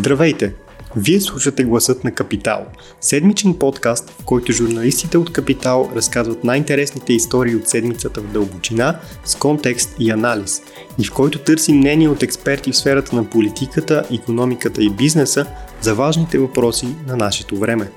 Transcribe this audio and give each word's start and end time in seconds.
Здравейте! 0.00 0.54
Вие 0.96 1.20
слушате 1.20 1.64
Гласът 1.64 2.04
на 2.04 2.14
Капитал, 2.14 2.66
седмичен 3.00 3.54
подкаст, 3.58 4.10
в 4.10 4.24
който 4.24 4.52
журналистите 4.52 5.18
от 5.18 5.32
Капитал 5.32 5.90
разказват 5.94 6.44
най-интересните 6.44 7.12
истории 7.12 7.56
от 7.56 7.68
седмицата 7.68 8.20
в 8.20 8.32
дълбочина, 8.32 9.00
с 9.24 9.36
контекст 9.36 9.96
и 9.98 10.10
анализ, 10.10 10.62
и 10.98 11.04
в 11.04 11.12
който 11.12 11.38
търсим 11.38 11.76
мнение 11.76 12.08
от 12.08 12.22
експерти 12.22 12.72
в 12.72 12.76
сферата 12.76 13.16
на 13.16 13.30
политиката, 13.30 14.04
економиката 14.14 14.82
и 14.82 14.90
бизнеса 14.90 15.46
за 15.80 15.94
важните 15.94 16.38
въпроси 16.38 16.88
на 17.06 17.16
нашето 17.16 17.56
време. 17.56 17.90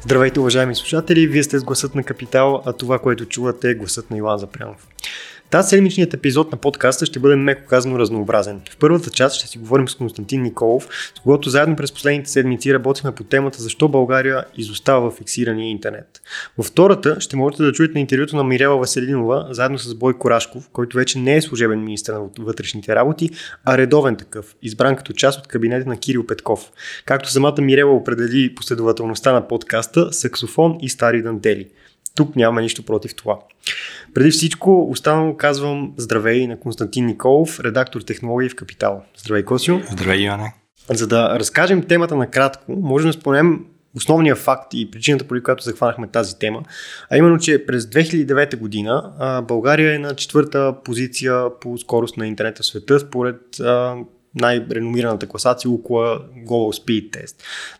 Здравейте, 0.00 0.40
уважаеми 0.40 0.74
слушатели! 0.74 1.26
Вие 1.26 1.42
сте 1.42 1.58
с 1.58 1.64
Гласът 1.64 1.94
на 1.94 2.02
Капитал, 2.02 2.62
а 2.66 2.72
това, 2.72 2.98
което 2.98 3.26
чувате 3.26 3.70
е 3.70 3.74
Гласът 3.74 4.10
на 4.10 4.16
Иван 4.16 4.38
Запрянов. 4.38 4.86
Тази 5.52 5.68
седмичният 5.68 6.14
епизод 6.14 6.52
на 6.52 6.58
подкаста 6.58 7.06
ще 7.06 7.18
бъде 7.18 7.36
меко 7.36 7.62
казано 7.68 7.98
разнообразен. 7.98 8.60
В 8.70 8.76
първата 8.76 9.10
част 9.10 9.36
ще 9.36 9.46
си 9.46 9.58
говорим 9.58 9.88
с 9.88 9.94
Константин 9.94 10.42
Николов, 10.42 10.88
с 11.16 11.20
когото 11.20 11.50
заедно 11.50 11.76
през 11.76 11.92
последните 11.92 12.30
седмици 12.30 12.74
работихме 12.74 13.12
по 13.12 13.24
темата 13.24 13.62
защо 13.62 13.88
България 13.88 14.44
изостава 14.56 15.10
в 15.10 15.14
фиксирания 15.14 15.70
интернет. 15.70 16.22
Във 16.58 16.66
втората 16.66 17.20
ще 17.20 17.36
можете 17.36 17.62
да 17.62 17.72
чуете 17.72 17.94
на 17.94 18.00
интервюто 18.00 18.36
на 18.36 18.44
Мирела 18.44 18.78
Василинова 18.78 19.48
заедно 19.50 19.78
с 19.78 19.94
Бой 19.94 20.18
Корашков, 20.18 20.68
който 20.72 20.96
вече 20.96 21.18
не 21.18 21.36
е 21.36 21.42
служебен 21.42 21.84
министр 21.84 22.12
на 22.12 22.28
вътрешните 22.38 22.94
работи, 22.94 23.30
а 23.64 23.78
редовен 23.78 24.16
такъв, 24.16 24.54
избран 24.62 24.96
като 24.96 25.12
част 25.12 25.38
от 25.38 25.46
кабинета 25.46 25.88
на 25.88 25.96
Кирил 25.96 26.26
Петков. 26.26 26.72
Както 27.04 27.30
самата 27.30 27.60
Мирела 27.60 27.92
определи 27.92 28.54
последователността 28.54 29.32
на 29.32 29.48
подкаста, 29.48 30.12
саксофон 30.12 30.78
и 30.80 30.88
стари 30.88 31.22
дантели. 31.22 31.68
Тук 32.14 32.36
няма 32.36 32.60
нищо 32.62 32.82
против 32.82 33.14
това. 33.14 33.38
Преди 34.14 34.30
всичко, 34.30 34.90
останало 34.90 35.36
казвам 35.36 35.92
здравей 35.96 36.46
на 36.46 36.60
Константин 36.60 37.06
Николов, 37.06 37.60
редактор 37.60 38.00
технологии 38.00 38.48
в 38.48 38.56
Капитал. 38.56 39.02
Здравей, 39.16 39.44
Косио. 39.44 39.80
Здравей, 39.90 40.24
Иване. 40.24 40.54
За 40.90 41.06
да 41.06 41.38
разкажем 41.38 41.82
темата 41.82 42.16
накратко, 42.16 42.72
можем 42.72 43.08
да 43.08 43.12
спомнем 43.12 43.64
основния 43.96 44.36
факт 44.36 44.74
и 44.74 44.90
причината, 44.90 45.28
по 45.28 45.34
която 45.44 45.64
захванахме 45.64 46.08
тази 46.08 46.38
тема, 46.38 46.62
а 47.10 47.16
именно, 47.16 47.38
че 47.38 47.66
през 47.66 47.84
2009 47.84 48.56
година 48.56 49.12
България 49.48 49.94
е 49.94 49.98
на 49.98 50.14
четвърта 50.16 50.74
позиция 50.84 51.44
по 51.60 51.78
скорост 51.78 52.16
на 52.16 52.26
интернета 52.26 52.62
в 52.62 52.66
света, 52.66 53.00
според 53.00 53.40
най-реномираната 54.34 55.28
класация 55.28 55.70
около 55.70 56.00
Global 56.46 56.84
Speed 56.84 57.10
Test. 57.10 57.34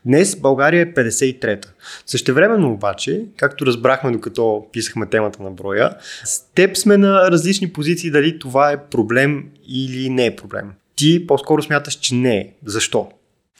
Днес 0.04 0.36
България 0.36 0.82
е 0.82 0.94
53-та. 0.94 1.68
Същевременно 2.06 2.72
обаче, 2.72 3.24
както 3.36 3.66
разбрахме 3.66 4.10
докато 4.10 4.66
писахме 4.72 5.06
темата 5.06 5.42
на 5.42 5.50
броя, 5.50 5.96
с 6.24 6.52
теб 6.54 6.76
сме 6.76 6.96
на 6.96 7.30
различни 7.30 7.72
позиции 7.72 8.10
дали 8.10 8.38
това 8.38 8.72
е 8.72 8.84
проблем 8.84 9.44
или 9.68 10.10
не 10.10 10.26
е 10.26 10.36
проблем. 10.36 10.70
Ти 10.96 11.26
по-скоро 11.26 11.62
смяташ, 11.62 11.94
че 11.94 12.14
не 12.14 12.36
е. 12.36 12.52
Защо? 12.64 13.10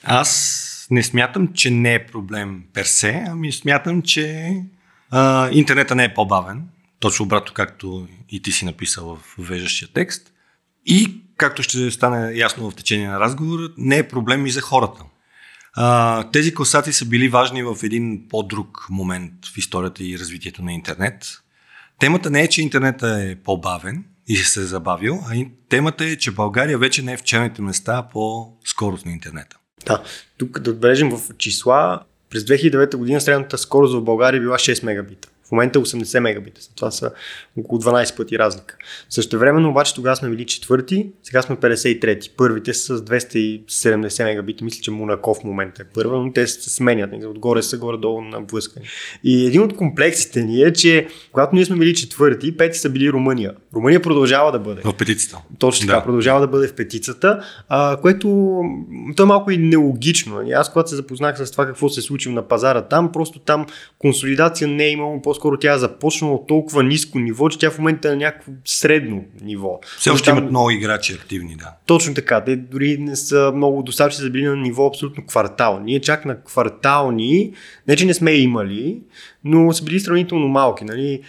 Аз 0.04 0.86
не 0.90 1.02
смятам, 1.02 1.48
че 1.54 1.70
не 1.70 1.94
е 1.94 2.06
проблем 2.06 2.62
персе, 2.74 3.24
ами 3.28 3.52
смятам, 3.52 4.02
че 4.02 4.56
а, 5.10 5.50
интернета 5.52 5.94
не 5.94 6.04
е 6.04 6.14
по-бавен. 6.14 6.62
Точно 7.00 7.24
обратно, 7.24 7.54
както 7.54 8.08
и 8.30 8.42
ти 8.42 8.52
си 8.52 8.64
написал 8.64 9.16
в 9.16 9.36
вежащия 9.38 9.88
текст. 9.94 10.31
И 10.86 11.22
както 11.36 11.62
ще 11.62 11.90
стане 11.90 12.32
ясно 12.34 12.70
в 12.70 12.74
течение 12.74 13.08
на 13.08 13.20
разговора, 13.20 13.68
не 13.78 13.98
е 13.98 14.08
проблем 14.08 14.46
и 14.46 14.50
за 14.50 14.60
хората. 14.60 15.02
А, 15.74 16.30
тези 16.30 16.54
класации 16.54 16.92
са 16.92 17.04
били 17.04 17.28
важни 17.28 17.62
в 17.62 17.76
един 17.82 18.28
по-друг 18.28 18.86
момент 18.90 19.32
в 19.54 19.58
историята 19.58 20.04
и 20.04 20.18
развитието 20.18 20.62
на 20.62 20.72
интернет. 20.72 21.24
Темата 21.98 22.30
не 22.30 22.42
е, 22.42 22.48
че 22.48 22.62
интернета 22.62 23.20
е 23.20 23.36
по-бавен 23.36 24.04
и 24.28 24.36
се 24.36 24.60
е 24.60 24.64
забавил, 24.64 25.20
а 25.26 25.46
темата 25.68 26.04
е, 26.04 26.16
че 26.16 26.30
България 26.30 26.78
вече 26.78 27.02
не 27.02 27.12
е 27.12 27.16
в 27.16 27.22
черните 27.22 27.62
места 27.62 28.08
по 28.12 28.52
скорост 28.64 29.06
на 29.06 29.12
интернета. 29.12 29.56
Да, 29.86 30.02
тук 30.38 30.58
да 30.58 30.70
отбележим 30.70 31.10
в 31.10 31.20
числа, 31.38 32.00
през 32.30 32.42
2009 32.42 32.96
година 32.96 33.20
средната 33.20 33.58
скорост 33.58 33.94
в 33.94 34.02
България 34.02 34.40
била 34.40 34.58
6 34.58 34.84
мегабита 34.84 35.28
момента 35.52 35.78
80 35.78 36.18
мегабита. 36.18 36.60
Това 36.76 36.90
са 36.90 37.10
около 37.58 37.80
12 37.80 38.16
пъти 38.16 38.38
разлика. 38.38 38.76
Също 39.10 39.38
времено 39.38 39.70
обаче 39.70 39.94
тогава 39.94 40.16
сме 40.16 40.30
били 40.30 40.46
четвърти, 40.46 41.10
сега 41.22 41.42
сме 41.42 41.56
53-ти. 41.56 42.30
Първите 42.36 42.74
са 42.74 42.96
с 42.96 43.04
270 43.04 44.24
мегабита. 44.24 44.64
Мисля, 44.64 44.80
че 44.82 44.90
Монако 44.90 45.34
в 45.34 45.44
момента 45.44 45.82
е 45.82 45.84
първа, 45.94 46.18
но 46.18 46.32
те 46.32 46.46
се 46.46 46.70
сменят. 46.70 47.10
Отгоре 47.24 47.62
са 47.62 47.78
горе-долу 47.78 48.20
на 48.20 48.40
блъскани. 48.40 48.86
И 49.24 49.46
един 49.46 49.62
от 49.62 49.76
комплексите 49.76 50.42
ни 50.42 50.62
е, 50.62 50.72
че 50.72 51.06
когато 51.32 51.54
ние 51.54 51.64
сме 51.64 51.76
били 51.76 51.94
четвърти, 51.94 52.56
пети 52.56 52.78
са 52.78 52.90
били 52.90 53.12
Румъния. 53.12 53.52
Румъния 53.74 54.02
продължава 54.02 54.52
да 54.52 54.58
бъде. 54.58 54.80
В 54.84 54.96
петицата. 54.96 55.38
Точно 55.58 55.86
така, 55.86 55.98
да. 55.98 56.04
продължава 56.04 56.40
да 56.40 56.48
бъде 56.48 56.68
в 56.68 56.74
петицата, 56.74 57.44
а, 57.68 57.96
което 57.96 58.60
то 59.16 59.22
е 59.22 59.26
малко 59.26 59.50
и 59.50 59.58
нелогично. 59.58 60.42
И 60.42 60.52
аз 60.52 60.72
когато 60.72 60.90
се 60.90 60.96
запознах 60.96 61.38
с 61.38 61.50
това 61.50 61.66
какво 61.66 61.88
се 61.88 62.00
е 62.00 62.02
случило 62.02 62.34
на 62.34 62.48
пазара 62.48 62.82
там, 62.82 63.12
просто 63.12 63.38
там 63.38 63.66
консолидация 63.98 64.68
не 64.68 64.84
е 64.84 64.90
имало 64.90 65.22
по 65.22 65.34
по-скоро 65.42 65.56
тя 65.56 65.74
е 65.74 65.78
започнала 65.78 66.34
от 66.34 66.46
толкова 66.46 66.82
ниско 66.82 67.18
ниво, 67.18 67.48
че 67.48 67.58
тя 67.58 67.70
в 67.70 67.78
момента 67.78 68.08
е 68.08 68.10
на 68.10 68.16
някакво 68.16 68.52
средно 68.64 69.24
ниво. 69.40 69.80
Все 69.98 70.10
още 70.10 70.30
там... 70.30 70.38
имат 70.38 70.50
много 70.50 70.70
играчи 70.70 71.12
активни, 71.12 71.56
да. 71.56 71.72
Точно 71.86 72.14
така. 72.14 72.44
Те 72.44 72.56
дори 72.56 72.96
не 72.98 73.16
са 73.16 73.52
много 73.54 73.82
доставчици 73.82 74.22
за 74.22 74.30
били 74.30 74.44
на 74.44 74.56
ниво 74.56 74.86
абсолютно 74.86 75.26
квартал. 75.26 75.80
Ние 75.84 76.00
чак 76.00 76.24
на 76.24 76.42
квартални, 76.42 77.52
не 77.88 77.96
че 77.96 78.06
не 78.06 78.14
сме 78.14 78.32
имали, 78.32 79.00
но 79.44 79.72
са 79.72 79.84
били 79.84 80.00
сравнително 80.00 80.48
малки. 80.48 80.84
Нали? 80.84 81.20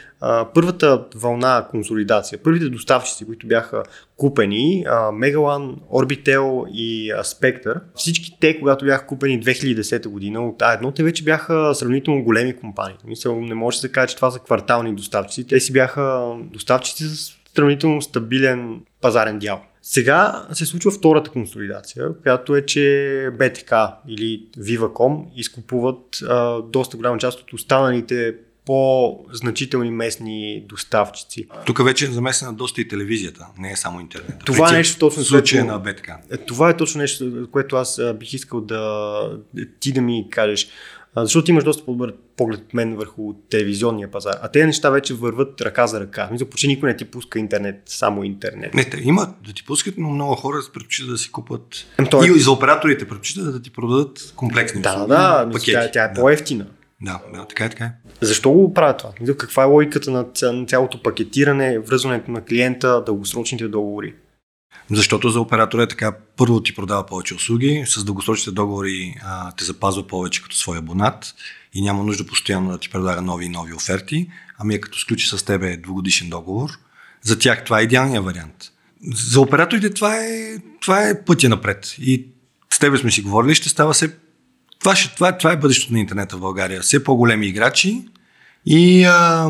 Първата 0.54 1.06
вълна 1.16 1.68
консолидация, 1.72 2.40
първите 2.44 2.70
доставчици, 2.70 3.26
които 3.26 3.48
бяха 3.48 3.84
купени, 4.18 4.84
а, 4.88 4.94
Megalan, 5.12 5.76
Orbitel 5.92 6.70
и 6.70 7.12
а, 7.12 7.24
Spectre, 7.24 7.80
всички 7.96 8.38
те, 8.40 8.60
когато 8.60 8.86
бяха 8.86 9.06
купени 9.06 9.44
2010 9.44 10.08
година 10.08 10.48
от 10.48 10.60
А1, 10.60 10.96
те 10.96 11.04
вече 11.04 11.24
бяха 11.24 11.76
сравнително 11.76 12.24
големи 12.24 12.56
компании. 12.56 12.98
Мисля, 13.08 13.36
не 13.36 13.56
може 13.56 13.78
да 13.78 13.82
се 13.82 13.92
каже, 13.92 14.08
че 14.08 14.16
това 14.16 14.32
са 14.32 14.40
квартални 14.40 14.96
доставчици. 14.96 15.48
Те 15.48 15.60
си 15.60 15.74
бяха 15.74 16.36
доставчици 16.54 17.04
с 17.04 17.34
сравнително 17.56 18.02
стабилен 18.02 18.82
пазарен 19.02 19.40
дял. 19.40 19.62
Сега 19.86 20.48
се 20.54 20.66
случва 20.66 20.92
втората 20.92 21.30
консолидация, 21.30 22.10
която 22.22 22.56
е, 22.56 22.66
че 22.66 23.30
БТК 23.40 23.74
или 24.08 24.46
Viva.com 24.58 25.26
изкупуват 25.36 26.22
а, 26.28 26.62
доста 26.62 26.98
голяма 26.98 27.18
част 27.18 27.40
от 27.40 27.54
останалите 27.54 28.36
по-значителни 28.66 29.92
местни 29.92 30.66
доставчици. 30.70 31.48
Тук 31.66 31.86
вече 31.86 32.06
е 32.06 32.08
замесена 32.08 32.54
доста 32.54 32.82
и 32.82 32.88
телевизията, 32.88 33.48
не 33.58 33.72
е 33.72 33.76
само 33.76 34.00
интернет. 34.00 34.36
Това 34.46 34.70
е 34.70 34.78
нещо 34.78 35.00
точно. 35.00 35.24
Случая 35.24 35.66
на 35.66 35.80
БТК. 35.80 36.10
Е, 36.32 36.38
това 36.38 36.70
е 36.70 36.78
точно 36.78 37.02
нещо, 37.02 37.48
което 37.52 37.76
аз 37.76 38.02
бих 38.20 38.34
искал 38.34 38.62
да 38.62 39.40
ти 39.80 39.92
да 39.92 40.02
ми 40.02 40.28
кажеш. 40.30 40.68
Защото 41.18 41.52
имаш 41.52 41.64
доста 41.64 41.86
по-добър 41.86 42.14
поглед 42.38 42.60
от 42.60 42.74
мен 42.74 42.96
върху 42.96 43.34
телевизионния 43.50 44.12
пазар. 44.12 44.36
А 44.42 44.48
тези 44.48 44.66
неща 44.66 44.90
вече 44.90 45.14
върват 45.14 45.62
ръка 45.62 45.88
за 45.88 46.00
ръка. 46.00 46.30
Мисля, 46.32 46.46
почти 46.46 46.68
никой 46.68 46.90
не 46.90 46.96
ти 46.96 47.06
пуска 47.06 47.40
интернет, 47.40 47.82
само 47.86 48.24
интернет. 48.24 48.74
Не, 48.74 48.90
те 48.90 49.02
имат 49.04 49.30
да 49.48 49.54
ти 49.54 49.66
пускат, 49.66 49.94
но 49.98 50.10
много 50.10 50.36
хора 50.36 50.58
предпочитат 50.74 51.12
да 51.12 51.18
си 51.18 51.32
купат. 51.32 51.86
Ем, 52.00 52.08
той... 52.12 52.28
И 52.28 52.40
за 52.40 52.52
операторите 52.52 53.08
предпочитат 53.08 53.54
да 53.54 53.62
ти 53.62 53.70
продадат 53.70 54.34
комплексни 54.36 54.82
да, 54.82 54.90
услуги, 54.90 55.10
да, 55.10 55.50
пакети. 55.52 55.72
Тя, 55.72 55.92
тя 55.92 56.04
е 56.04 56.08
да. 56.08 56.22
по-ефтина. 56.22 56.66
Да, 57.02 57.22
да, 57.34 57.46
така 57.46 57.66
е, 57.66 57.70
така 57.70 57.84
е. 57.84 57.92
Защо 58.22 58.52
го 58.52 58.74
правят 58.74 58.98
това? 58.98 59.36
Каква 59.38 59.64
е 59.64 59.66
логиката 59.66 60.12
на 60.12 60.26
цялото 60.66 61.04
пакетиране, 61.04 61.80
връзването 61.80 62.32
на 62.32 62.46
клиента, 62.46 63.04
дългосрочните 63.06 63.68
договори? 63.68 64.14
Защото 64.94 65.30
за 65.30 65.42
оператора 65.42 65.84
е 65.84 65.88
така, 65.88 66.16
първо 66.38 66.64
ти 66.64 66.76
продава 66.76 67.06
повече 67.06 67.36
услуги, 67.36 67.84
с 67.88 68.04
дългосрочните 68.04 68.52
договори 68.52 69.16
а, 69.26 69.52
те 69.52 69.64
запазва 69.64 70.08
повече 70.08 70.44
като 70.44 70.56
свой 70.56 70.78
абонат 70.78 71.36
и 71.74 71.82
няма 71.82 72.04
нужда 72.04 72.26
постоянно 72.26 72.72
да 72.72 72.78
ти 72.78 72.90
предлага 72.90 73.22
нови 73.22 73.46
и 73.46 73.50
нови 73.50 73.74
оферти, 73.74 74.30
ами 74.58 74.76
е 74.76 74.82
като 74.82 75.00
сключи 75.00 75.28
с 75.28 75.46
тебе 75.46 75.78
двугодишен 75.78 76.30
договор, 76.30 76.70
за 77.22 77.40
тях 77.40 77.64
това 77.64 77.80
е 77.80 77.84
идеалният 77.84 78.26
вариант. 78.26 78.72
За 79.16 79.42
операторите 79.42 79.94
това 79.94 80.16
е, 80.16 80.58
това 80.82 81.10
е 81.10 81.24
пътя 81.26 81.50
напред. 81.50 81.96
И 82.00 82.26
с 82.74 82.80
тебе 82.80 82.98
сме 82.98 83.12
си 83.12 83.22
говорили, 83.22 83.56
ще 83.56 83.70
става 83.70 83.94
се. 83.94 84.16
Това, 84.80 84.96
ще, 84.96 85.16
това, 85.16 85.38
това 85.38 85.52
е 85.52 85.58
бъдещето 85.58 85.94
на 85.94 86.00
интернета 86.00 86.38
в 86.38 86.40
България. 86.40 86.82
Все 86.82 87.04
по-големи 87.04 87.48
играчи 87.48 88.06
и 88.66 89.04
а, 89.04 89.50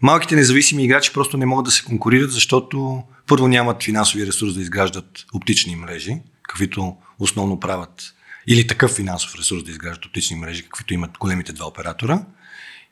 малките 0.00 0.36
независими 0.36 0.84
играчи 0.84 1.12
просто 1.12 1.36
не 1.36 1.46
могат 1.46 1.64
да 1.64 1.70
се 1.70 1.84
конкурират, 1.84 2.32
защото 2.32 3.02
първо 3.30 3.48
нямат 3.48 3.82
финансови 3.82 4.26
ресурс 4.26 4.54
да 4.54 4.60
изграждат 4.60 5.26
оптични 5.34 5.76
мрежи, 5.76 6.22
каквито 6.42 6.96
основно 7.18 7.60
правят, 7.60 8.14
или 8.46 8.66
такъв 8.66 8.90
финансов 8.90 9.34
ресурс 9.38 9.64
да 9.64 9.70
изграждат 9.70 10.04
оптични 10.04 10.36
мрежи, 10.36 10.62
каквито 10.62 10.94
имат 10.94 11.10
големите 11.20 11.52
два 11.52 11.66
оператора. 11.66 12.22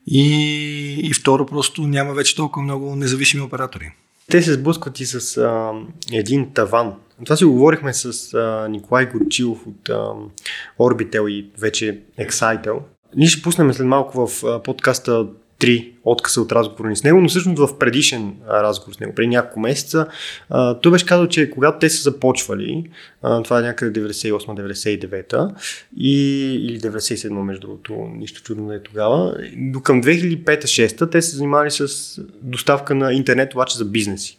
И, 0.06 0.30
и 1.02 1.14
второ, 1.14 1.46
просто 1.46 1.82
няма 1.82 2.14
вече 2.14 2.36
толкова 2.36 2.64
много 2.64 2.96
независими 2.96 3.42
оператори. 3.42 3.92
Те 4.30 4.42
се 4.42 4.52
сблъскват 4.52 5.00
и 5.00 5.06
с 5.06 5.36
а, 5.36 5.72
един 6.12 6.52
таван. 6.52 6.94
Това 7.24 7.36
си 7.36 7.44
говорихме 7.44 7.94
с 7.94 8.34
а, 8.34 8.68
Николай 8.68 9.06
Горчилов 9.06 9.66
от 9.66 9.88
а, 9.88 10.12
Orbitel 10.78 11.28
и 11.28 11.50
вече 11.58 12.00
Excitel. 12.20 12.78
Ние 13.16 13.28
ще 13.28 13.42
пуснем 13.42 13.72
след 13.72 13.86
малко 13.86 14.26
в 14.26 14.44
а, 14.44 14.62
подкаста 14.62 15.26
три 15.58 15.92
отказа 16.04 16.40
от 16.40 16.52
разговора 16.52 16.88
ни 16.88 16.96
с 16.96 17.04
него, 17.04 17.20
но 17.20 17.28
всъщност 17.28 17.58
в 17.58 17.78
предишен 17.78 18.34
разговор 18.48 18.94
с 18.94 19.00
него, 19.00 19.14
преди 19.14 19.28
няколко 19.28 19.60
месеца, 19.60 20.06
той 20.82 20.92
беше 20.92 21.06
казал, 21.06 21.26
че 21.26 21.50
когато 21.50 21.78
те 21.78 21.90
са 21.90 22.02
започвали, 22.02 22.90
това 23.44 23.58
е 23.58 23.62
някъде 23.62 24.00
98-99 24.00 25.50
и, 25.96 26.14
или 26.54 26.80
97 26.80 27.28
между 27.30 27.60
другото, 27.60 27.92
нищо 28.16 28.42
чудно 28.42 28.68
да 28.68 28.74
е 28.74 28.82
тогава, 28.82 29.36
до 29.56 29.80
към 29.80 30.02
2005-2006 30.02 31.10
те 31.10 31.22
се 31.22 31.36
занимавали 31.36 31.70
с 31.70 31.88
доставка 32.42 32.94
на 32.94 33.12
интернет, 33.12 33.54
обаче 33.54 33.78
за 33.78 33.84
бизнеси. 33.84 34.37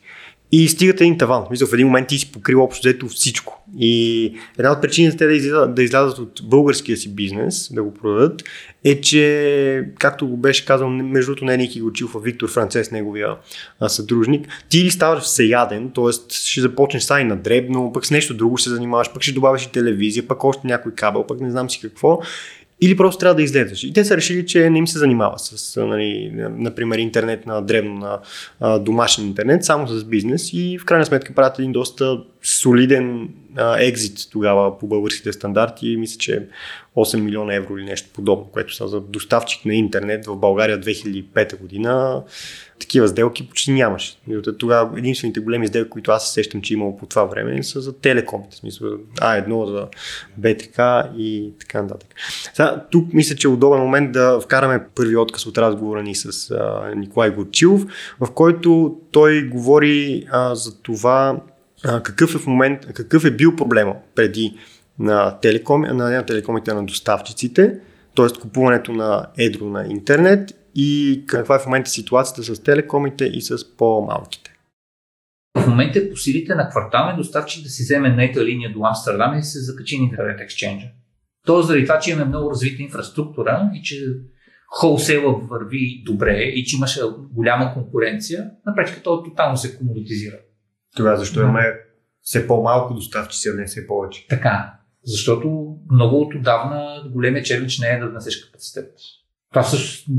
И 0.52 0.68
стигате 0.68 1.04
един 1.04 1.18
таван. 1.18 1.44
Мисля, 1.52 1.66
в 1.66 1.74
един 1.74 1.88
момент 1.88 2.08
ти 2.08 2.18
си 2.18 2.32
покрил 2.32 2.64
общо 2.64 2.88
взето 2.88 3.08
всичко. 3.08 3.64
И 3.80 4.34
една 4.58 4.72
от 4.72 4.82
причините 4.82 5.18
те 5.18 5.26
да 5.26 5.34
излязат, 5.34 5.76
да 5.76 5.84
излязат 5.84 6.20
от 6.20 6.42
българския 6.44 6.98
си 6.98 7.16
бизнес, 7.16 7.74
да 7.74 7.84
го 7.84 7.94
продадат, 7.94 8.44
е, 8.84 9.02
че, 9.02 9.90
както 10.00 10.28
го 10.28 10.38
беше 10.38 10.66
казал, 10.66 10.90
между 10.90 11.32
другото 11.32 11.46
не 11.46 11.58
Ники 11.58 11.82
Гочилов, 11.82 12.16
а 12.16 12.20
Виктор 12.20 12.50
Францес, 12.50 12.92
неговия 12.92 13.36
а, 13.80 13.90
съдружник, 13.90 14.48
ти 14.70 14.80
или 14.80 14.92
ставаш 14.92 15.24
всеяден, 15.24 15.92
т.е. 15.96 16.34
ще 16.34 16.62
започнеш 16.62 17.04
сай 17.04 17.26
на 17.26 17.36
дребно, 17.38 17.92
пък 17.94 18.06
с 18.06 18.12
нещо 18.12 18.34
друго 18.34 18.58
ще 18.58 18.70
се 18.70 18.76
занимаваш, 18.76 19.14
пък 19.14 19.22
ще 19.22 19.32
добавиш 19.32 19.64
и 19.64 19.72
телевизия, 19.72 20.28
пък 20.28 20.44
още 20.44 20.68
някой 20.68 20.92
кабел, 20.92 21.26
пък 21.28 21.40
не 21.40 21.52
знам 21.52 21.70
си 21.70 21.80
какво 21.82 22.20
или 22.82 22.98
просто 22.98 23.20
трябва 23.20 23.36
да 23.36 23.42
излезеш. 23.42 23.84
И 23.84 23.94
те 23.94 24.06
са 24.06 24.18
решили, 24.18 24.46
че 24.46 24.70
не 24.70 24.78
им 24.78 24.88
се 24.88 25.00
занимава 25.00 25.40
с, 25.40 25.86
нали, 25.86 26.32
например, 26.36 26.98
интернет 26.98 27.46
на 27.46 27.62
древно, 27.62 28.20
на 28.62 28.80
домашен 28.80 29.26
интернет, 29.26 29.66
само 29.66 29.88
с 29.88 30.04
бизнес 30.04 30.50
и 30.54 30.78
в 30.82 30.86
крайна 30.86 31.06
сметка 31.06 31.34
правят 31.34 31.60
един 31.60 31.72
доста 31.72 32.24
солиден 32.44 33.30
екзит 33.80 34.18
тогава 34.32 34.80
по 34.80 34.88
българските 34.88 35.34
стандарти. 35.34 35.98
Мисля, 35.98 36.18
че 36.20 36.48
8 36.96 37.20
милиона 37.20 37.56
евро 37.56 37.78
или 37.78 37.86
нещо 37.86 38.10
подобно, 38.14 38.46
което 38.46 38.76
са 38.76 38.88
за 38.88 39.02
доставчик 39.02 39.66
на 39.66 39.76
интернет 39.76 40.26
в 40.26 40.36
България 40.36 40.80
2005 40.82 41.60
година 41.60 42.24
такива 42.80 43.08
сделки 43.08 43.48
почти 43.50 43.72
нямаше. 43.72 44.20
Тогава 44.60 45.00
единствените 45.00 45.40
големи 45.40 45.68
сделки, 45.68 45.90
които 45.90 46.12
аз 46.12 46.28
се 46.28 46.34
сещам, 46.34 46.62
че 46.62 46.74
имало 46.74 46.98
по 46.98 47.06
това 47.06 47.24
време, 47.24 47.64
са 47.64 47.82
за 47.82 47.94
телекомите, 47.94 48.56
смисъл 48.56 48.90
А1 49.16 49.66
за 49.66 49.88
БТК 50.38 51.10
и 51.18 51.54
така 51.60 51.82
нататък. 51.82 52.10
Сега, 52.54 52.86
тук 52.92 53.14
мисля, 53.14 53.36
че 53.36 53.48
е 53.48 53.52
удобен 53.52 53.80
момент 53.80 54.12
да 54.12 54.40
вкараме 54.40 54.86
първи 54.96 55.16
отказ 55.16 55.46
от 55.46 55.58
разговора 55.58 56.04
ни 56.04 56.16
с 56.16 56.52
а, 56.52 56.96
Николай 56.96 57.30
Горчилов, 57.30 57.86
в 58.20 58.32
който 58.32 58.98
той 59.12 59.44
говори 59.44 60.26
а, 60.32 60.56
за 60.56 60.82
това 60.82 61.42
а, 61.86 62.04
какъв 62.04 62.36
е 62.36 62.38
в 62.38 62.48
момент, 62.48 62.94
какъв 62.94 63.26
е 63.26 63.32
бил 63.32 63.56
проблема 63.56 63.96
преди 64.16 64.58
на, 65.00 65.40
телеком, 65.40 65.82
на, 65.82 65.94
на 65.94 66.26
телекомите 66.26 66.74
на 66.74 66.86
доставчиците, 66.86 67.80
т.е. 68.16 68.40
купуването 68.42 68.92
на 68.92 69.26
едро 69.38 69.66
на 69.66 69.86
интернет 69.90 70.59
и 70.76 71.24
каква 71.28 71.56
е 71.56 71.60
в 71.60 71.66
момента 71.66 71.90
ситуацията 71.90 72.56
с 72.56 72.64
телекомите 72.64 73.26
и 73.26 73.42
с 73.42 73.78
по-малките. 73.78 74.56
В 75.58 75.68
момента 75.68 76.00
е 76.00 76.10
по 76.10 76.18
силите 76.18 76.56
на 76.56 76.70
кварталния 76.70 77.18
доставчик 77.18 77.64
да 77.64 77.70
си 77.70 77.84
вземе 77.84 78.10
нета 78.10 78.46
линия 78.46 78.74
до 78.74 78.80
Амстердам 78.84 79.38
и 79.38 79.44
се 79.44 79.60
закачи 79.60 79.98
на 79.98 80.04
интернет 80.04 80.42
ексченджа. 80.42 80.88
То 81.46 81.62
заради 81.62 81.86
това, 81.86 82.00
че 82.00 82.12
имаме 82.12 82.26
много 82.26 82.52
развита 82.52 82.84
инфраструктура 82.84 83.72
и 83.74 83.84
че 83.84 83.96
холсейла 84.68 85.34
върви 85.34 86.04
добре 86.06 86.38
и 86.38 86.66
че 86.66 86.76
имаше 86.76 87.02
голяма 87.32 87.74
конкуренция, 87.74 88.52
на 88.66 88.76
практика 88.76 89.04
то 89.04 89.24
тотално 89.24 89.58
се 89.58 89.78
комодитизира. 89.78 90.38
Това 90.96 91.16
защо 91.16 91.42
имаме 91.42 91.74
все 92.22 92.48
по-малко 92.48 92.94
доставчици, 92.94 93.50
а 93.50 93.54
не 93.54 93.66
все 93.66 93.88
повече. 93.88 94.28
Така, 94.28 94.74
защото 95.04 95.76
много 95.92 96.22
от 96.22 96.36
отдавна 96.36 97.04
големия 97.14 97.44
челендж 97.44 97.80
не 97.80 97.88
е 97.88 98.00
да 98.00 98.10
внесеш 98.10 98.46
капацитет. 98.46 98.92
Това 99.50 99.64
също 99.64 100.12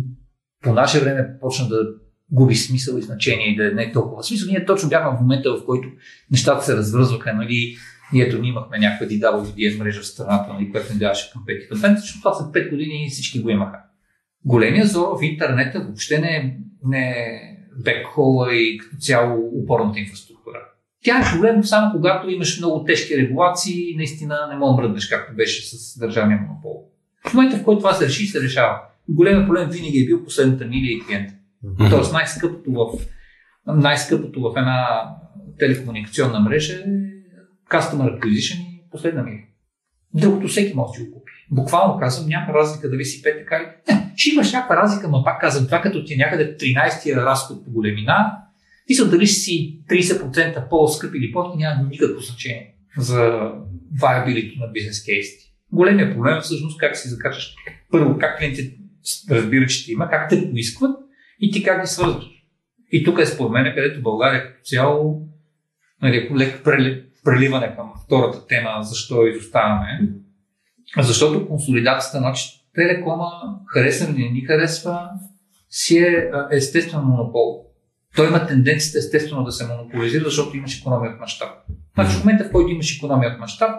по 0.63 0.73
наше 0.73 1.01
време 1.01 1.29
почна 1.41 1.69
да 1.69 1.77
губи 2.33 2.55
смисъл 2.55 2.99
и 2.99 3.03
значение 3.03 3.47
и 3.47 3.57
да 3.57 3.73
не 3.73 3.83
е 3.83 3.93
толкова 3.93 4.23
смисъл. 4.23 4.49
Ние 4.51 4.65
точно 4.65 4.89
бяхме 4.89 5.19
в 5.19 5.21
момента, 5.21 5.51
в 5.51 5.65
който 5.67 5.89
нещата 6.31 6.65
се 6.65 6.77
развързваха, 6.77 7.35
нали, 7.35 7.77
и 8.15 8.23
ето 8.23 8.39
ние 8.39 8.51
имахме 8.51 8.79
някаква 8.79 9.07
DWDS 9.07 9.79
мрежа 9.79 10.01
в 10.01 10.07
страната, 10.07 10.53
нали, 10.53 10.71
която 10.71 10.93
не 10.93 10.99
даваше 10.99 11.33
към 11.33 11.43
5 11.49 11.97
защото 11.97 12.19
това 12.19 12.35
след 12.35 12.67
5 12.67 12.71
години 12.71 13.07
и 13.07 13.11
всички 13.11 13.43
го 13.43 13.51
имаха. 13.51 13.79
Големия 14.45 14.87
зор 14.87 15.19
в 15.19 15.23
интернета 15.23 15.81
въобще 15.81 16.19
не 16.19 16.37
е, 16.37 16.57
не 16.85 17.11
е 17.11 17.57
бекхола 17.85 18.55
и 18.55 18.79
като 18.79 18.97
цяло 18.97 19.51
упорната 19.63 19.99
инфраструктура. 19.99 20.59
Тя 21.05 21.19
е 21.19 21.33
проблем 21.33 21.65
само 21.65 21.93
когато 21.93 22.31
имаш 22.31 22.59
много 22.59 22.85
тежки 22.85 23.17
регулации 23.17 23.91
и 23.91 23.97
наистина 23.97 24.49
не 24.51 24.57
мога 24.57 24.83
мръднеш, 24.83 25.09
както 25.09 25.37
беше 25.37 25.77
с 25.77 25.99
държавния 25.99 26.39
монопол. 26.39 26.85
В 27.29 27.35
момента, 27.35 27.57
в 27.57 27.65
който 27.65 27.79
това 27.79 27.93
се 27.93 28.07
реши, 28.07 28.27
се 28.27 28.41
решава. 28.41 28.81
Големият 29.11 29.47
проблем 29.47 29.69
винаги 29.71 29.99
е 29.99 30.07
бил 30.07 30.25
последната 30.25 30.65
миля 30.65 30.87
и 30.87 31.03
клиента. 31.07 31.35
Mm-hmm. 31.65 31.91
Тоест 31.91 32.13
най-скъпото 32.13 32.73
в, 32.73 33.07
най-скъпото 33.67 34.41
в 34.41 34.55
една 34.57 35.11
телекомуникационна 35.59 36.41
мрежа 36.41 36.75
е 36.75 36.85
Customer 37.71 38.19
Acquisition 38.19 38.61
и 38.61 38.91
последна 38.91 39.23
миля. 39.23 39.41
Другото 40.15 40.49
всеки 40.49 40.75
може 40.75 41.01
да 41.01 41.07
го 41.07 41.13
купи. 41.13 41.33
Буквално 41.51 42.01
казвам, 42.01 42.29
няма 42.29 42.55
разлика 42.55 42.91
дали 42.91 43.05
си 43.05 43.23
ПТК 43.23 43.53
или... 43.53 43.97
Не, 43.97 44.13
ще 44.17 44.31
имаш 44.31 44.53
някаква 44.53 44.77
разлика, 44.77 45.09
но 45.09 45.25
пак 45.25 45.41
казвам, 45.41 45.67
това 45.67 45.81
като 45.81 46.05
ти 46.05 46.15
е 46.15 46.17
някъде 46.17 46.57
13-тия 46.57 47.17
разход 47.17 47.65
по 47.65 47.71
големина, 47.71 48.37
са 48.97 49.11
дали 49.11 49.27
си 49.27 49.83
30% 49.91 50.69
по-скъп 50.69 51.15
или 51.15 51.33
по 51.33 51.55
няма 51.57 51.89
никакво 51.91 52.21
значение 52.21 52.75
за 52.99 53.53
viability 54.01 54.61
на 54.61 54.67
бизнес 54.73 55.05
кейсите. 55.05 55.45
Големия 55.73 56.15
проблем 56.15 56.37
е 56.37 56.41
всъщност 56.41 56.79
как 56.79 56.97
си 56.97 57.09
закачаш. 57.09 57.55
Първо, 57.91 58.19
как 58.19 58.39
клиентите 58.39 58.77
разбира, 59.31 59.67
че 59.67 59.85
ти 59.85 59.93
има, 59.93 60.11
как 60.11 60.29
те 60.29 60.51
поискват 60.51 60.97
и 61.41 61.51
ти 61.51 61.63
как 61.63 61.81
ги 61.81 61.87
свързваш. 61.87 62.25
И 62.93 63.05
тук 63.05 63.19
е 63.19 63.27
според 63.27 63.53
мен, 63.53 63.75
където 63.75 64.03
България 64.03 64.47
като 64.47 64.61
цяло 64.65 65.23
нали, 66.03 66.31
леко 66.37 66.63
преливане 67.25 67.77
към 67.77 67.93
втората 68.05 68.47
тема, 68.47 68.79
защо 68.81 69.27
изоставаме. 69.27 70.01
Защото 70.99 71.49
консолидацията, 71.49 72.19
значи 72.19 72.45
телекома, 72.75 73.31
харесва 73.67 74.13
не 74.13 74.29
ни 74.29 74.41
харесва, 74.41 75.11
си 75.71 75.99
е 75.99 76.31
естествен 76.51 77.01
монопол. 77.01 77.67
Той 78.17 78.29
има 78.29 78.47
тенденцията 78.47 78.99
естествено 78.99 79.45
да 79.45 79.53
се 79.53 79.67
монополизира, 79.67 80.25
защото 80.25 80.57
имаш 80.57 80.81
економия 80.81 81.13
от 81.13 81.21
мащаб. 81.21 81.49
Значи 81.95 82.17
в 82.17 82.25
момента, 82.25 82.45
в 82.45 82.53
който 82.53 82.71
имаш 82.71 82.97
економия 82.97 83.33
от 83.33 83.39
мащаб, 83.39 83.71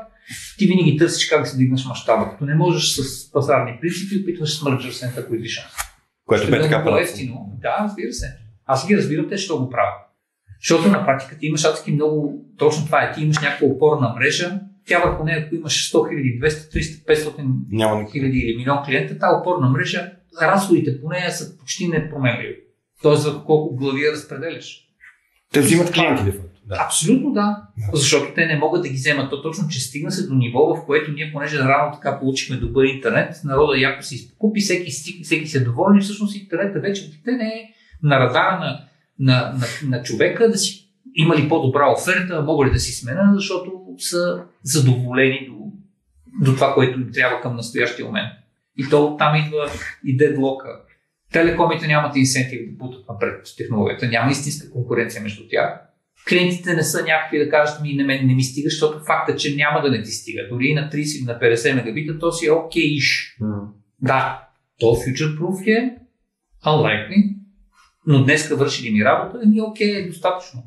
ти 0.57 0.67
винаги 0.67 0.97
търсиш 0.97 1.29
как 1.29 1.41
да 1.41 1.45
се 1.45 1.57
дигнеш 1.57 1.85
мащаба. 1.85 2.29
Като 2.29 2.45
не 2.45 2.55
можеш 2.55 2.91
с 2.91 3.31
пазарни 3.31 3.77
принципи, 3.81 4.21
опитваш 4.21 4.57
с 4.57 4.61
merger 4.61 4.91
and 4.91 5.27
acquisition. 5.27 5.63
Което 6.25 6.51
бе 6.51 6.61
така 6.61 6.83
право. 6.83 6.97
Ефтино. 6.97 7.57
Да, 7.61 7.77
разбира 7.83 8.13
се. 8.13 8.37
Аз 8.65 8.87
ги 8.87 8.97
разбирам 8.97 9.29
те, 9.29 9.37
що 9.37 9.59
го 9.59 9.69
правят. 9.69 9.93
Защото 10.61 10.89
на 10.89 11.05
практика 11.05 11.37
ти 11.37 11.45
имаш 11.45 11.65
адски 11.65 11.91
много, 11.91 12.45
точно 12.57 12.85
това 12.85 13.03
е, 13.03 13.11
ти 13.13 13.23
имаш 13.23 13.37
някаква 13.37 13.67
опорна 13.67 14.13
мрежа, 14.15 14.59
тя 14.87 14.99
върху 14.99 15.23
нея, 15.23 15.43
ако 15.45 15.55
имаш 15.55 15.91
100 15.91 15.95
000, 15.95 16.47
200, 16.47 17.05
300, 17.05 17.05
500 17.71 18.11
хиляди 18.11 18.37
или 18.37 18.57
милион 18.57 18.77
клиента, 18.85 19.19
тази 19.19 19.35
опорна 19.41 19.69
мрежа, 19.69 20.11
разходите 20.41 21.01
по 21.01 21.09
нея 21.09 21.31
са 21.31 21.57
почти 21.57 21.87
непроменливи. 21.87 22.55
Тоест, 23.01 23.23
за 23.23 23.43
колко 23.45 23.75
глави 23.75 24.11
разпределяш. 24.11 24.87
Те 25.53 25.61
взимат 25.61 25.91
клиенти, 25.91 26.23
де 26.23 26.31
да. 26.65 26.83
Абсолютно 26.85 27.31
да. 27.31 27.41
да. 27.77 27.97
Защото 27.97 28.33
те 28.35 28.45
не 28.45 28.57
могат 28.57 28.81
да 28.81 28.89
ги 28.89 28.95
вземат. 28.95 29.29
То 29.29 29.41
точно, 29.41 29.67
че 29.67 29.79
стигна 29.79 30.11
се 30.11 30.27
до 30.27 30.33
ниво, 30.33 30.75
в 30.75 30.85
което 30.85 31.11
ние, 31.11 31.31
понеже 31.33 31.59
рано 31.59 31.93
така 31.93 32.19
получихме 32.19 32.55
добър 32.55 32.85
интернет, 32.85 33.41
народа 33.43 33.77
яко 33.77 34.03
се 34.03 34.15
изкупи, 34.15 34.61
всеки, 34.61 34.91
всеки 35.23 35.47
се 35.47 35.63
доволни, 35.63 36.01
всъщност 36.01 36.35
интернета 36.35 36.79
вече 36.79 37.01
въобще 37.01 37.31
не 37.31 37.47
е 37.47 37.69
на 38.03 38.19
радара 38.19 38.59
на, 38.59 38.87
на, 39.19 39.53
на, 39.53 39.97
на 39.97 40.03
човека 40.03 40.49
да 40.49 40.57
си 40.57 40.87
има 41.15 41.37
ли 41.37 41.49
по-добра 41.49 41.91
оферта, 41.91 42.41
мога 42.41 42.65
ли 42.65 42.71
да 42.71 42.79
си 42.79 42.91
смена, 42.91 43.31
защото 43.35 43.71
са 43.97 44.43
задоволени 44.63 45.47
до, 45.49 45.71
до 46.45 46.55
това, 46.55 46.73
което 46.73 46.99
им 46.99 47.09
трябва 47.13 47.41
към 47.41 47.55
настоящия 47.55 48.05
момент. 48.05 48.29
И 48.77 48.89
то 48.89 49.17
там 49.17 49.35
идва 49.35 49.69
и 50.05 50.17
дедлока. 50.17 50.67
Телекомите 51.31 51.87
нямат 51.87 52.15
инсентив 52.15 52.61
да 52.69 52.77
бутат 52.77 53.05
напред 53.09 53.47
технологията, 53.57 54.07
няма 54.07 54.31
истинска 54.31 54.71
конкуренция 54.71 55.21
между 55.21 55.43
тях 55.49 55.90
клиентите 56.29 56.73
не 56.73 56.83
са 56.83 57.03
някакви 57.03 57.39
да 57.39 57.49
кажат 57.49 57.81
ми, 57.81 57.93
не, 57.93 58.03
мен 58.03 58.27
не 58.27 58.33
ми 58.33 58.43
стига, 58.43 58.69
защото 58.69 58.99
факта, 58.99 59.35
че 59.35 59.55
няма 59.55 59.81
да 59.81 59.91
не 59.91 60.03
ти 60.03 60.11
стига. 60.11 60.47
Дори 60.51 60.65
и 60.65 60.73
на 60.73 60.89
30 60.89 61.17
или 61.17 61.25
на 61.25 61.39
50 61.39 61.75
мегабита, 61.75 62.19
то 62.19 62.31
си 62.31 62.45
е 62.45 62.51
окей 62.51 62.97
Okay 62.97 62.99
mm. 63.41 63.67
Да, 64.01 64.47
то 64.79 64.85
future 64.85 65.39
proof 65.39 65.67
е 65.67 65.97
unlikely, 66.65 67.35
но 68.07 68.23
днес 68.23 68.47
върши 68.47 68.83
ли 68.83 68.93
ми 68.93 69.05
работа, 69.05 69.39
еми 69.43 69.61
окей, 69.61 69.95
е 69.95 70.07
достатъчно. 70.07 70.63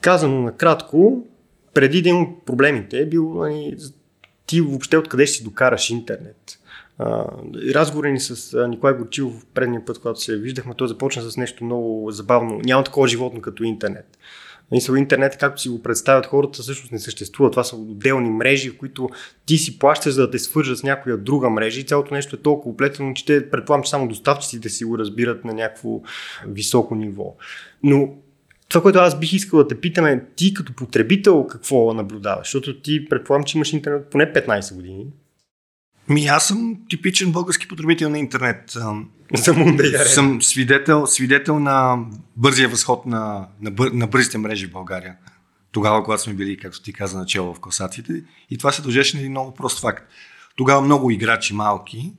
Казано 0.00 0.42
накратко, 0.42 1.26
преди 1.74 1.98
един 1.98 2.16
от 2.16 2.46
проблемите 2.46 2.98
е 2.98 3.06
бил 3.06 3.34
нали, 3.34 3.76
ти 4.46 4.60
въобще 4.60 4.96
откъде 4.96 5.26
ще 5.26 5.36
си 5.36 5.44
докараш 5.44 5.90
интернет. 5.90 6.58
разговори 7.74 8.12
ни 8.12 8.20
с 8.20 8.68
Николай 8.68 8.94
Горчилов 8.94 9.46
предния 9.54 9.84
път, 9.84 9.98
когато 9.98 10.20
се 10.20 10.36
виждахме, 10.36 10.74
той 10.74 10.88
започна 10.88 11.22
с 11.22 11.36
нещо 11.36 11.64
много 11.64 12.10
забавно. 12.10 12.60
Няма 12.64 12.84
такова 12.84 13.08
животно 13.08 13.40
като 13.40 13.64
интернет 13.64 14.18
Мисля, 14.72 14.98
интернет, 14.98 15.36
както 15.36 15.62
си 15.62 15.68
го 15.68 15.82
представят 15.82 16.26
хората, 16.26 16.62
всъщност 16.62 16.92
не 16.92 16.98
съществува. 16.98 17.50
Това 17.50 17.64
са 17.64 17.76
отделни 17.76 18.30
мрежи, 18.30 18.70
в 18.70 18.78
които 18.78 19.08
ти 19.46 19.58
си 19.58 19.78
плащаш, 19.78 20.12
за 20.12 20.20
да 20.20 20.30
те 20.30 20.38
свържат 20.38 20.78
с 20.78 20.82
някоя 20.82 21.16
друга 21.18 21.50
мрежа 21.50 21.80
и 21.80 21.84
цялото 21.84 22.14
нещо 22.14 22.36
е 22.36 22.42
толкова 22.42 22.70
оплетено, 22.70 23.14
че 23.14 23.24
те 23.24 23.50
предполагам, 23.50 23.84
че 23.84 23.90
само 23.90 24.08
доставчиците 24.08 24.68
си 24.68 24.84
го 24.84 24.98
разбират 24.98 25.44
на 25.44 25.54
някакво 25.54 26.00
високо 26.46 26.94
ниво. 26.94 27.36
Но 27.82 28.14
това, 28.68 28.82
което 28.82 28.98
аз 28.98 29.18
бих 29.18 29.32
искал 29.32 29.58
да 29.58 29.68
те 29.68 29.80
питам 29.80 30.06
е 30.06 30.24
ти 30.36 30.54
като 30.54 30.72
потребител 30.72 31.46
какво 31.46 31.94
наблюдаваш? 31.94 32.46
Защото 32.46 32.80
ти 32.80 33.08
предполагам, 33.08 33.44
че 33.44 33.58
имаш 33.58 33.72
интернет 33.72 34.10
поне 34.10 34.32
15 34.32 34.74
години. 34.74 35.06
Ми, 36.10 36.26
аз 36.26 36.48
съм 36.48 36.76
типичен 36.88 37.32
български 37.32 37.68
потребител 37.68 38.10
на 38.10 38.18
интернет. 38.18 38.76
Да 39.98 40.08
съм 40.08 40.42
свидетел, 40.42 41.06
свидетел 41.06 41.58
на 41.58 41.98
бързия 42.36 42.68
възход 42.68 43.06
на, 43.06 43.48
на, 43.60 43.70
бър, 43.70 43.90
на 43.90 44.06
бързите 44.06 44.38
мрежи 44.38 44.66
в 44.66 44.72
България. 44.72 45.16
Тогава, 45.72 46.04
когато 46.04 46.22
сме 46.22 46.34
били, 46.34 46.56
както 46.56 46.82
ти 46.82 46.92
каза, 46.92 47.18
начало 47.18 47.54
в 47.54 47.60
класациите. 47.60 48.22
И 48.50 48.58
това 48.58 48.72
се 48.72 48.82
дължеше 48.82 49.16
на 49.16 49.20
един 49.20 49.30
много 49.30 49.54
прост 49.54 49.80
факт. 49.80 50.10
Тогава 50.56 50.80
много 50.80 51.10
играчи 51.10 51.54
малки 51.54 52.12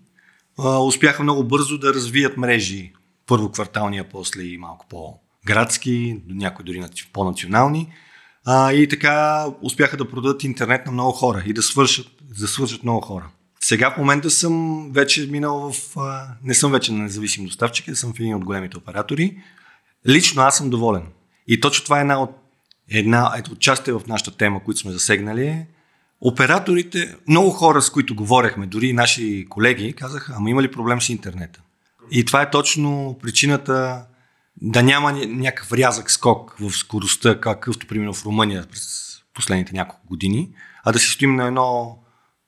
успяха 0.59 1.23
много 1.23 1.43
бързо 1.43 1.77
да 1.77 1.93
развият 1.93 2.37
мрежи. 2.37 2.93
Първо 3.27 3.51
кварталния, 3.51 4.09
после 4.09 4.43
и 4.43 4.57
малко 4.57 4.85
по-градски, 4.89 6.21
някои 6.27 6.65
дори 6.65 6.83
по-национални. 7.13 7.93
А, 8.45 8.73
и 8.73 8.87
така 8.87 9.45
успяха 9.61 9.97
да 9.97 10.09
продадат 10.09 10.43
интернет 10.43 10.85
на 10.85 10.91
много 10.91 11.11
хора 11.11 11.43
и 11.45 11.53
да 11.53 11.61
свършат, 11.61 12.07
да 12.39 12.47
свършат 12.47 12.83
много 12.83 13.01
хора. 13.01 13.29
Сега 13.63 13.91
в 13.91 13.97
момента 13.97 14.29
съм 14.29 14.87
вече 14.91 15.27
минал 15.31 15.71
в... 15.71 15.95
Не 16.43 16.53
съм 16.53 16.71
вече 16.71 16.91
на 16.91 17.03
независим 17.03 17.45
доставчик, 17.45 17.87
а 17.87 17.95
съм 17.95 18.13
в 18.13 18.19
един 18.19 18.35
от 18.35 18.45
големите 18.45 18.77
оператори. 18.77 19.37
Лично 20.07 20.41
аз 20.41 20.57
съм 20.57 20.69
доволен. 20.69 21.03
И 21.47 21.59
точно 21.59 21.83
това 21.83 21.97
е 21.97 22.01
една 22.01 22.21
от, 22.21 22.37
една, 22.89 23.43
от 23.51 23.59
частите 23.59 23.93
в 23.93 24.01
нашата 24.07 24.37
тема, 24.37 24.63
които 24.63 24.79
сме 24.79 24.91
засегнали. 24.91 25.65
Операторите, 26.21 27.15
много 27.27 27.49
хора, 27.49 27.81
с 27.81 27.89
които 27.89 28.15
говорехме, 28.15 28.65
дори 28.65 28.93
наши 28.93 29.45
колеги, 29.49 29.93
казаха, 29.93 30.33
ама 30.37 30.49
има 30.49 30.63
ли 30.63 30.71
проблем 30.71 31.01
с 31.01 31.09
интернета? 31.09 31.61
И 32.11 32.25
това 32.25 32.41
е 32.41 32.49
точно 32.49 33.17
причината 33.21 34.05
да 34.61 34.83
няма 34.83 35.11
някакъв 35.11 35.73
рязък 35.73 36.11
скок 36.11 36.55
в 36.59 36.71
скоростта, 36.71 37.39
какъвто 37.39 37.87
примерно 37.87 38.13
в 38.13 38.25
Румъния 38.25 38.67
през 38.71 39.15
последните 39.33 39.73
няколко 39.73 40.07
години, 40.07 40.49
а 40.83 40.91
да 40.91 40.99
си 40.99 41.09
стоим 41.09 41.35
на 41.35 41.47
едно 41.47 41.97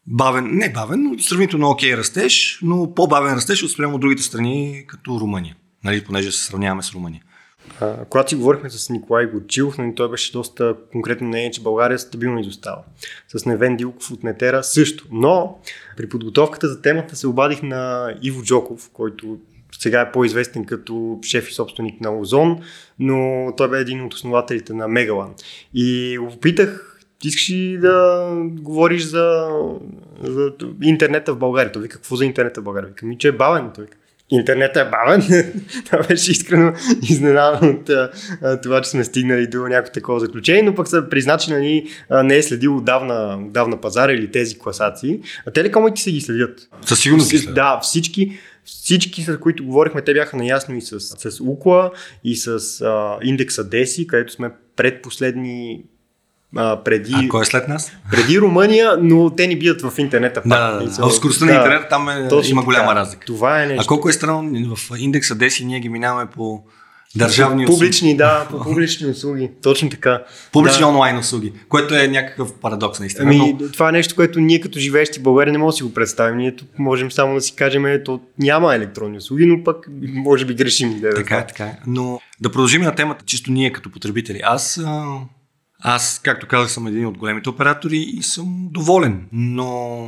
бавен, 0.08 0.50
не 0.52 0.72
бавен, 0.72 1.04
но 1.04 1.20
сравнително 1.20 1.70
окей 1.70 1.98
растеж, 1.98 2.60
но 2.62 2.94
по-бавен 2.94 3.34
растеж 3.34 3.64
от 3.64 3.72
спрямо 3.72 3.98
другите 3.98 4.24
страни, 4.24 4.84
като 4.88 5.20
Румъния, 5.20 5.56
нали, 5.84 6.04
понеже 6.04 6.32
се 6.32 6.44
сравняваме 6.44 6.84
с 6.84 6.92
Румъния. 6.92 7.22
А, 7.80 8.06
когато 8.06 8.30
си 8.30 8.36
говорихме 8.36 8.70
с 8.70 8.90
Николай 8.90 9.26
Горчилов, 9.26 9.78
нали, 9.78 9.96
той 9.96 10.10
беше 10.10 10.32
доста 10.32 10.76
конкретно 10.92 11.28
мнение, 11.28 11.52
че 11.52 11.62
България 11.62 12.00
стабилно 12.00 12.40
изостава. 12.40 12.82
С 13.36 13.46
Невен 13.46 13.78
Дилков 13.78 14.12
от 14.12 14.24
Нетера 14.24 14.64
също. 14.64 15.08
Но 15.12 15.58
при 15.98 16.10
подготовката 16.10 16.68
за 16.68 16.82
темата 16.82 17.16
се 17.16 17.28
обадих 17.28 17.64
на 17.64 18.14
Иво 18.22 18.44
Джоков, 18.44 18.90
който 18.94 19.38
сега 19.80 20.02
е 20.02 20.12
по-известен 20.12 20.66
като 20.66 21.20
шеф 21.26 21.50
и 21.50 21.54
собственик 21.54 22.02
на 22.02 22.18
Озон, 22.20 22.60
но 23.00 23.48
той 23.58 23.70
бе 23.70 23.80
един 23.80 24.06
от 24.06 24.14
основателите 24.14 24.74
на 24.74 24.88
Мегалан. 24.88 25.34
И 25.74 26.18
го 26.18 26.30
попитах 26.30 26.93
ти 27.24 27.30
искаш 27.30 27.50
ли 27.50 27.78
да 27.78 28.28
говориш 28.62 29.04
за, 29.04 29.48
за 30.24 30.52
интернета 30.82 31.34
в 31.34 31.38
България? 31.38 31.72
Той 31.72 31.82
вика, 31.82 31.96
какво 31.96 32.16
за 32.16 32.26
интернета 32.26 32.62
в 32.62 32.64
България? 32.64 32.90
Вика, 32.90 33.06
ми, 33.06 33.18
че 33.18 33.28
е 33.28 33.32
бавен. 33.32 33.72
Той 33.76 33.84
вика, 33.84 33.98
интернетът 34.30 34.88
е 34.88 34.90
бавен. 34.90 35.52
това 35.86 36.04
беше 36.08 36.32
искрено 36.32 36.74
изненадан 37.10 37.70
от 37.70 37.90
а, 37.90 38.62
това, 38.62 38.82
че 38.82 38.90
сме 38.90 39.04
стигнали 39.04 39.48
до 39.48 39.68
някакво 39.68 39.94
такова 39.94 40.20
заключение, 40.20 40.64
но 40.64 40.76
пък 40.76 40.88
са 40.88 41.10
призна, 41.10 41.38
че 41.38 41.52
нали, 41.52 41.90
не 42.24 42.38
е 42.38 42.44
следил 42.44 42.78
отдавна, 42.78 43.40
отдавна 43.48 43.82
пазара 43.82 44.14
или 44.14 44.32
тези 44.32 44.60
класации. 44.60 45.20
А 45.48 45.52
телекомите 45.52 46.02
се 46.02 46.12
ги 46.12 46.22
следят. 46.22 46.70
Със 46.86 47.00
сигурност 47.00 47.32
ги 47.32 47.38
следят. 47.38 47.56
Да, 47.56 47.80
всички, 47.84 48.38
всички, 48.64 49.24
с 49.24 49.38
които 49.38 49.66
говорихме, 49.66 50.02
те 50.02 50.14
бяха 50.14 50.38
наясно 50.38 50.76
и 50.76 50.82
с, 50.82 51.00
с 51.00 51.42
УКЛА, 51.42 51.92
и 52.24 52.36
с 52.36 52.82
а, 52.82 53.18
индекса 53.24 53.70
DESI, 53.70 54.08
където 54.08 54.34
сме 54.34 54.52
предпоследни 54.76 55.84
а, 56.56 56.84
преди... 56.84 57.14
А 57.16 57.28
кой 57.30 57.42
е 57.42 57.46
след 57.46 57.68
нас? 57.68 57.92
Преди 58.12 58.40
Румъния, 58.40 58.98
но 59.02 59.30
те 59.30 59.48
ни 59.48 59.60
бият 59.60 59.82
в 59.82 59.94
интернета. 59.98 60.42
Да, 60.46 60.72
да, 60.72 60.86
да. 60.86 61.08
В 61.08 61.12
скоростта 61.12 61.46
да, 61.46 61.52
на 61.52 61.58
интернет 61.58 61.90
там 61.90 62.10
е, 62.10 62.30
има 62.46 62.64
голяма 62.64 62.96
разлика. 62.96 63.26
Това 63.26 63.64
е 63.64 63.66
нещо. 63.66 63.84
А 63.86 63.88
колко 63.88 64.10
е 64.10 64.14
странно, 64.14 64.76
в 64.76 64.98
индекса 64.98 65.36
10 65.36 65.66
ние 65.66 65.80
ги 65.80 65.90
минаваме 65.90 66.30
по 66.36 66.64
държавни 67.16 67.66
публични, 67.66 68.08
услуги. 68.08 68.18
да, 68.18 68.48
по 68.52 68.64
публични 68.64 69.08
услуги. 69.08 69.52
Точно 69.64 69.90
така. 69.90 70.24
Публични 70.52 70.80
да. 70.80 70.88
онлайн 70.88 71.18
услуги, 71.18 71.54
което 71.70 71.96
е 71.96 72.08
някакъв 72.08 72.54
парадокс 72.54 73.00
наистина. 73.00 73.26
Ами, 73.28 73.58
но... 73.62 73.72
Това 73.72 73.90
е 73.90 73.92
нещо, 73.92 74.16
което 74.16 74.40
ние 74.40 74.60
като 74.60 74.80
живеещи 74.80 75.20
в 75.20 75.24
България 75.24 75.52
не 75.52 75.58
можем 75.58 75.74
да 75.74 75.78
си 75.78 75.84
го 75.84 75.94
представим. 75.94 76.38
Ние 76.38 76.56
тук 76.56 76.68
можем 76.80 77.12
само 77.12 77.34
да 77.34 77.42
си 77.42 77.56
кажем, 77.56 77.86
ето 77.86 78.20
няма 78.40 78.76
електронни 78.76 79.18
услуги, 79.18 79.46
но 79.46 79.64
пък 79.64 79.88
може 80.02 80.46
би 80.46 80.54
грешим. 80.54 81.00
Да, 81.00 81.14
така 81.14 81.38
е, 81.38 81.48
така 81.48 81.64
е. 81.64 81.80
Но 81.88 82.20
да 82.42 82.52
продължим 82.52 82.82
на 82.82 82.96
темата, 82.96 83.26
чисто 83.26 83.52
ние 83.52 83.72
като 83.72 83.92
потребители. 83.92 84.42
Аз 84.44 84.82
аз, 85.86 86.20
както 86.24 86.48
казах, 86.48 86.72
съм 86.72 86.88
един 86.88 87.06
от 87.06 87.18
големите 87.18 87.50
оператори 87.50 87.98
и 87.98 88.24
съм 88.24 88.68
доволен, 88.72 89.28
но 89.32 90.08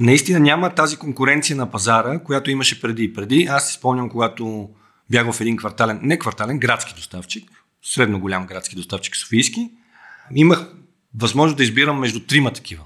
наистина 0.00 0.40
няма 0.40 0.74
тази 0.74 0.96
конкуренция 0.96 1.56
на 1.56 1.70
пазара, 1.70 2.18
която 2.18 2.50
имаше 2.50 2.80
преди. 2.80 3.12
Преди 3.12 3.46
аз 3.50 3.68
си 3.68 3.74
спомням, 3.74 4.10
когато 4.10 4.68
бях 5.10 5.32
в 5.32 5.40
един 5.40 5.56
квартален, 5.56 6.00
не 6.02 6.18
квартален, 6.18 6.58
градски 6.58 6.94
доставчик, 6.94 7.50
средно 7.82 8.20
голям 8.20 8.46
градски 8.46 8.76
доставчик 8.76 9.16
Софийски, 9.16 9.70
имах 10.34 10.72
възможност 11.20 11.56
да 11.56 11.62
избирам 11.62 12.00
между 12.00 12.20
трима 12.20 12.52
такива, 12.52 12.84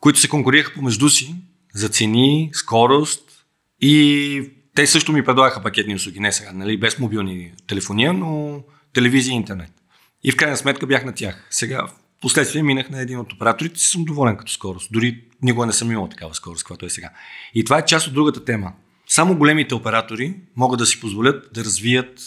които 0.00 0.18
се 0.18 0.28
конкурираха 0.28 0.74
помежду 0.74 1.08
си 1.08 1.34
за 1.74 1.88
цени, 1.88 2.50
скорост 2.52 3.44
и 3.80 4.50
те 4.74 4.86
също 4.86 5.12
ми 5.12 5.24
предлагаха 5.24 5.62
пакетни 5.62 5.94
услуги, 5.94 6.20
не 6.20 6.32
сега, 6.32 6.52
нали, 6.52 6.80
без 6.80 6.98
мобилни 6.98 7.52
телефония, 7.66 8.12
но 8.12 8.62
телевизия 8.92 9.32
и 9.32 9.36
интернет. 9.36 9.77
И 10.24 10.32
в 10.32 10.36
крайна 10.36 10.56
сметка 10.56 10.86
бях 10.86 11.04
на 11.04 11.14
тях. 11.14 11.46
Сега, 11.50 11.86
в 11.86 12.20
последствие 12.20 12.62
минах 12.62 12.90
на 12.90 13.00
един 13.00 13.18
от 13.18 13.32
операторите 13.32 13.74
и 13.76 13.78
съм 13.78 14.04
доволен 14.04 14.36
като 14.36 14.52
скорост. 14.52 14.92
Дори 14.92 15.24
никога 15.42 15.66
не 15.66 15.72
съм 15.72 15.92
имал 15.92 16.08
такава 16.08 16.34
скорост, 16.34 16.64
която 16.64 16.86
е 16.86 16.90
сега. 16.90 17.10
И 17.54 17.64
това 17.64 17.78
е 17.78 17.84
част 17.84 18.06
от 18.06 18.14
другата 18.14 18.44
тема. 18.44 18.72
Само 19.06 19.38
големите 19.38 19.74
оператори 19.74 20.34
могат 20.56 20.78
да 20.78 20.86
си 20.86 21.00
позволят 21.00 21.48
да 21.54 21.64
развият 21.64 22.20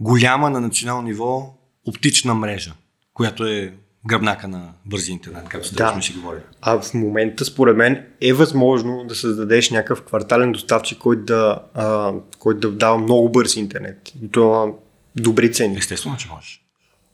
голяма 0.00 0.50
на 0.50 0.60
национално 0.60 1.02
ниво 1.02 1.54
оптична 1.86 2.34
мрежа, 2.34 2.72
която 3.14 3.46
е 3.46 3.74
гръбнака 4.06 4.48
на 4.48 4.72
бързи 4.86 5.12
интернет, 5.12 5.48
както 5.48 5.74
да. 5.74 5.92
сме 5.92 6.02
си 6.02 6.12
говорили. 6.12 6.42
А 6.62 6.80
в 6.80 6.94
момента, 6.94 7.44
според 7.44 7.76
мен, 7.76 8.06
е 8.20 8.32
възможно 8.32 9.04
да 9.08 9.14
създадеш 9.14 9.70
някакъв 9.70 10.02
квартален 10.02 10.52
доставчик, 10.52 10.98
който 10.98 11.22
да, 11.22 11.60
а, 11.74 12.12
който 12.38 12.70
да 12.70 12.76
дава 12.76 12.98
много 12.98 13.28
бърз 13.28 13.56
интернет. 13.56 14.12
И 14.22 14.30
то 14.30 14.74
добри 15.16 15.52
цени. 15.52 15.76
Естествено, 15.76 16.16
че 16.16 16.28
можеш. 16.28 16.63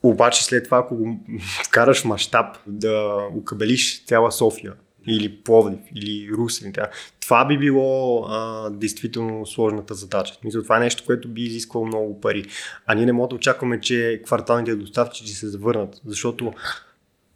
Обаче 0.03 0.45
след 0.45 0.65
това, 0.65 0.79
ако 0.79 0.97
го 0.97 1.21
вкараш 1.65 2.05
мащаб 2.05 2.57
да 2.67 3.27
окабелиш 3.35 4.05
цяла 4.05 4.33
София 4.33 4.73
или 5.07 5.37
Пловдив, 5.37 5.81
или 5.95 6.31
Русе, 6.33 6.73
това 7.21 7.45
би 7.45 7.59
било 7.59 8.25
а, 8.29 8.71
действително 8.71 9.47
сложната 9.47 9.95
задача. 9.95 10.35
Мисля, 10.45 10.63
това 10.63 10.77
е 10.77 10.81
нещо, 10.81 11.03
което 11.07 11.29
би 11.29 11.43
изисквало 11.43 11.87
много 11.87 12.21
пари. 12.21 12.45
А 12.87 12.95
ние 12.95 13.07
не 13.07 13.13
можем 13.13 13.29
да 13.29 13.35
очакваме, 13.35 13.81
че 13.81 14.23
кварталните 14.25 14.75
доставчици 14.75 15.35
се 15.35 15.49
завърнат, 15.49 16.01
защото, 16.07 16.53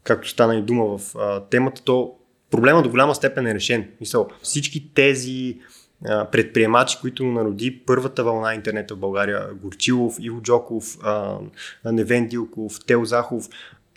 както 0.03 0.29
стана 0.29 0.57
и 0.57 0.63
дума 0.63 0.99
в 0.99 1.15
а, 1.19 1.41
темата, 1.41 1.83
то 1.85 2.15
проблема 2.51 2.83
до 2.83 2.91
голяма 2.91 3.15
степен 3.15 3.47
е 3.47 3.55
решен. 3.55 3.91
Мисъл, 4.01 4.29
всички 4.43 4.95
тези 4.95 5.59
предприемачи, 6.33 6.99
които 7.01 7.25
народи 7.25 7.81
първата 7.87 8.25
вълна 8.25 8.55
интернета 8.55 8.95
в 8.95 8.99
България. 8.99 9.47
Горчилов, 9.63 10.17
Иво 10.21 10.43
Джоков, 10.43 10.99
Невен 11.85 12.29
Дилков, 12.29 12.85
Тел 12.87 13.05
Захов. 13.05 13.49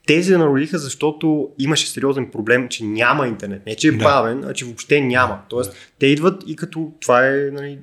Тези 0.07 0.37
народиха, 0.37 0.77
защото 0.77 1.49
имаше 1.59 1.89
сериозен 1.89 2.31
проблем, 2.31 2.67
че 2.69 2.83
няма 2.83 3.27
интернет. 3.27 3.65
Не, 3.65 3.75
че 3.75 3.87
е 3.87 3.91
да. 3.91 4.03
бавен, 4.03 4.43
а 4.43 4.53
че 4.53 4.65
въобще 4.65 5.01
няма. 5.01 5.39
Тоест, 5.49 5.71
да. 5.71 5.77
те 5.99 6.07
идват 6.07 6.43
и 6.47 6.55
като 6.55 6.91
това 7.01 7.27
е 7.27 7.35
нали, 7.51 7.79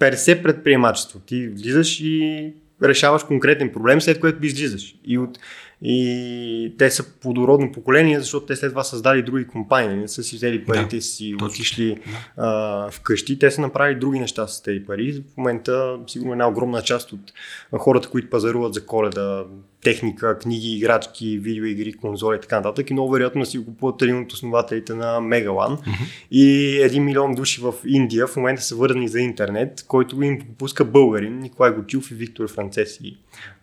50 0.00 0.42
предприемачество. 0.42 1.18
Ти 1.18 1.48
влизаш 1.48 2.00
и 2.00 2.52
решаваш 2.82 3.24
конкретен 3.24 3.72
проблем, 3.72 4.00
след 4.00 4.20
което 4.20 4.46
излизаш. 4.46 4.94
И 5.04 5.18
от 5.18 5.38
и 5.82 6.74
те 6.78 6.90
са 6.90 7.04
плодородно 7.20 7.72
поколение, 7.72 8.20
защото 8.20 8.46
те 8.46 8.56
след 8.56 8.70
това 8.70 8.84
създали 8.84 9.22
други 9.22 9.46
компании. 9.46 9.96
Не 9.96 10.08
са 10.08 10.22
си 10.22 10.36
взели 10.36 10.64
парите 10.64 10.96
да, 10.96 11.02
си, 11.02 11.34
отишли 11.42 11.98
да. 12.36 12.88
вкъщи. 12.92 13.38
Те 13.38 13.50
са 13.50 13.60
направили 13.60 13.98
други 13.98 14.20
неща 14.20 14.46
с 14.46 14.62
тези 14.62 14.84
пари. 14.84 15.24
В 15.34 15.36
момента, 15.36 15.98
сигурно 16.06 16.32
една 16.32 16.48
огромна 16.48 16.82
част 16.82 17.12
от 17.12 17.32
хората, 17.72 18.08
които 18.08 18.30
пазаруват 18.30 18.74
за 18.74 18.86
коледа, 18.86 19.44
техника, 19.86 20.38
книги, 20.38 20.76
играчки, 20.76 21.38
видеоигри, 21.38 21.92
конзоли 21.92 22.36
и 22.36 22.40
така 22.40 22.56
нататък. 22.56 22.90
И 22.90 22.92
много 22.92 23.12
вероятно 23.12 23.46
си 23.46 23.58
го 23.58 23.64
купуват 23.64 24.02
един 24.02 24.18
от 24.18 24.32
основателите 24.32 24.94
на 24.94 25.20
Мегалан. 25.20 25.76
Mm-hmm. 25.76 26.26
И 26.30 26.76
един 26.82 27.04
милион 27.04 27.34
души 27.34 27.60
в 27.60 27.74
Индия 27.86 28.26
в 28.26 28.36
момента 28.36 28.62
са 28.62 28.76
вързани 28.76 29.08
за 29.08 29.20
интернет, 29.20 29.84
който 29.88 30.22
им 30.22 30.40
пуска 30.58 30.84
българин 30.84 31.38
Николай 31.38 31.72
Гочилов 31.72 32.10
и 32.10 32.14
Виктор 32.14 32.48
Францес 32.48 32.98
и 33.02 33.16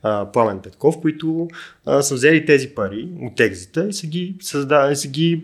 а, 0.04 0.32
Пламен 0.32 0.60
Петков, 0.60 1.02
които 1.02 1.48
а, 1.86 2.02
са 2.02 2.16
взели 2.16 2.46
тези 2.46 2.70
пари 2.70 3.08
от 3.22 3.40
екзита 3.40 3.88
и 3.88 3.94
са 3.94 4.08
ги, 4.08 4.36
създали, 4.42 4.96
са 4.96 5.08
ги 5.08 5.44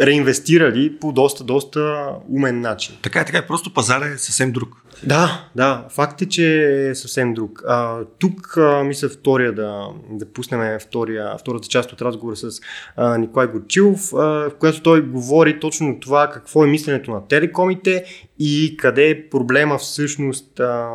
реинвестирали 0.00 0.98
по 1.00 1.12
доста, 1.12 1.44
доста 1.44 2.08
умен 2.28 2.60
начин. 2.60 2.96
Така 3.02 3.20
е, 3.20 3.24
така 3.24 3.38
е. 3.38 3.46
Просто 3.46 3.74
пазар 3.74 4.02
е 4.02 4.18
съвсем 4.18 4.52
друг. 4.52 4.76
Да, 5.04 5.48
да. 5.56 5.86
Факт 5.90 6.22
е, 6.22 6.28
че 6.28 6.68
е 6.88 6.94
съвсем 6.94 7.34
друг. 7.34 7.62
А, 7.66 8.04
тук 8.18 8.56
а, 8.56 8.84
мисля 8.84 9.08
втория 9.08 9.52
да, 9.52 9.86
да 10.10 10.32
пуснем 10.32 10.78
втория, 10.80 11.36
втората 11.38 11.68
част 11.68 11.92
от 11.92 12.02
разговора 12.02 12.36
с 12.36 12.60
а, 12.96 13.18
Николай 13.18 13.46
Горчилов, 13.46 14.12
а, 14.12 14.16
в 14.50 14.52
която 14.58 14.82
той 14.82 15.02
говори 15.02 15.60
точно 15.60 16.00
това 16.00 16.30
какво 16.30 16.64
е 16.64 16.68
мисленето 16.68 17.10
на 17.10 17.28
телекомите 17.28 18.04
и 18.38 18.76
къде 18.76 19.10
е 19.10 19.28
проблема 19.28 19.78
всъщност 19.78 20.60
а, 20.60 20.88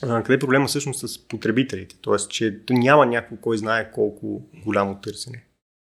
къде 0.00 0.34
е 0.34 0.38
проблема 0.38 0.66
всъщност 0.66 1.08
с 1.08 1.28
потребителите. 1.28 1.96
Тоест, 2.00 2.30
че 2.30 2.58
няма 2.70 3.06
някой, 3.06 3.38
кой 3.40 3.58
знае 3.58 3.90
колко 3.92 4.42
голямо 4.64 4.98
търсене 5.02 5.45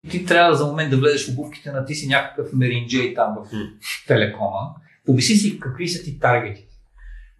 ти 0.08 0.24
трябва 0.24 0.54
за 0.54 0.66
момент 0.66 0.90
да 0.90 0.96
влезеш 0.96 1.26
в 1.26 1.32
обувките 1.32 1.72
на 1.72 1.84
ти 1.84 1.94
си 1.94 2.08
някакъв 2.08 2.52
меринджей 2.52 3.14
там 3.14 3.36
в 3.36 3.48
телекома. 4.06 4.60
Помисли 5.06 5.34
си 5.34 5.60
какви 5.60 5.88
са 5.88 6.04
ти 6.04 6.18
таргетите. 6.18 6.76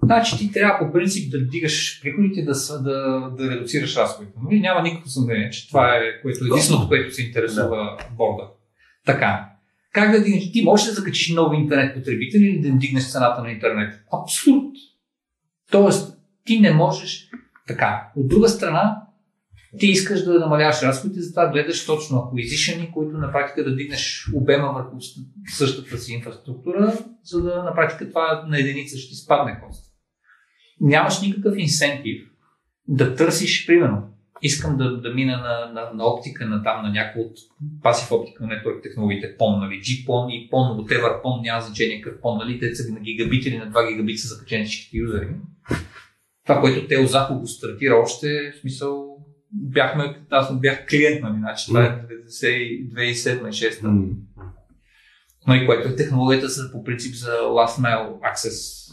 Значи 0.03 0.39
ти 0.39 0.53
трябва 0.53 0.87
по 0.87 0.93
принцип 0.93 1.31
да 1.31 1.47
дигаш 1.47 2.01
приходите, 2.03 2.43
да, 2.43 2.79
да, 2.83 3.31
да 3.39 3.51
редуцираш 3.51 3.97
разходите. 3.97 4.39
Нали? 4.45 4.61
Няма 4.61 4.83
никакво 4.83 5.09
съмнение, 5.09 5.51
че 5.51 5.69
това 5.69 5.97
е 5.97 6.23
което 6.23 6.45
е 6.45 6.47
единственото, 6.47 6.89
което 6.89 7.15
се 7.15 7.23
интересува 7.23 7.77
да. 7.77 7.97
борда. 8.17 8.49
Така. 9.07 9.51
Как 9.93 10.11
да 10.11 10.25
дигнеш? 10.25 10.53
Ти 10.53 10.63
можеш 10.63 10.87
да 10.87 10.93
закачиш 10.93 11.35
нови 11.35 11.57
интернет 11.57 11.95
потребители 11.95 12.47
или 12.47 12.71
да 12.71 12.79
дигнеш 12.79 13.13
цената 13.13 13.43
на 13.43 13.51
интернет? 13.51 14.01
Абсолютно. 14.23 14.73
Тоест, 15.71 16.19
ти 16.45 16.61
не 16.61 16.71
можеш 16.71 17.31
така. 17.67 18.09
От 18.17 18.29
друга 18.29 18.49
страна, 18.49 19.06
ти 19.79 19.87
искаш 19.87 20.25
да 20.25 20.39
намаляваш 20.39 20.83
разходите, 20.83 21.21
затова 21.21 21.49
гледаш 21.49 21.87
точно 21.87 22.17
acquisition, 22.19 22.91
които 22.91 23.19
на 23.19 23.33
практика 23.33 23.65
да 23.65 23.77
дигнеш 23.77 24.31
обема 24.35 24.73
върху 24.73 24.97
същата 25.49 25.99
си 25.99 26.13
инфраструктура, 26.13 26.93
за 27.25 27.43
да 27.43 27.63
на 27.63 27.75
практика 27.75 28.09
това 28.09 28.45
на 28.49 28.59
единица 28.59 28.99
ще 28.99 29.15
спадне 29.15 29.61
кост. 29.67 29.93
Нямаш 30.81 31.21
никакъв 31.21 31.55
инсентив 31.59 32.31
да 32.89 33.15
търсиш, 33.15 33.67
примерно, 33.67 34.03
искам 34.43 34.77
да, 34.77 35.01
да 35.01 35.15
мина 35.15 35.37
на, 35.37 35.73
на, 35.73 35.91
на 35.95 36.05
оптика, 36.05 36.47
на 36.47 36.63
там, 36.63 36.83
на 36.83 36.91
някой 36.91 37.23
от 37.23 37.37
пасив 37.83 38.13
оптика 38.13 38.45
network 38.45 38.83
технологиите, 38.83 39.37
PON, 39.39 39.61
нали, 39.61 39.81
GPON 39.81 40.31
и 40.31 40.51
PON, 40.51 40.81
whatever 40.81 41.23
PON, 41.23 41.43
няма 41.43 41.61
значение 41.61 42.01
какъв 42.01 42.21
PON, 42.21 42.45
нали, 42.45 42.61
те 42.61 42.75
са 42.75 42.93
на 42.93 43.01
гигабит 43.01 43.47
или 43.47 43.59
на 43.59 43.73
2 43.73 43.89
гигабит 43.89 44.19
са 44.19 44.29
закачени 44.29 44.65
всичките 44.65 44.97
юзери. 44.97 45.29
Това, 46.47 46.61
което 46.61 46.89
те 46.89 46.99
Озако 46.99 47.41
го 47.41 47.47
стартира 47.47 47.97
още, 47.97 48.53
в 48.57 48.61
смисъл, 48.61 49.06
бяхме, 49.57 50.21
аз 50.31 50.61
бях 50.61 50.87
клиент, 50.87 51.23
нали, 51.23 51.39
значи 51.39 51.67
това 51.67 51.85
е 51.85 52.01
2007-2006. 52.27 53.83
Mm. 53.83 54.13
Но 55.47 55.55
и 55.55 55.67
което 55.67 55.89
е 55.89 55.97
технологията 55.97 56.49
са 56.49 56.73
по 56.73 56.85
принцип 56.85 57.15
за 57.15 57.31
last 57.31 57.81
mile 57.81 58.35
access, 58.35 58.87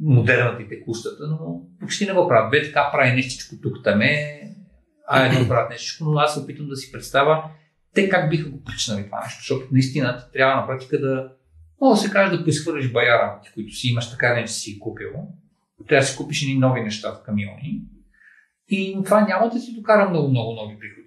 модерната 0.00 0.62
и 0.62 0.68
текущата, 0.68 1.26
но 1.26 1.60
почти 1.80 2.06
не 2.06 2.12
го 2.12 2.28
правят. 2.28 2.50
Бе 2.50 2.62
така 2.62 2.90
прави 2.92 3.12
нещичко 3.12 3.54
тук 3.62 3.84
там 3.84 4.02
е, 4.02 4.40
а 5.08 5.42
го 5.42 5.48
правят 5.48 5.70
нещичко, 5.70 6.04
но 6.04 6.18
аз 6.18 6.34
се 6.34 6.40
опитвам 6.40 6.68
да 6.68 6.76
си 6.76 6.92
представя 6.92 7.42
те 7.94 8.08
как 8.08 8.30
биха 8.30 8.50
го 8.50 8.64
причинали 8.64 9.04
това 9.06 9.20
нещо, 9.20 9.38
защото 9.38 9.68
наистина 9.72 10.24
трябва 10.32 10.60
на 10.60 10.66
практика 10.66 11.00
да, 11.00 11.32
мога 11.80 11.94
да 11.94 12.00
се 12.00 12.10
каже 12.10 12.36
да 12.36 12.44
поизхвърлиш 12.44 12.92
бая 12.92 13.18
работи, 13.18 13.50
които 13.54 13.74
си 13.74 13.88
имаш 13.88 14.10
така, 14.10 14.34
не 14.34 14.46
си 14.46 14.78
купил. 14.78 15.10
Трябва 15.88 16.00
да 16.00 16.06
си 16.06 16.16
купиш 16.16 16.42
и 16.42 16.58
нови 16.58 16.80
неща 16.80 17.12
в 17.12 17.22
камиони 17.24 17.82
и 18.68 18.98
това 19.04 19.20
няма 19.20 19.48
да 19.48 19.60
ти 19.60 19.74
докара 19.76 20.10
много, 20.10 20.28
много 20.28 20.52
нови 20.52 20.78
приходи. 20.78 21.04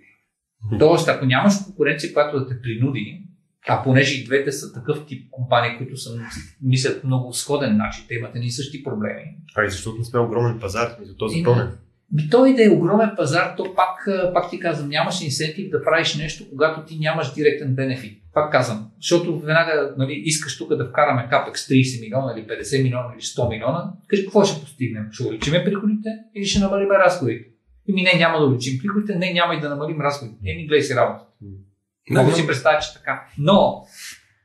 Тоест, 0.79 1.07
ако 1.07 1.25
нямаш 1.25 1.53
конкуренция, 1.65 2.13
която 2.13 2.39
да 2.39 2.47
те 2.47 2.61
принуди, 2.61 3.23
а 3.67 3.83
понеже 3.83 4.21
и 4.21 4.25
двете 4.25 4.51
са 4.51 4.73
такъв 4.73 5.05
тип 5.05 5.31
компании, 5.31 5.77
които 5.77 5.97
са, 5.97 6.19
мислят 6.61 7.03
много 7.03 7.33
сходен 7.33 7.77
начин, 7.77 8.05
те 8.07 8.15
имат 8.15 8.35
едни 8.35 8.51
същи 8.51 8.83
проблеми. 8.83 9.23
А 9.55 9.65
и 9.65 9.69
защото 9.69 9.97
не 9.97 10.03
сме 10.03 10.19
огромен 10.19 10.59
пазар, 10.59 10.95
за 11.01 11.17
този 11.17 11.43
тонен. 11.43 11.71
Би 12.11 12.29
той 12.29 12.55
да 12.55 12.65
е 12.65 12.69
огромен 12.69 13.11
пазар, 13.17 13.53
то 13.57 13.75
пак, 13.75 14.07
пак 14.33 14.49
ти 14.49 14.59
казвам, 14.59 14.89
нямаш 14.89 15.21
инсентив 15.21 15.69
да 15.69 15.83
правиш 15.83 16.15
нещо, 16.15 16.43
когато 16.49 16.85
ти 16.85 16.99
нямаш 16.99 17.33
директен 17.33 17.75
бенефит. 17.75 18.23
Пак 18.37 18.51
казвам, 18.51 18.91
защото 19.01 19.39
веднага 19.39 19.93
нали, 19.97 20.13
искаш 20.25 20.57
тук 20.57 20.75
да 20.75 20.89
вкараме 20.89 21.27
капекс 21.29 21.67
30 21.67 22.01
милиона 22.01 22.33
или 22.37 22.47
50 22.47 22.83
милиона 22.83 23.13
или 23.13 23.21
100 23.21 23.49
милиона, 23.49 23.93
кажи 24.07 24.23
какво 24.23 24.45
ще 24.45 24.61
постигнем? 24.61 25.07
Ще 25.11 25.23
увеличим 25.23 25.53
приходите 25.65 26.09
или 26.35 26.45
ще 26.45 26.59
намалим 26.59 26.91
разходите? 26.91 27.45
Еми 27.89 28.03
не, 28.03 28.13
няма 28.17 28.39
да 28.39 28.45
увеличим 28.45 28.79
приходите, 28.79 29.15
не, 29.15 29.33
няма 29.33 29.55
и 29.55 29.59
да 29.59 29.69
намалим 29.69 30.01
разходите. 30.01 30.37
Еми, 30.45 30.67
гледай 30.67 30.81
си 30.81 30.95
работа. 30.95 31.25
Мога 32.09 32.29
да 32.29 32.35
си 32.35 32.47
представя, 32.47 32.79
че 32.79 32.93
така. 32.93 33.27
Но 33.37 33.85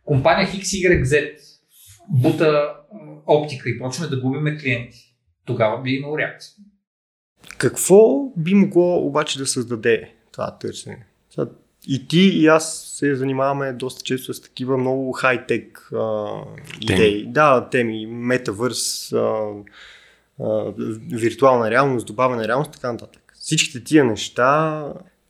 компания 0.04 0.48
XYZ 0.48 1.34
бута 2.08 2.74
оптика 3.26 3.70
и 3.70 3.78
почваме 3.78 4.10
да 4.10 4.20
губиме 4.20 4.58
клиенти. 4.58 5.16
Тогава 5.46 5.82
би 5.82 5.90
имал 5.90 6.18
реакция. 6.18 6.54
Какво 7.58 8.30
би 8.36 8.54
могло 8.54 9.06
обаче 9.06 9.38
да 9.38 9.46
създаде 9.46 10.12
това 10.32 10.58
търсене? 10.58 11.06
И 11.88 12.08
ти 12.08 12.20
и 12.20 12.46
аз 12.46 12.94
се 12.98 13.14
занимаваме 13.14 13.72
доста 13.72 14.02
често 14.02 14.34
с 14.34 14.40
такива 14.40 14.78
много 14.78 15.12
хай-тек 15.12 15.90
а, 15.94 16.26
идеи. 16.80 17.26
Да, 17.26 17.68
теми, 17.70 18.06
метавърс, 18.06 19.12
а, 19.12 19.48
а, 20.40 20.72
виртуална 21.12 21.70
реалност, 21.70 22.06
добавена 22.06 22.48
реалност, 22.48 22.72
така 22.72 22.92
нататък. 22.92 23.32
Всичките 23.40 23.84
тия 23.84 24.04
неща, 24.04 24.84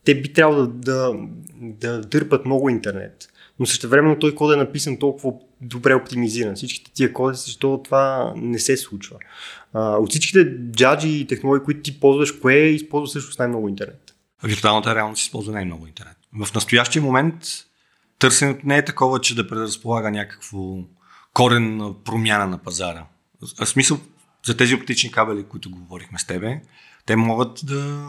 те 0.04 0.20
би 0.20 0.32
трябвало 0.32 0.66
да, 0.66 0.70
да, 0.72 1.12
да 1.60 2.00
дърпат 2.00 2.44
много 2.46 2.68
интернет. 2.68 3.28
Но 3.58 3.66
също 3.66 3.88
времено 3.88 4.18
той 4.18 4.34
код 4.34 4.54
е 4.54 4.56
написан 4.56 4.98
толкова 4.98 5.32
добре 5.60 5.94
оптимизиран. 5.94 6.54
Всичките 6.54 6.90
тия 6.94 7.12
коди, 7.12 7.36
защото 7.36 7.82
това 7.82 8.32
не 8.36 8.58
се 8.58 8.76
случва. 8.76 9.16
А, 9.72 9.96
от 9.96 10.10
всичките 10.10 10.56
джаджи 10.72 11.08
и 11.08 11.26
технологии, 11.26 11.64
които 11.64 11.80
ти 11.80 12.00
ползваш, 12.00 12.32
кое 12.32 12.54
използва 12.54 13.20
също 13.20 13.36
най-много 13.38 13.68
интернет? 13.68 14.14
Виртуалната 14.44 14.94
реалност 14.94 15.22
използва 15.22 15.52
най-много 15.52 15.86
интернет. 15.86 16.16
В 16.40 16.54
настоящия 16.54 17.02
момент 17.02 17.34
търсенето 18.18 18.60
не 18.64 18.76
е 18.76 18.84
такова, 18.84 19.20
че 19.20 19.34
да 19.34 19.48
предразполага 19.48 20.10
някакво 20.10 20.76
корен 21.32 21.94
промяна 22.04 22.46
на 22.46 22.58
пазара. 22.58 23.04
В 23.60 23.66
смисъл, 23.66 23.98
за 24.46 24.56
тези 24.56 24.74
оптични 24.74 25.12
кабели, 25.12 25.44
които 25.44 25.70
говорихме 25.70 26.18
с 26.18 26.26
тебе, 26.26 26.60
те 27.06 27.16
могат 27.16 27.60
да, 27.62 28.06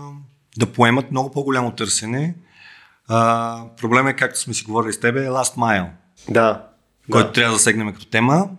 да 0.58 0.66
поемат 0.66 1.12
много 1.12 1.32
по-голямо 1.32 1.72
търсене. 1.72 2.36
А, 3.08 3.66
проблема 3.78 4.10
е, 4.10 4.16
както 4.16 4.40
сме 4.40 4.54
си 4.54 4.64
говорили 4.64 4.94
с 4.94 5.00
тебе, 5.00 5.26
е 5.26 5.30
last 5.30 5.56
mile. 5.56 5.90
Да. 6.30 6.68
Който 7.12 7.28
да. 7.28 7.34
трябва 7.34 7.52
да 7.52 7.58
засегнем 7.58 7.94
като 7.94 8.06
тема 8.06 8.50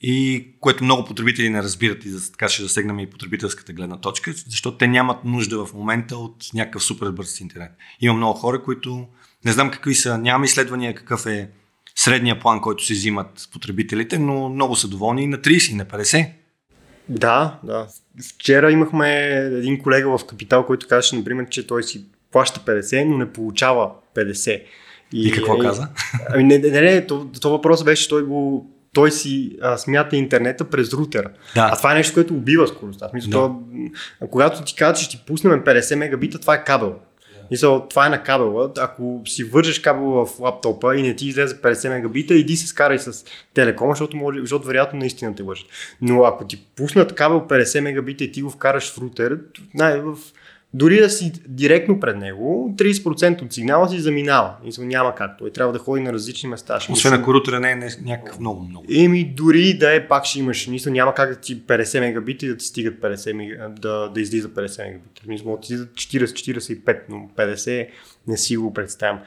и 0.00 0.46
което 0.60 0.84
много 0.84 1.04
потребители 1.04 1.50
не 1.50 1.62
разбират 1.62 2.04
и 2.04 2.08
за 2.08 2.32
така 2.32 2.48
ще 2.48 2.62
засегнем 2.62 2.98
и 2.98 3.10
потребителската 3.10 3.72
гледна 3.72 4.00
точка, 4.00 4.32
защото 4.48 4.78
те 4.78 4.86
нямат 4.86 5.24
нужда 5.24 5.66
в 5.66 5.74
момента 5.74 6.16
от 6.16 6.36
някакъв 6.54 6.84
супер 6.84 7.10
бърз 7.10 7.40
интернет. 7.40 7.70
Има 8.00 8.14
много 8.14 8.38
хора, 8.38 8.62
които 8.62 9.06
не 9.44 9.52
знам 9.52 9.70
какви 9.70 9.94
са, 9.94 10.18
нямам 10.18 10.44
изследвания 10.44 10.94
какъв 10.94 11.26
е 11.26 11.50
средния 11.94 12.40
план, 12.40 12.60
който 12.60 12.84
си 12.84 12.92
взимат 12.92 13.48
потребителите, 13.52 14.18
но 14.18 14.48
много 14.48 14.76
са 14.76 14.88
доволни 14.88 15.22
и 15.22 15.26
на 15.26 15.38
30 15.38 15.72
и 15.72 15.74
на 15.74 15.86
50. 15.86 16.30
Да, 17.08 17.58
да. 17.64 17.86
Вчера 18.34 18.72
имахме 18.72 19.28
един 19.52 19.82
колега 19.82 20.18
в 20.18 20.26
Капитал, 20.26 20.66
който 20.66 20.88
казаше, 20.88 21.16
например, 21.16 21.48
че 21.48 21.66
той 21.66 21.82
си 21.82 22.04
плаща 22.32 22.60
50, 22.60 23.04
но 23.04 23.18
не 23.18 23.32
получава 23.32 23.90
50. 24.16 24.62
И, 25.12 25.28
и 25.28 25.32
какво 25.32 25.58
каза? 25.58 25.88
Ами 26.28 26.44
не, 26.44 26.58
не, 26.58 26.80
не, 26.80 27.06
то, 27.06 27.30
то 27.40 27.50
въпрос 27.50 27.84
беше, 27.84 28.08
той 28.08 28.22
го 28.24 28.70
той 28.96 29.10
си 29.12 29.56
а, 29.62 29.76
смята 29.76 30.16
интернета 30.16 30.64
през 30.64 30.92
рутера. 30.92 31.30
Да. 31.54 31.68
А 31.72 31.76
това 31.76 31.92
е 31.92 31.94
нещо, 31.94 32.14
което 32.14 32.34
убива 32.34 32.68
скоростта. 32.68 33.10
Мисля, 33.14 33.30
да. 33.30 33.36
то, 33.36 33.60
когато 34.30 34.64
ти 34.64 34.74
кажа, 34.74 34.94
че 34.94 35.04
ще 35.04 35.16
ти 35.16 35.22
пуснем 35.26 35.64
50 35.64 35.94
мегабита, 35.94 36.38
това 36.38 36.54
е 36.54 36.64
кабел. 36.64 36.94
Мисъл, 37.50 37.86
това 37.90 38.06
е 38.06 38.08
на 38.08 38.22
кабела. 38.22 38.72
Ако 38.78 39.22
си 39.26 39.44
вържеш 39.44 39.78
кабела 39.78 40.26
в 40.26 40.40
лаптопа 40.40 40.96
и 40.96 41.02
не 41.02 41.16
ти 41.16 41.26
излезе 41.26 41.56
50 41.56 41.88
мегабита, 41.88 42.34
иди 42.34 42.56
се 42.56 42.66
скарай 42.66 42.98
с 42.98 43.24
телекома, 43.54 43.92
защото, 43.92 44.16
може, 44.16 44.40
защото 44.40 44.66
вероятно 44.66 44.98
наистина 44.98 45.34
те 45.34 45.42
лъжат. 45.42 45.66
Но 46.02 46.24
ако 46.24 46.46
ти 46.46 46.64
пуснат 46.76 47.14
кабел 47.14 47.40
50 47.40 47.80
мегабита 47.80 48.24
и 48.24 48.32
ти 48.32 48.42
го 48.42 48.50
вкараш 48.50 48.92
в 48.92 48.98
рутер, 48.98 49.38
най- 49.74 50.00
в 50.00 50.16
дори 50.76 51.00
да 51.00 51.10
си 51.10 51.32
директно 51.48 52.00
пред 52.00 52.16
него, 52.16 52.74
30% 52.78 53.42
от 53.42 53.52
сигнала 53.52 53.88
си 53.88 54.00
заминава. 54.00 54.54
И 54.64 54.84
няма 54.84 55.14
как. 55.14 55.38
Той 55.38 55.50
трябва 55.50 55.72
да 55.72 55.78
ходи 55.78 56.02
на 56.02 56.12
различни 56.12 56.48
места. 56.48 56.80
Ще 56.80 56.92
Освен 56.92 57.12
ако 57.12 57.34
рутера 57.34 57.60
не 57.60 57.70
е 57.70 57.76
някакъв 58.04 58.40
много, 58.40 58.64
много. 58.64 58.86
Еми, 58.90 59.34
дори 59.36 59.78
да 59.78 59.94
е, 59.94 60.08
пак 60.08 60.24
ще 60.24 60.38
имаш. 60.38 60.66
Мисля, 60.66 60.90
няма 60.90 61.14
как 61.14 61.28
да 61.28 61.36
ти 61.36 61.62
50 61.62 62.00
мегабита 62.00 62.46
и 62.46 62.48
да 62.48 62.56
ти 62.56 62.64
стигат 62.66 62.94
50 62.94 63.68
да, 63.68 64.08
да 64.08 64.20
излиза 64.20 64.48
50 64.48 64.84
мегабита. 64.84 65.22
Мисля, 65.26 65.50
да 65.50 65.60
ти 65.60 65.74
40-45, 65.76 66.98
но 67.08 67.30
50 67.36 67.88
не 68.26 68.36
си 68.36 68.56
го 68.56 68.74
представям. 68.74 69.20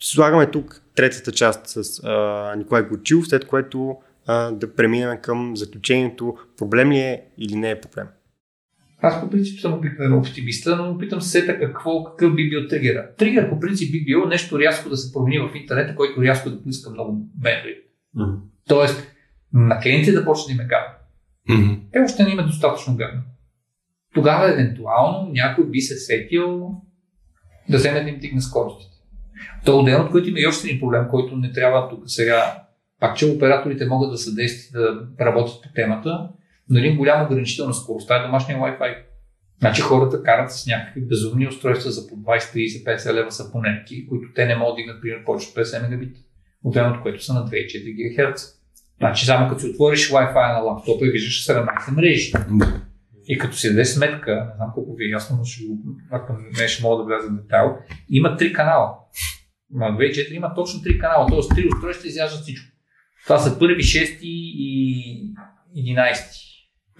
Слагаме 0.00 0.50
тук 0.50 0.82
третата 0.94 1.32
част 1.32 1.60
с 1.66 2.00
а, 2.04 2.54
Николай 2.56 2.82
Гочил, 2.82 3.24
след 3.24 3.46
което 3.46 3.96
а, 4.26 4.50
да 4.50 4.74
преминем 4.74 5.18
към 5.22 5.56
заключението 5.56 6.36
проблем 6.56 6.92
ли 6.92 6.98
е 6.98 7.22
или 7.38 7.56
не 7.56 7.70
е 7.70 7.80
проблем. 7.80 8.06
Аз 9.02 9.20
по 9.20 9.30
принцип 9.30 9.60
съм 9.60 9.74
обикновено 9.74 10.18
оптимиста, 10.18 10.76
но 10.76 10.90
опитам 10.90 11.20
се 11.20 11.46
какво, 11.46 12.04
какъв 12.04 12.34
би 12.34 12.50
бил 12.50 12.68
тригера. 12.68 13.14
Тригер 13.18 13.50
по 13.50 13.60
принцип 13.60 13.92
би 13.92 14.04
бил 14.04 14.26
нещо 14.26 14.58
рязко 14.58 14.88
да 14.88 14.96
се 14.96 15.12
промени 15.12 15.38
в 15.38 15.50
интернета, 15.54 15.94
който 15.94 16.22
рязко 16.22 16.50
да 16.50 16.62
поиска 16.62 16.90
много 16.90 17.28
бендвит. 17.34 17.78
Mm-hmm. 18.16 18.38
Тоест, 18.68 19.12
на 19.52 19.80
клиентите 19.80 20.12
да 20.12 20.24
почне 20.24 20.54
да 20.54 20.62
им 20.62 20.66
е 20.66 20.68
гадно. 20.68 20.94
Mm-hmm. 21.48 21.80
Те 21.92 21.98
още 21.98 22.24
не 22.24 22.30
има 22.30 22.42
достатъчно 22.42 22.96
гадно. 22.96 23.22
Тогава, 24.14 24.52
евентуално, 24.52 25.32
някой 25.32 25.66
би 25.66 25.80
се 25.80 25.96
сетил 25.96 26.74
да 27.68 27.76
вземе 27.76 28.02
да 28.02 28.08
им 28.08 28.20
тигне 28.20 28.40
скоростите. 28.40 28.96
То 29.64 29.78
отделно, 29.78 30.04
от 30.04 30.10
който 30.10 30.28
има 30.28 30.40
и 30.40 30.46
още 30.46 30.68
един 30.68 30.80
проблем, 30.80 31.06
който 31.10 31.36
не 31.36 31.52
трябва 31.52 31.88
тук 31.88 32.02
сега. 32.06 32.64
Пак, 33.00 33.16
че 33.16 33.26
операторите 33.26 33.86
могат 33.86 34.10
да 34.10 34.18
съдействат 34.18 34.82
да 35.18 35.24
работят 35.24 35.62
по 35.62 35.68
темата, 35.74 36.28
един 36.78 36.96
голям 36.96 37.26
ограничител 37.26 37.66
на 37.66 37.74
скоростта 37.74 38.16
е 38.16 38.26
домашния 38.26 38.58
Wi-Fi. 38.58 38.96
Значи 39.60 39.82
хората 39.82 40.22
карат 40.22 40.52
с 40.52 40.66
някакви 40.66 41.00
безумни 41.00 41.48
устройства 41.48 41.90
за 41.90 42.06
по 42.06 42.14
20-30-50 42.14 43.12
лева 43.14 43.32
сапонетки, 43.32 44.06
които 44.06 44.28
те 44.34 44.46
не 44.46 44.56
могат 44.56 44.72
да 44.72 44.76
дигнат, 44.76 45.02
примерно, 45.02 45.24
повече 45.24 45.48
от 45.48 45.54
50 45.54 45.82
мегабит. 45.82 46.16
Отделното, 46.64 47.02
което 47.02 47.24
са 47.24 47.34
на 47.34 47.46
2,4 47.46 48.28
ГГц. 48.28 48.42
Значи 48.98 49.26
само 49.26 49.48
като 49.48 49.60
си 49.60 49.66
отвориш 49.66 50.10
Wi-Fi 50.10 50.54
на 50.54 50.58
лаптопа 50.58 51.06
и 51.06 51.10
виждаш 51.10 51.46
17 51.46 51.96
мрежи. 51.96 52.32
И 53.26 53.38
като 53.38 53.56
си 53.56 53.68
даде 53.68 53.84
сметка, 53.84 54.34
не 54.34 54.56
знам 54.56 54.70
колко 54.74 54.94
ви 54.94 55.04
е 55.04 55.08
ясно, 55.08 55.36
но 55.36 55.44
ще, 55.44 55.62
ако 56.10 56.32
не 56.60 56.68
ще 56.68 56.82
мога 56.82 56.96
да 56.96 57.04
вляза 57.04 57.28
в 57.28 57.42
детайл, 57.42 57.76
има 58.10 58.36
три 58.36 58.52
канала. 58.52 58.94
На 59.72 59.86
2.4 59.86 60.32
има 60.32 60.54
точно 60.54 60.82
три 60.82 60.98
канала, 60.98 61.26
т.е. 61.26 61.54
три 61.54 61.68
устройства 61.74 62.08
изяждат 62.08 62.40
всичко. 62.40 62.76
Това 63.24 63.38
са 63.38 63.58
първи, 63.58 63.82
шести 63.82 64.26
и 64.26 65.34
единайсти. 65.76 66.49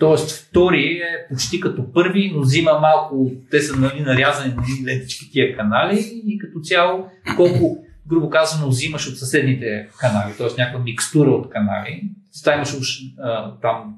Тоест, 0.00 0.48
втори 0.48 0.84
е 0.84 1.28
почти 1.28 1.60
като 1.60 1.92
първи, 1.92 2.32
но 2.34 2.40
взима 2.40 2.78
малко, 2.78 3.30
те 3.50 3.60
са 3.60 3.76
нали, 3.76 4.00
нарязани 4.00 4.54
на 4.54 4.62
нали, 4.62 4.86
лентички 4.86 5.30
тия 5.30 5.56
канали 5.56 6.22
и 6.26 6.38
като 6.38 6.60
цяло, 6.60 7.06
колко, 7.36 7.84
грубо 8.06 8.30
казано, 8.30 8.68
взимаш 8.68 9.08
от 9.08 9.18
съседните 9.18 9.88
канали, 10.00 10.32
т.е. 10.38 10.46
някаква 10.46 10.84
микстура 10.84 11.30
от 11.30 11.50
канали, 11.50 12.02
сега 12.30 12.54
имаш 12.54 12.74
уж 12.74 12.88
а, 13.18 13.58
там 13.60 13.96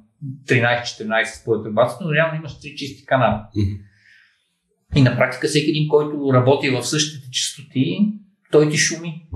13-14 0.48 1.40
според 1.40 1.66
рибаците, 1.66 2.04
но 2.04 2.12
реално 2.12 2.38
имаш 2.38 2.60
три 2.60 2.74
чисти 2.76 3.06
канала. 3.06 3.46
И 4.96 5.02
на 5.02 5.16
практика 5.16 5.48
всеки 5.48 5.70
един, 5.70 5.88
който 5.88 6.30
работи 6.32 6.70
в 6.70 6.82
същите 6.82 7.30
частоти, 7.30 7.98
той 8.50 8.70
ти 8.70 8.76
шуми. 8.76 9.26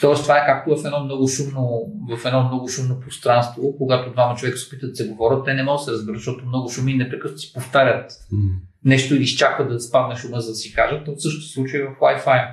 Тоест, 0.00 0.22
това 0.22 0.38
е 0.38 0.46
както 0.46 0.76
в 0.76 0.84
едно 0.84 1.04
много 1.04 1.28
шумно, 1.28 1.92
в 2.16 2.26
едно 2.26 2.42
много 2.42 2.68
шумно 2.68 3.00
пространство, 3.00 3.76
когато 3.78 4.12
двама 4.12 4.36
човека 4.36 4.58
се 4.58 4.66
опитат 4.66 4.90
да 4.90 4.96
се 4.96 5.08
говорят, 5.08 5.44
те 5.44 5.54
не 5.54 5.62
могат 5.62 5.80
да 5.80 5.84
се 5.84 5.92
разберат, 5.92 6.18
защото 6.18 6.46
много 6.46 6.68
шуми 6.68 6.94
непрекъснато 6.94 7.40
си 7.40 7.52
повтарят 7.52 8.12
mm. 8.12 8.50
нещо 8.84 9.14
или 9.14 9.22
изчакват 9.22 9.68
да 9.68 9.80
спадне 9.80 10.16
шума, 10.16 10.40
за 10.40 10.48
да 10.50 10.54
си 10.54 10.74
кажат. 10.74 11.04
То 11.04 11.18
също 11.18 11.40
се 11.42 11.52
случва 11.52 11.78
и 11.78 11.82
в 11.82 12.00
Wi-Fi. 12.00 12.48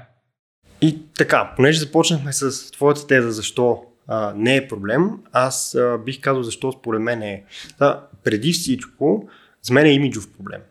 И 0.81 0.99
така, 1.17 1.53
понеже 1.55 1.79
започнахме 1.79 2.33
с 2.33 2.71
твоята 2.71 3.07
теза 3.07 3.31
защо 3.31 3.83
а, 4.07 4.33
не 4.35 4.55
е 4.55 4.67
проблем, 4.67 5.09
аз 5.31 5.75
а, 5.75 5.97
бих 6.05 6.21
казал 6.21 6.43
защо 6.43 6.71
според 6.71 7.01
мен 7.01 7.21
е. 7.21 7.43
Да, 7.79 8.07
преди 8.23 8.51
всичко, 8.51 9.29
за 9.61 9.73
мен 9.73 9.85
е 9.85 9.93
имиджов 9.93 10.31
проблем. 10.37 10.61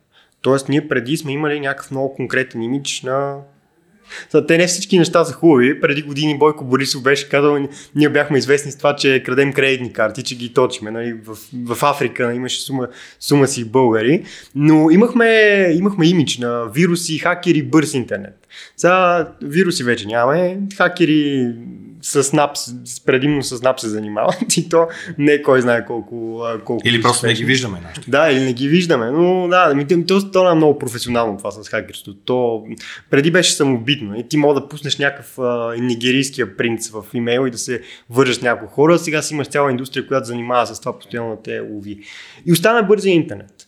Тоест, 0.42 0.68
ние 0.68 0.88
преди 0.88 1.16
сме 1.16 1.32
имали 1.32 1.60
някакъв 1.60 1.90
много 1.90 2.14
конкретен 2.14 2.62
имидж 2.62 3.02
на 3.02 3.38
те 4.48 4.58
не 4.58 4.66
всички 4.66 4.98
неща 4.98 5.24
са 5.24 5.32
хубави. 5.32 5.80
Преди 5.80 6.02
години 6.02 6.38
Бойко 6.38 6.64
Борисов 6.64 7.02
беше 7.02 7.28
казал, 7.28 7.68
ние 7.94 8.08
бяхме 8.08 8.38
известни 8.38 8.72
с 8.72 8.76
това, 8.76 8.96
че 8.96 9.22
крадем 9.22 9.52
кредитни 9.52 9.92
карти, 9.92 10.22
че 10.22 10.36
ги 10.36 10.54
точиме. 10.54 10.90
Нали? 10.90 11.12
В, 11.12 11.38
в 11.74 11.82
Африка 11.82 12.26
нали? 12.26 12.36
имаше 12.36 12.60
сума, 12.62 12.88
сума 13.20 13.46
си 13.46 13.64
българи. 13.64 14.24
Но 14.54 14.90
имахме, 14.90 15.26
имахме 15.74 16.06
имидж 16.08 16.38
на 16.38 16.64
вируси, 16.74 17.18
хакери, 17.18 17.62
бърз 17.62 17.94
интернет. 17.94 18.46
За 18.76 19.26
вируси 19.42 19.84
вече 19.84 20.06
нямаме. 20.06 20.58
Хакери 20.76 21.52
с 22.02 22.32
НАП, 22.32 22.56
предимно 23.06 23.42
с 23.42 23.62
НАП 23.62 23.80
се 23.80 23.88
занимават 23.88 24.36
и 24.56 24.68
то 24.68 24.88
не 25.18 25.42
кой 25.42 25.60
знае 25.60 25.84
колко. 25.84 26.44
колко 26.64 26.88
или 26.88 27.02
просто 27.02 27.26
не 27.26 27.34
ги 27.34 27.44
виждаме. 27.44 27.80
Нашите. 27.82 28.10
Да, 28.10 28.32
или 28.32 28.40
не 28.40 28.52
ги 28.52 28.68
виждаме. 28.68 29.10
Но 29.10 29.48
да, 29.48 29.74
ми, 29.74 30.06
то, 30.06 30.30
то, 30.30 30.50
е 30.50 30.54
много 30.54 30.78
професионално 30.78 31.38
това 31.38 31.50
с 31.50 31.68
хакерството. 31.68 32.18
То 32.24 32.64
преди 33.10 33.30
беше 33.30 33.52
самобитно 33.52 34.18
и 34.18 34.28
ти 34.28 34.36
мога 34.36 34.60
да 34.60 34.68
пуснеш 34.68 34.98
някакъв 34.98 35.38
а, 35.38 35.74
нигерийския 35.78 36.56
принц 36.56 36.90
в 36.90 37.04
имейл 37.14 37.46
и 37.46 37.50
да 37.50 37.58
се 37.58 37.82
вържеш 38.10 38.36
с 38.36 38.42
няколко 38.42 38.74
хора. 38.74 38.98
Сега 38.98 39.22
си 39.22 39.34
имаш 39.34 39.48
цяла 39.48 39.70
индустрия, 39.70 40.06
която 40.06 40.26
занимава 40.26 40.66
с 40.66 40.80
това 40.80 40.98
постоянно 40.98 41.38
те 41.44 41.60
лови. 41.60 41.98
И 42.46 42.52
остана 42.52 42.82
бързия 42.82 43.14
интернет. 43.14 43.66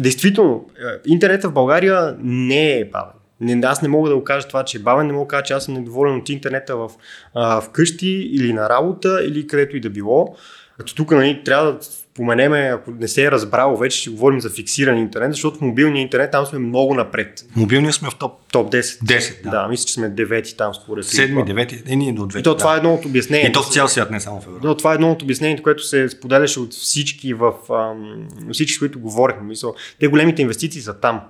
Действително, 0.00 0.66
интернетът 1.06 1.50
в 1.50 1.54
България 1.54 2.16
не 2.22 2.78
е 2.78 2.84
бавен. 2.84 3.15
Не, 3.40 3.66
аз 3.66 3.82
не 3.82 3.88
мога 3.88 4.08
да 4.08 4.16
го 4.16 4.24
кажа 4.24 4.48
това, 4.48 4.64
че 4.64 4.78
е 4.78 4.80
бавен, 4.80 5.06
не 5.06 5.12
мога 5.12 5.24
да 5.24 5.28
кажа, 5.28 5.42
че 5.42 5.52
аз 5.52 5.64
съм 5.64 5.74
недоволен 5.74 6.16
от 6.16 6.28
интернета 6.28 6.76
в, 6.76 6.90
а, 7.34 7.60
вкъщи 7.60 8.30
или 8.32 8.52
на 8.52 8.68
работа 8.68 9.20
или 9.24 9.46
където 9.46 9.76
и 9.76 9.80
да 9.80 9.90
било. 9.90 10.36
Като 10.78 10.94
тук 10.94 11.10
нали, 11.10 11.42
трябва 11.44 11.72
да 11.72 11.78
споменеме, 12.16 12.58
ако 12.74 12.90
не 12.90 13.08
се 13.08 13.24
е 13.24 13.30
разбрало, 13.30 13.76
вече 13.76 13.98
ще 13.98 14.10
говорим 14.10 14.40
за 14.40 14.50
фиксиран 14.50 14.98
интернет, 14.98 15.32
защото 15.32 15.64
мобилния 15.64 16.02
интернет 16.02 16.30
там 16.30 16.46
сме 16.46 16.58
много 16.58 16.94
напред. 16.94 17.44
Мобилния 17.56 17.92
сме 17.92 18.10
в 18.10 18.14
топ, 18.14 18.32
топ 18.52 18.72
10. 18.72 18.80
10 18.80 19.42
да. 19.42 19.50
да. 19.50 19.68
мисля, 19.68 19.86
че 19.86 19.94
сме 19.94 20.10
9 20.10 20.56
там 20.56 20.74
според 20.74 21.04
7, 21.04 21.52
9, 21.52 21.92
е, 21.92 21.96
ние 21.96 22.12
до 22.12 22.22
2. 22.22 22.40
И 22.40 22.42
то 22.42 22.56
това 22.56 22.74
е 22.74 22.76
едно 22.76 22.94
от 22.94 23.04
обяснението. 23.04 23.50
И 23.50 23.52
то 23.52 23.62
в 23.62 23.72
цял 23.72 23.88
свят, 23.88 24.10
не 24.10 24.20
само 24.20 24.40
в 24.40 24.46
Европа. 24.46 24.68
Да, 24.68 24.76
това 24.76 24.92
е 24.92 24.94
едно 24.94 25.10
от 25.10 25.22
обяснението, 25.22 25.62
което 25.62 25.86
се 25.86 26.08
споделяше 26.08 26.60
от 26.60 26.72
всички 26.72 27.34
в 27.34 27.52
ам, 27.70 28.28
всички, 28.52 28.74
с 28.74 28.78
които 28.78 29.00
говорихме. 29.00 29.42
Мисъл, 29.42 29.74
те 30.00 30.08
големите 30.08 30.42
инвестиции 30.42 30.82
са 30.82 30.94
там. 31.00 31.20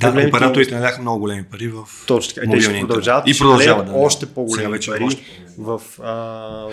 Да, 0.00 0.10
големите... 0.10 0.36
операторите 0.36 0.74
наляха 0.74 1.02
много 1.02 1.20
големи 1.20 1.44
пари 1.44 1.68
в 1.68 1.84
Точно 2.06 2.34
така. 2.34 2.50
Те 2.50 2.60
ще 2.60 2.80
продължават. 2.80 3.28
И 3.28 3.38
продължават. 3.38 3.86
Да, 3.86 3.92
още 3.92 4.26
по-големи 4.26 4.78
пари. 4.86 5.04
Още... 5.04 5.22
В, 5.58 5.82
а, 6.02 6.12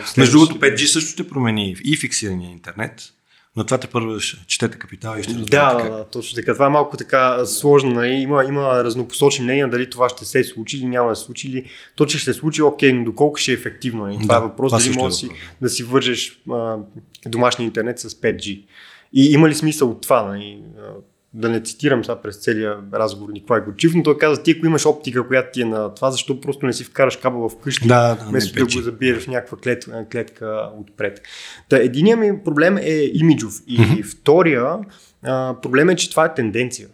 в 0.03 0.17
Между 0.17 0.39
другото, 0.39 0.60
5G 0.60 0.86
също 0.86 1.10
ще 1.10 1.27
промени 1.27 1.75
и 1.84 1.97
фиксирания 1.97 2.51
интернет, 2.51 3.13
но 3.55 3.63
това 3.63 3.77
те 3.77 3.88
първо 3.88 4.19
ще 4.19 4.38
четете 4.47 4.79
капитал 4.79 5.17
и 5.19 5.23
ще 5.23 5.31
разберете 5.31 5.57
да, 5.57 5.77
как. 5.79 5.91
Да, 5.91 6.05
точно 6.05 6.36
така. 6.36 6.53
Това 6.53 6.65
е 6.65 6.69
малко 6.69 6.97
така 6.97 7.45
сложно. 7.45 7.91
Нали? 7.91 8.13
Има, 8.13 8.45
има 8.45 8.84
разнопосочни 8.84 9.43
мнения 9.43 9.69
дали 9.69 9.89
това 9.89 10.10
ще 10.10 10.25
се 10.25 10.43
случи 10.43 10.77
или 10.77 10.86
няма 10.86 11.10
да 11.10 11.15
се 11.15 11.23
случи. 11.23 11.47
Или 11.47 11.65
то, 11.95 12.05
че 12.05 12.17
ще 12.17 12.34
се 12.34 12.39
случи, 12.39 12.62
окей, 12.62 12.93
но 12.93 13.03
доколко 13.03 13.38
ще 13.38 13.51
е 13.51 13.53
ефективно. 13.53 14.05
Нали? 14.05 14.17
Това 14.21 14.39
да, 14.39 14.45
е 14.45 14.47
въпрос 14.47 14.71
дали 14.71 14.88
е 14.88 14.91
въпрос. 14.91 15.23
да 15.62 15.69
си 15.69 15.84
вържеш 15.84 16.41
а, 16.51 16.77
домашния 17.25 17.65
интернет 17.65 17.99
с 17.99 18.10
5G. 18.10 18.63
И 19.13 19.31
има 19.31 19.49
ли 19.49 19.55
смисъл 19.55 19.89
от 19.89 20.01
това? 20.01 20.23
Нали? 20.23 20.63
Да 21.34 21.50
не 21.50 21.63
цитирам 21.63 22.06
сега 22.06 22.22
през 22.22 22.38
целия 22.38 22.78
разговор 22.94 23.30
Николай 23.30 23.62
Горчив, 23.62 23.91
но 23.96 24.04
той 24.04 24.17
каза, 24.17 24.44
ти 24.44 24.52
ако 24.52 24.65
имаш 24.65 24.86
оптика, 24.86 25.28
която 25.28 25.50
ти 25.54 25.62
е 25.62 25.65
на 25.65 25.94
това, 25.94 26.12
защо 26.12 26.41
просто 26.41 26.65
не 26.65 26.74
си 26.74 26.84
вкараш 26.84 27.17
кабела 27.17 27.50
вкъщи, 27.50 27.88
да, 27.88 28.15
да, 28.15 28.26
вместо 28.26 28.56
да 28.56 28.65
го 28.65 28.82
забиеш 28.82 29.24
в 29.24 29.28
някаква 29.28 29.58
клетка, 29.58 30.06
клетка 30.12 30.70
отпред. 30.80 31.22
Та, 31.70 31.78
единият 31.78 32.20
ми 32.20 32.44
проблем 32.44 32.78
е 32.78 33.10
имиджов 33.13 33.54
и 33.67 33.78
mm-hmm. 33.78 34.04
втория 34.04 34.78
а, 35.24 35.56
проблем 35.62 35.89
е, 35.89 35.96
че 35.96 36.10
това 36.10 36.26
е 36.26 36.34
тенденция. 36.34 36.88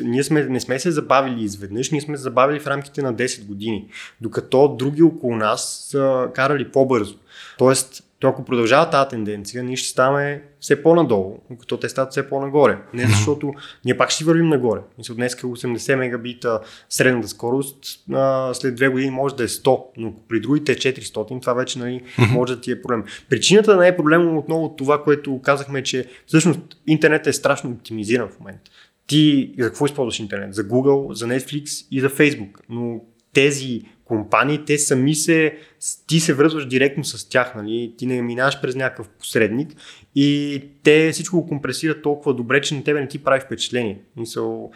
Ние 0.00 0.22
сме, 0.22 0.44
не 0.44 0.60
сме 0.60 0.78
се 0.78 0.90
забавили 0.90 1.42
изведнъж, 1.42 1.90
ние 1.90 2.00
сме 2.00 2.16
се 2.16 2.22
забавили 2.22 2.60
в 2.60 2.66
рамките 2.66 3.02
на 3.02 3.14
10 3.14 3.46
години, 3.46 3.88
докато 4.20 4.76
други 4.78 5.02
около 5.02 5.36
нас 5.36 5.86
са 5.90 6.28
карали 6.34 6.70
по-бързо. 6.70 7.14
Тоест, 7.58 8.04
то 8.24 8.28
ако 8.28 8.44
продължава 8.44 8.90
тази 8.90 9.08
тенденция, 9.08 9.64
ние 9.64 9.76
ще 9.76 9.88
ставаме 9.88 10.42
все 10.60 10.82
по-надолу, 10.82 11.38
като 11.60 11.76
те 11.76 11.88
стават 11.88 12.10
все 12.10 12.28
по-нагоре. 12.28 12.78
Не 12.94 13.06
защото 13.06 13.52
ние 13.84 13.96
пак 13.96 14.10
ще 14.10 14.24
вървим 14.24 14.48
нагоре. 14.48 14.80
Мисля, 14.98 15.14
днес 15.14 15.34
80 15.34 15.94
мегабита 15.94 16.60
средната 16.88 17.28
скорост, 17.28 17.78
а, 18.12 18.54
след 18.54 18.74
две 18.74 18.88
години 18.88 19.10
може 19.10 19.36
да 19.36 19.44
е 19.44 19.48
100, 19.48 19.82
но 19.96 20.14
при 20.28 20.40
другите 20.40 20.72
е 20.72 20.76
400, 20.76 21.40
това 21.40 21.54
вече 21.54 21.78
нали, 21.78 22.02
може 22.32 22.54
да 22.54 22.60
ти 22.60 22.70
е 22.70 22.82
проблем. 22.82 23.04
Причината 23.28 23.76
не 23.76 23.88
е 23.88 23.96
проблем 23.96 24.38
отново 24.38 24.64
от 24.64 24.76
това, 24.76 25.02
което 25.02 25.40
казахме, 25.42 25.82
че 25.82 26.06
всъщност 26.26 26.60
интернет 26.86 27.26
е 27.26 27.32
страшно 27.32 27.70
оптимизиран 27.70 28.28
в 28.28 28.40
момента. 28.40 28.70
Ти 29.06 29.54
за 29.58 29.66
какво 29.66 29.86
използваш 29.86 30.20
интернет? 30.20 30.54
За 30.54 30.68
Google, 30.68 31.12
за 31.12 31.26
Netflix 31.26 31.86
и 31.90 32.00
за 32.00 32.10
Facebook. 32.10 32.58
Но 32.68 33.00
тези 33.32 33.82
компании, 34.04 34.64
те 34.64 34.78
сами 34.78 35.14
се, 35.14 35.58
ти 36.06 36.20
се 36.20 36.34
връзваш 36.34 36.66
директно 36.66 37.04
с 37.04 37.28
тях, 37.28 37.54
нали? 37.54 37.94
ти 37.98 38.06
не 38.06 38.22
минаваш 38.22 38.60
през 38.60 38.74
някакъв 38.74 39.08
посредник 39.08 39.76
и 40.14 40.62
те 40.82 41.10
всичко 41.12 41.40
го 41.40 41.48
компресират 41.48 42.02
толкова 42.02 42.34
добре, 42.34 42.60
че 42.60 42.74
на 42.74 42.84
тебе 42.84 43.00
не 43.00 43.08
ти 43.08 43.24
прави 43.24 43.40
впечатление. 43.40 43.98
Мисъл, 44.16 44.70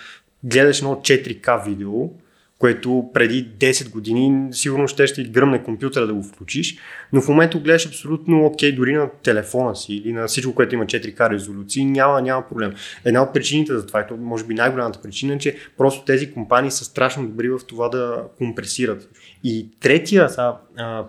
гледаш 0.44 0.78
едно 0.78 0.94
4K 0.94 1.68
видео, 1.68 2.10
което 2.58 3.10
преди 3.14 3.48
10 3.58 3.90
години 3.90 4.52
сигурно 4.52 4.88
ще 4.88 5.06
ще 5.06 5.24
гръмне 5.24 5.62
компютъра 5.62 6.06
да 6.06 6.14
го 6.14 6.22
включиш, 6.22 6.76
но 7.12 7.20
в 7.20 7.28
момента 7.28 7.58
гледаш 7.58 7.86
абсолютно 7.86 8.46
окей, 8.46 8.72
дори 8.72 8.92
на 8.92 9.10
телефона 9.22 9.76
си 9.76 9.94
или 9.94 10.12
на 10.12 10.26
всичко, 10.26 10.54
което 10.54 10.74
има 10.74 10.86
4K 10.86 11.30
резолюции, 11.30 11.84
няма, 11.84 12.22
няма 12.22 12.48
проблем. 12.48 12.74
Една 13.04 13.22
от 13.22 13.34
причините 13.34 13.76
за 13.76 13.86
това, 13.86 14.00
и 14.00 14.06
то 14.08 14.16
може 14.16 14.44
би 14.44 14.54
най-голямата 14.54 15.02
причина 15.02 15.34
е, 15.34 15.38
че 15.38 15.56
просто 15.76 16.04
тези 16.04 16.32
компании 16.32 16.70
са 16.70 16.84
страшно 16.84 17.26
добри 17.26 17.48
в 17.48 17.60
това 17.66 17.88
да 17.88 18.22
компресират. 18.38 19.08
И 19.44 19.68
третия 19.80 20.28
са, 20.28 20.52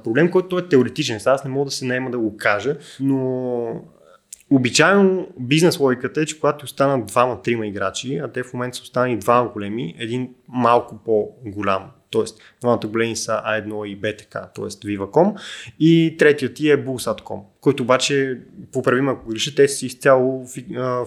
проблем, 0.04 0.32
който 0.32 0.58
е 0.58 0.68
теоретичен, 0.68 1.20
сега 1.20 1.32
аз 1.32 1.44
не 1.44 1.50
мога 1.50 1.66
да 1.66 1.72
се 1.72 1.86
наема 1.86 2.12
да 2.12 2.20
го 2.20 2.38
кажа, 2.38 2.76
но 3.00 3.84
Обичайно 4.52 5.28
бизнес 5.40 5.80
логиката 5.80 6.22
е, 6.22 6.26
че 6.26 6.40
когато 6.40 6.66
останат 6.66 7.06
двама-трима 7.06 7.68
играчи, 7.68 8.16
а 8.16 8.28
те 8.28 8.44
в 8.44 8.54
момента 8.54 8.78
са 8.78 8.84
останали 8.84 9.18
двама 9.18 9.50
големи, 9.50 9.96
един 10.00 10.30
малко 10.48 11.00
по-голям, 11.06 11.84
т.е. 12.12 12.24
двамата 12.62 12.88
големи 12.88 13.16
са 13.16 13.32
A1 13.32 13.86
и 13.86 14.02
BTK, 14.02 14.32
т.е. 14.32 14.66
Viva.com 14.66 15.40
и 15.80 16.16
третият 16.20 16.54
ти 16.54 16.70
е 16.70 16.86
Bulls.com, 16.86 17.40
който 17.62 17.84
обаче, 17.84 18.40
поправим 18.72 19.10
ако 19.10 19.30
греша, 19.30 19.56
те 19.56 19.68
са 19.68 19.86
изцяло 19.86 20.46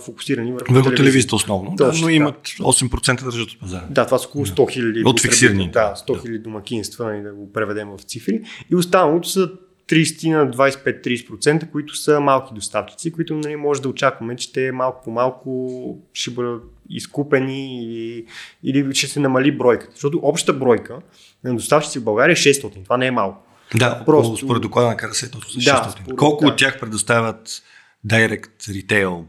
фокусирани 0.05 0.53
върху, 0.53 0.75
върху 0.75 0.91
телевизията 0.91 1.37
основно, 1.37 1.75
да, 1.77 1.93
но 2.03 2.09
имат 2.09 2.49
8% 2.49 3.25
държат 3.25 3.51
от 3.51 3.61
пазара. 3.61 3.87
Да, 3.91 4.07
това 4.07 4.19
са 4.19 4.29
около 4.29 4.47
100 4.47 4.73
хиляди. 4.73 5.03
От 5.07 5.21
фиксирани. 5.21 5.71
Да, 5.71 5.95
100 6.09 6.23
хиляди 6.23 6.39
да. 6.39 6.43
домакинства, 6.45 7.05
нали, 7.05 7.23
да 7.23 7.33
го 7.33 7.53
преведем 7.53 7.89
в 7.99 8.03
цифри. 8.03 8.41
И 8.71 8.77
останалото 8.77 9.29
са 9.29 9.51
30 9.93 10.31
на 10.31 10.51
25-30%, 10.51 11.71
които 11.71 11.97
са 11.97 12.21
малки 12.21 12.55
доставчици, 12.55 13.13
които 13.13 13.35
нали, 13.35 13.57
може 13.57 13.83
да 13.83 13.89
очакваме, 13.89 14.37
че 14.37 14.53
те 14.53 14.73
малко 14.73 15.05
по 15.05 15.11
малко 15.11 15.99
ще 16.13 16.31
бъдат 16.31 16.63
изкупени 16.91 17.85
или, 17.85 18.27
или 18.63 18.95
ще 18.95 19.07
се 19.07 19.21
намали 19.21 19.59
бройката. 19.59 19.93
Защото 19.95 20.21
общата 20.23 20.53
бройка 20.53 20.99
на 21.45 21.55
доставчици 21.55 21.99
в 21.99 22.05
България 22.05 22.33
е 22.33 22.37
600. 22.37 22.85
Това 22.85 22.97
не 22.97 23.07
е 23.07 23.11
малко. 23.11 23.47
Да, 23.77 24.03
Просто... 24.05 24.37
според 24.37 24.63
доклада 24.63 24.89
на 24.89 24.97
600. 24.97 25.65
Да, 25.65 25.91
според, 25.91 26.19
Колко 26.19 26.45
да. 26.45 26.51
от 26.51 26.59
тях 26.59 26.81
предоставят 26.81 27.63
Direct 28.07 28.61
Retail 28.61 29.25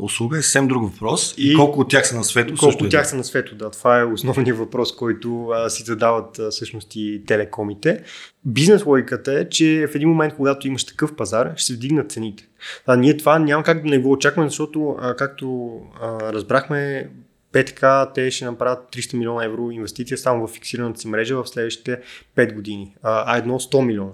услуга 0.00 0.38
е 0.38 0.42
съвсем 0.42 0.68
друг 0.68 0.92
въпрос. 0.92 1.34
И, 1.38 1.52
и 1.52 1.54
колко 1.54 1.80
от 1.80 1.90
тях 1.90 2.08
са 2.08 2.16
на 2.16 2.24
свето? 2.24 2.54
Колко 2.58 2.84
от 2.84 2.90
тях 2.90 3.08
са 3.08 3.16
на 3.16 3.24
свето, 3.24 3.54
да. 3.54 3.70
Това 3.70 4.00
е 4.00 4.04
основният 4.04 4.58
въпрос, 4.58 4.96
който 4.96 5.48
а, 5.48 5.70
си 5.70 5.82
задават 5.82 6.38
а, 6.38 6.50
всъщност 6.50 6.96
и 6.96 7.22
телекомите. 7.26 8.02
Бизнес 8.44 8.86
логиката 8.86 9.32
е, 9.32 9.48
че 9.48 9.88
в 9.92 9.94
един 9.94 10.08
момент, 10.08 10.34
когато 10.34 10.66
имаш 10.66 10.84
такъв 10.84 11.16
пазар, 11.16 11.52
ще 11.56 11.66
се 11.66 11.74
вдигнат 11.74 12.12
цените. 12.12 12.48
А, 12.86 12.96
ние 12.96 13.16
това 13.16 13.38
няма 13.38 13.62
как 13.62 13.82
да 13.82 13.90
не 13.90 13.98
го 13.98 14.12
очакваме, 14.12 14.48
защото, 14.48 14.96
а, 15.00 15.16
както 15.16 15.78
а, 16.00 16.32
разбрахме, 16.32 17.10
ПТК 17.52 17.84
те 18.14 18.30
ще 18.30 18.44
направят 18.44 18.88
300 18.92 19.14
милиона 19.14 19.44
евро 19.44 19.70
инвестиция 19.70 20.18
само 20.18 20.46
в 20.46 20.50
фиксираната 20.50 21.00
си 21.00 21.08
мрежа 21.08 21.36
в 21.36 21.48
следващите 21.48 22.00
5 22.36 22.54
години, 22.54 22.94
а 23.02 23.36
едно 23.36 23.60
100 23.60 23.84
милиона. 23.84 24.12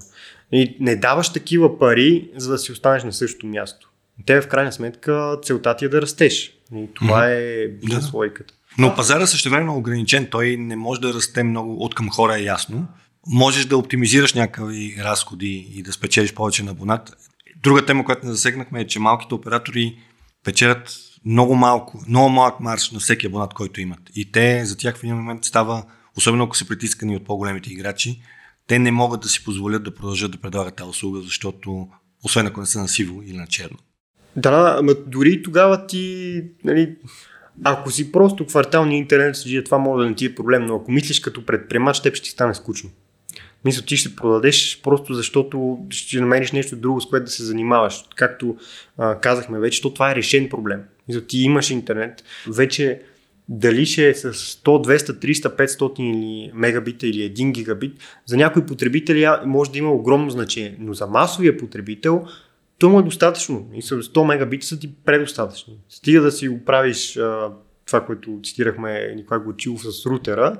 И 0.53 0.77
не 0.81 0.96
даваш 0.96 1.33
такива 1.33 1.79
пари, 1.79 2.31
за 2.37 2.51
да 2.51 2.59
си 2.59 2.72
останеш 2.72 3.05
на 3.05 3.12
същото 3.12 3.46
място 3.46 3.88
те 4.26 4.40
в 4.40 4.48
крайна 4.48 4.72
сметка 4.72 5.37
целта 5.42 5.76
ти 5.76 5.85
е 5.85 5.88
да 5.88 6.02
растеш. 6.02 6.52
И 6.74 6.88
това 6.94 7.20
mm-hmm. 7.20 7.64
е 7.64 7.68
бизнес 7.68 8.12
логиката. 8.12 8.54
Но 8.78 8.94
пазара 8.94 9.26
също 9.26 9.50
време 9.50 9.66
е 9.66 9.76
ограничен. 9.76 10.28
Той 10.31 10.57
не 10.57 10.76
може 10.76 11.00
да 11.00 11.14
расте 11.14 11.42
много 11.42 11.85
от 11.85 11.94
към 11.94 12.11
хора, 12.11 12.38
е 12.38 12.42
ясно. 12.42 12.87
Можеш 13.26 13.64
да 13.64 13.76
оптимизираш 13.76 14.35
някакви 14.35 14.96
разходи 14.98 15.68
и 15.74 15.83
да 15.83 15.92
спечелиш 15.92 16.35
повече 16.35 16.62
на 16.62 16.70
абонат. 16.70 17.16
Друга 17.62 17.87
тема, 17.87 18.04
която 18.04 18.26
не 18.26 18.33
засегнахме 18.33 18.81
е, 18.81 18.87
че 18.87 18.98
малките 18.98 19.35
оператори 19.35 19.98
печелят 20.44 20.98
много 21.24 21.54
малко, 21.54 22.04
много 22.09 22.28
малък 22.28 22.61
марш 22.61 22.90
на 22.90 23.00
всеки 23.00 23.26
абонат, 23.26 23.54
който 23.54 23.81
имат. 23.81 24.00
И 24.14 24.33
те, 24.33 24.64
за 24.64 24.76
тях 24.76 24.96
в 24.96 25.04
един 25.04 25.16
момент 25.16 25.44
става, 25.44 25.85
особено 26.16 26.44
ако 26.44 26.57
са 26.57 26.68
притискани 26.68 27.16
от 27.16 27.24
по-големите 27.24 27.72
играчи, 27.72 28.22
те 28.66 28.78
не 28.78 28.90
могат 28.90 29.20
да 29.20 29.28
си 29.28 29.44
позволят 29.44 29.85
да 29.85 29.94
продължат 29.94 30.31
да 30.31 30.38
предлагат 30.38 30.76
тази 30.76 30.90
услуга, 30.90 31.20
защото, 31.20 31.88
освен 32.24 32.46
ако 32.46 32.61
не 32.61 32.66
са 32.66 32.81
на 32.81 32.88
сиво 32.88 33.22
или 33.22 33.37
на 33.37 33.46
черно. 33.46 33.78
Да, 34.38 34.77
ама 34.79 34.94
дори 35.07 35.42
тогава 35.42 35.87
ти, 35.87 36.44
нали, 36.64 36.94
ако 37.64 37.90
си 37.90 38.12
просто 38.12 38.46
кварталния 38.46 38.98
интернет 38.98 39.37
седи, 39.37 39.64
това 39.64 39.79
може 39.79 40.05
да 40.05 40.11
не 40.11 40.16
ти 40.16 40.27
е 40.27 40.35
проблем, 40.35 40.66
но 40.66 40.77
ако 40.77 40.92
мислиш 40.92 41.20
като 41.20 41.46
предприемач, 41.46 42.03
теб 42.03 42.14
ще 42.14 42.24
ти 42.24 42.31
стане 42.31 42.55
скучно. 42.55 42.90
Мисля, 43.64 43.83
ти 43.83 43.96
ще 43.96 44.16
продадеш 44.16 44.81
просто 44.83 45.14
защото 45.14 45.79
ще 45.90 46.20
намериш 46.20 46.53
нещо 46.53 46.77
друго, 46.77 47.01
с 47.01 47.07
което 47.07 47.24
да 47.24 47.31
се 47.31 47.44
занимаваш. 47.44 48.05
Както 48.16 48.57
а, 48.98 49.20
казахме 49.20 49.59
вече, 49.59 49.83
то 49.83 49.94
това 49.94 50.12
е 50.12 50.14
решен 50.14 50.48
проблем. 50.48 50.81
Мисля, 51.09 51.20
ти 51.20 51.38
имаш 51.38 51.70
интернет, 51.70 52.24
вече 52.48 53.01
дали 53.48 53.87
ще 53.87 54.09
е 54.09 54.14
с 54.14 54.33
100, 54.33 54.64
200, 54.64 55.33
300, 55.33 55.66
500 55.66 56.01
или 56.01 56.51
мегабита 56.55 57.07
или 57.07 57.35
1 57.35 57.53
гигабит, 57.53 57.92
за 58.27 58.37
някои 58.37 58.66
потребители 58.66 59.29
може 59.46 59.70
да 59.70 59.79
има 59.79 59.92
огромно 59.92 60.31
значение, 60.31 60.77
но 60.81 60.94
за 60.94 61.07
масовия 61.07 61.57
потребител 61.57 62.27
то 62.78 62.88
му 62.88 63.00
е 63.00 63.02
достатъчно. 63.02 63.70
И 63.74 63.82
100 63.82 64.26
мегабита 64.26 64.66
са 64.66 64.78
ти 64.78 64.94
предостатъчни. 65.04 65.78
Стига 65.88 66.20
да 66.20 66.32
си 66.32 66.48
го 66.48 66.64
правиш 66.64 67.16
а, 67.16 67.52
това, 67.86 68.06
което 68.06 68.40
цитирахме 68.44 69.12
Николай 69.16 69.40
Гочилов 69.40 69.82
с 69.82 70.06
рутера, 70.06 70.56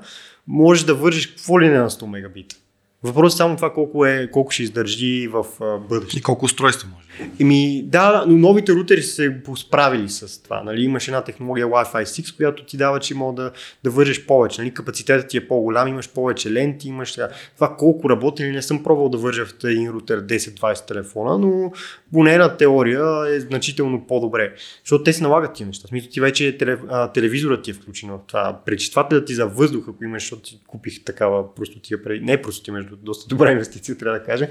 можеш 0.47 0.83
да 0.83 0.95
вържиш 0.95 1.27
какво 1.27 1.61
ли 1.61 1.69
не 1.69 1.77
на 1.77 1.89
100 1.89 2.05
мегабита. 2.05 2.55
Въпросът 3.03 3.35
е 3.35 3.37
само 3.37 3.55
това 3.55 3.73
колко, 3.73 4.05
е, 4.05 4.29
колко 4.31 4.51
ще 4.51 4.63
издържи 4.63 5.27
в 5.27 5.45
бъдеще. 5.89 6.19
И 6.19 6.21
колко 6.21 6.45
устройства 6.45 6.89
може. 6.95 7.09
Еми, 7.39 7.83
да, 7.85 8.25
но 8.27 8.37
новите 8.37 8.71
рутери 8.71 9.03
са 9.03 9.13
се 9.13 9.43
посправили 9.43 10.09
с 10.09 10.43
това. 10.43 10.63
Нали? 10.63 10.83
Имаш 10.83 11.07
една 11.07 11.23
технология 11.23 11.67
Wi-Fi 11.67 12.03
6, 12.03 12.37
която 12.37 12.65
ти 12.65 12.77
дава, 12.77 12.99
че 12.99 13.15
мога 13.15 13.43
да, 13.43 13.51
да 13.83 13.89
вържеш 13.89 14.25
повече. 14.25 14.61
Нали? 14.61 14.73
Капацитетът 14.73 15.29
ти 15.29 15.37
е 15.37 15.47
по-голям, 15.47 15.87
имаш 15.87 16.09
повече 16.09 16.51
ленти, 16.51 16.87
имаш 16.87 17.17
това 17.55 17.75
колко 17.77 18.09
работи. 18.09 18.43
Нали? 18.43 18.55
Не 18.55 18.61
съм 18.61 18.83
пробвал 18.83 19.09
да 19.09 19.17
вържа 19.17 19.45
в 19.45 19.53
един 19.63 19.89
рутер 19.89 20.25
10-20 20.25 20.87
телефона, 20.87 21.37
но 21.37 21.71
поне 22.13 22.37
на 22.37 22.57
теория 22.57 23.35
е 23.35 23.39
значително 23.39 24.07
по-добре. 24.07 24.53
Защото 24.83 25.03
те 25.03 25.13
се 25.13 25.23
налагат 25.23 25.53
тия 25.53 25.67
неща. 25.67 25.87
Смисъл 25.87 26.09
ти 26.11 26.21
вече 26.21 26.57
а, 26.89 27.11
телевизорът 27.11 27.63
ти 27.63 27.71
е 27.71 27.73
включен 27.73 28.09
в 28.09 28.19
това. 28.27 28.61
Пречиствателят 28.65 29.25
ти 29.25 29.33
за 29.33 29.47
въздух, 29.47 29.85
ако 29.89 30.03
имаш, 30.03 30.23
защото 30.23 30.41
ти 30.41 30.59
купих 30.67 31.03
такава 31.03 31.55
простотия 31.55 32.03
преди. 32.03 32.25
Не 32.25 32.41
простотия, 32.41 32.73
между 32.73 32.88
доста 32.95 33.27
добра 33.27 33.51
инвестиция, 33.51 33.97
трябва 33.97 34.19
да 34.19 34.25
кажа, 34.25 34.47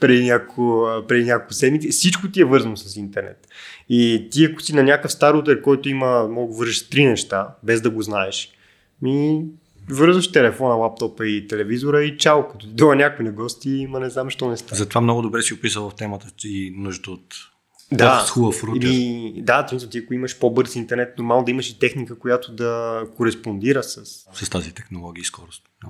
преди 0.00 0.24
няколко, 0.24 0.88
преди 1.08 1.24
няколко 1.24 1.54
седмици. 1.54 1.88
Всичко 1.88 2.30
ти 2.30 2.40
е 2.40 2.44
вързано 2.44 2.76
с 2.76 2.96
интернет. 2.96 3.48
И 3.88 4.28
ти, 4.30 4.44
ако 4.44 4.60
си 4.60 4.74
на 4.74 4.82
някакъв 4.82 5.12
стар 5.12 5.34
рутер, 5.34 5.62
който 5.62 5.88
има, 5.88 6.28
мога 6.28 6.52
да 6.52 6.58
вържиш 6.58 6.88
три 6.88 7.04
неща, 7.04 7.54
без 7.62 7.80
да 7.80 7.90
го 7.90 8.02
знаеш, 8.02 8.52
ми 9.02 9.44
вързваш 9.90 10.32
телефона, 10.32 10.74
лаптопа 10.74 11.26
и 11.26 11.46
телевизора 11.46 12.02
и 12.04 12.18
чао, 12.18 12.48
като 12.48 12.66
дойде 12.66 13.02
някой 13.02 13.24
на 13.24 13.32
гости, 13.32 13.70
има 13.70 14.00
не 14.00 14.10
знам, 14.10 14.30
що 14.30 14.48
не 14.48 14.56
става. 14.56 14.76
Затова 14.76 15.00
много 15.00 15.22
добре 15.22 15.42
си 15.42 15.54
описал 15.54 15.90
в 15.90 15.94
темата 15.94 16.26
и 16.44 16.74
нужда 16.76 17.10
от 17.10 17.34
да, 17.92 18.26
хубав 18.28 18.64
рутер. 18.64 18.88
Или, 18.88 19.42
да, 19.42 19.66
ти 19.66 19.98
ако 19.98 20.14
имаш 20.14 20.38
по-бърз 20.38 20.74
интернет, 20.74 21.18
нормално 21.18 21.44
да 21.44 21.50
имаш 21.50 21.70
и 21.70 21.78
техника, 21.78 22.18
която 22.18 22.52
да 22.52 23.02
кореспондира 23.16 23.82
с... 23.82 24.04
С 24.32 24.50
тази 24.50 24.74
технология 24.74 25.22
и 25.22 25.24
скорост. 25.24 25.62
Да. 25.84 25.88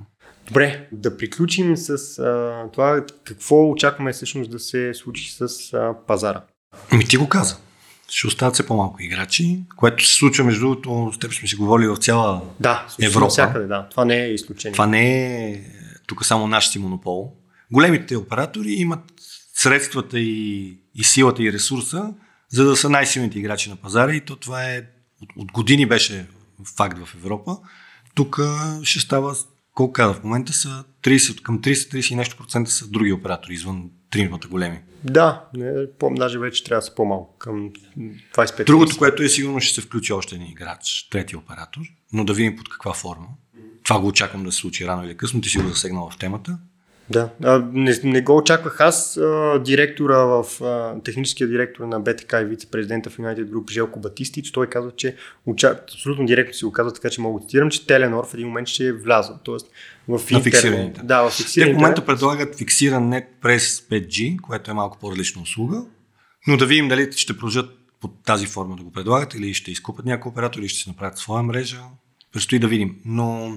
Добре, 0.51 0.87
да 0.91 1.17
приключим 1.17 1.77
с 1.77 2.19
а, 2.19 2.63
това 2.73 3.05
какво 3.23 3.69
очакваме 3.69 4.13
всъщност 4.13 4.51
да 4.51 4.59
се 4.59 4.93
случи 4.93 5.33
с 5.33 5.73
а, 5.73 5.93
пазара. 6.07 6.41
Ми 6.93 7.05
ти 7.05 7.17
го 7.17 7.29
каза. 7.29 7.57
Ще 8.09 8.27
остават 8.27 8.53
все 8.53 8.65
по-малко 8.65 9.03
играчи, 9.03 9.63
което 9.75 10.07
се 10.07 10.13
случва 10.13 10.45
между 10.45 10.61
другото, 10.61 11.11
с 11.13 11.19
теб 11.19 11.33
сме 11.33 11.47
си 11.47 11.55
говорили 11.55 11.87
в 11.87 11.97
цяла 11.97 12.41
да, 12.59 12.87
Европа. 13.01 13.29
Всякъде, 13.29 13.67
да. 13.67 13.87
Това 13.89 14.05
не 14.05 14.25
е 14.25 14.33
изключение. 14.33 14.73
Това 14.73 14.87
не 14.87 15.43
е 15.51 15.61
тук 16.07 16.25
само 16.25 16.47
наш 16.47 16.69
си 16.69 16.79
монопол. 16.79 17.33
Големите 17.71 18.17
оператори 18.17 18.71
имат 18.71 19.03
средствата 19.53 20.19
и, 20.19 20.77
и 20.95 21.03
силата 21.03 21.43
и 21.43 21.53
ресурса, 21.53 22.13
за 22.49 22.65
да 22.65 22.75
са 22.75 22.89
най-силните 22.89 23.39
играчи 23.39 23.69
на 23.69 23.75
пазара 23.75 24.13
и 24.13 24.21
то 24.21 24.35
това 24.35 24.63
е 24.63 24.83
от, 25.21 25.29
от 25.37 25.51
години 25.51 25.85
беше 25.85 26.27
факт 26.77 27.05
в 27.05 27.15
Европа. 27.15 27.57
Тук 28.15 28.39
ще 28.83 28.99
става 28.99 29.35
колко 29.75 29.93
каза, 29.93 30.13
в 30.13 30.23
момента 30.23 30.53
са 30.53 30.83
30, 31.03 31.41
към 31.41 31.61
30-30 31.61 32.11
и 32.11 32.15
нещо 32.15 32.37
процента 32.37 32.71
са 32.71 32.87
други 32.87 33.13
оператори, 33.13 33.53
извън 33.53 33.89
тримата 34.11 34.47
големи. 34.47 34.79
Да, 35.03 35.45
не, 35.53 35.91
по, 35.99 36.13
даже 36.15 36.39
вече 36.39 36.63
трябва 36.63 36.79
да 36.79 36.85
са 36.85 36.95
по-малко, 36.95 37.37
към 37.37 37.69
25 38.35 38.65
Другото, 38.65 38.97
което 38.97 39.23
е 39.23 39.29
сигурно 39.29 39.59
ще 39.59 39.81
се 39.81 39.87
включи 39.87 40.13
още 40.13 40.35
един 40.35 40.47
играч, 40.47 41.07
трети 41.11 41.35
оператор, 41.35 41.81
но 42.13 42.25
да 42.25 42.33
видим 42.33 42.55
под 42.55 42.69
каква 42.69 42.93
форма. 42.93 43.27
Това 43.83 43.99
го 43.99 44.07
очаквам 44.07 44.43
да 44.43 44.51
се 44.51 44.57
случи 44.57 44.87
рано 44.87 45.05
или 45.05 45.17
късно, 45.17 45.41
ти 45.41 45.49
си 45.49 45.57
го 45.57 45.69
засегнал 45.69 46.09
в 46.09 46.17
темата. 46.17 46.57
Да, 47.09 47.29
а, 47.43 47.63
не, 47.73 47.95
не 48.03 48.21
го 48.21 48.37
очаквах 48.37 48.81
аз. 48.81 49.17
А, 49.17 49.59
директора 49.65 50.17
в 50.17 50.63
а, 50.63 50.99
техническия 51.03 51.47
директор 51.47 51.83
на 51.83 51.99
БТК 51.99 52.41
и 52.41 52.45
вице-президента 52.45 53.09
в 53.09 53.17
United 53.17 53.45
Group 53.45 53.71
Желко 53.71 53.99
Батистич, 53.99 54.51
той 54.51 54.67
казва, 54.67 54.91
че 54.91 55.15
очак... 55.45 55.83
абсолютно 55.83 56.25
директно 56.25 56.53
си 56.53 56.65
го 56.65 56.71
казва, 56.71 56.93
така 56.93 57.09
че 57.09 57.21
мога 57.21 57.39
да 57.39 57.47
цитирам, 57.47 57.69
че 57.69 57.87
Теленор 57.87 58.27
в 58.27 58.33
един 58.33 58.47
момент 58.47 58.67
ще 58.67 58.87
е 58.87 58.93
влязъл. 58.93 59.39
Тоест 59.43 59.67
в 60.07 60.31
на 60.31 60.41
фиксираните. 60.41 61.01
Да, 61.03 61.21
в 61.21 61.31
фиксираните. 61.31 61.73
Те 61.73 61.77
в 61.77 61.81
момента 61.81 62.05
предлагат 62.05 62.57
фиксиран 62.57 63.09
нет 63.09 63.27
през 63.41 63.81
5G, 63.81 64.41
което 64.41 64.71
е 64.71 64.73
малко 64.73 64.97
по-различна 64.99 65.41
услуга, 65.41 65.83
но 66.47 66.57
да 66.57 66.65
видим 66.65 66.87
дали 66.87 67.11
ще 67.11 67.33
продължат 67.33 67.69
под 68.01 68.23
тази 68.23 68.45
форма 68.45 68.75
да 68.75 68.83
го 68.83 68.91
предлагат 68.91 69.33
или 69.33 69.53
ще 69.53 69.71
изкупат 69.71 70.05
някои 70.05 70.29
оператори, 70.29 70.61
или 70.61 70.69
ще 70.69 70.83
се 70.83 70.89
направят 70.89 71.17
своя 71.17 71.43
мрежа. 71.43 71.81
Предстои 72.33 72.59
да 72.59 72.67
видим. 72.67 72.95
Но 73.05 73.55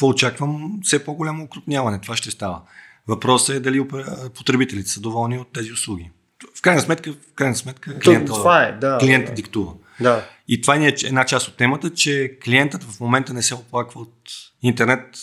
какво 0.00 0.08
очаквам? 0.08 0.80
Все 0.82 1.04
по-голямо 1.04 1.44
укрупняване. 1.44 2.00
Това 2.00 2.16
ще 2.16 2.30
става. 2.30 2.62
Въпросът 3.08 3.56
е 3.56 3.60
дали 3.60 3.88
потребителите 4.34 4.88
са 4.88 5.00
доволни 5.00 5.38
от 5.38 5.52
тези 5.52 5.72
услуги. 5.72 6.10
В 6.58 6.62
крайна 6.62 6.80
сметка, 6.80 7.12
в 7.12 7.34
крайна 7.34 7.56
сметка 7.56 7.98
клиента, 7.98 8.32
това 8.32 8.62
е, 8.62 8.72
да, 8.72 8.98
клиента 9.00 9.30
да. 9.30 9.34
диктува. 9.34 9.72
Да. 10.00 10.24
И 10.48 10.60
това 10.60 10.76
е 10.76 10.94
една 11.04 11.24
част 11.24 11.48
от 11.48 11.56
темата, 11.56 11.90
че 11.94 12.38
клиентът 12.44 12.82
в 12.82 13.00
момента 13.00 13.34
не 13.34 13.42
се 13.42 13.54
оплаква 13.54 14.00
от 14.00 14.14
интернет. 14.62 15.18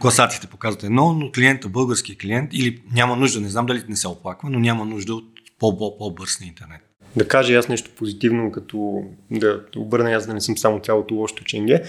Класациите 0.00 0.46
показват 0.46 0.82
едно, 0.82 1.12
но 1.12 1.32
клиента, 1.32 1.68
българския 1.68 2.16
клиент, 2.16 2.50
или 2.52 2.82
няма 2.92 3.16
нужда, 3.16 3.40
не 3.40 3.48
знам 3.48 3.66
дали 3.66 3.82
не 3.88 3.96
се 3.96 4.08
оплаква, 4.08 4.50
но 4.50 4.58
няма 4.58 4.84
нужда 4.84 5.14
от 5.14 5.24
по-бърз 5.58 6.40
на 6.40 6.46
интернет. 6.46 6.80
Да 7.16 7.28
кажа 7.28 7.54
аз 7.54 7.68
нещо 7.68 7.90
позитивно, 7.96 8.52
като 8.52 9.02
да 9.30 9.60
обърна 9.76 10.12
аз 10.12 10.26
да 10.26 10.34
не 10.34 10.40
съм 10.40 10.58
само 10.58 10.80
цялото 10.80 11.14
лошо 11.14 11.44
ченге 11.44 11.82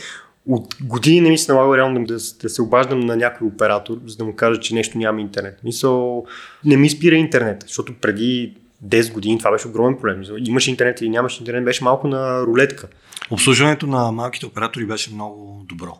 от 0.49 0.75
години 0.81 1.21
не 1.21 1.29
ми 1.29 1.37
се 1.37 1.51
налага 1.51 1.77
реално 1.77 2.05
да, 2.05 2.13
да 2.13 2.49
се 2.49 2.61
обаждам 2.61 2.99
на 2.99 3.15
някой 3.15 3.47
оператор, 3.47 3.97
за 4.05 4.17
да 4.17 4.25
му 4.25 4.35
кажа, 4.35 4.59
че 4.59 4.75
нещо 4.75 4.97
няма 4.97 5.21
интернет. 5.21 5.59
Мисъл, 5.63 6.25
не 6.65 6.77
ми 6.77 6.89
спира 6.89 7.15
интернет, 7.15 7.63
защото 7.67 7.93
преди 8.01 8.53
10 8.85 9.13
години 9.13 9.39
това 9.39 9.51
беше 9.51 9.67
огромен 9.67 9.97
проблем. 9.97 10.23
Имаш 10.37 10.67
интернет 10.67 11.01
или 11.01 11.09
нямаш 11.09 11.39
интернет, 11.39 11.65
беше 11.65 11.83
малко 11.83 12.07
на 12.07 12.41
рулетка. 12.41 12.87
Обслужването 13.31 13.87
на 13.87 14.11
малките 14.11 14.45
оператори 14.45 14.85
беше 14.85 15.13
много 15.13 15.65
добро. 15.69 15.97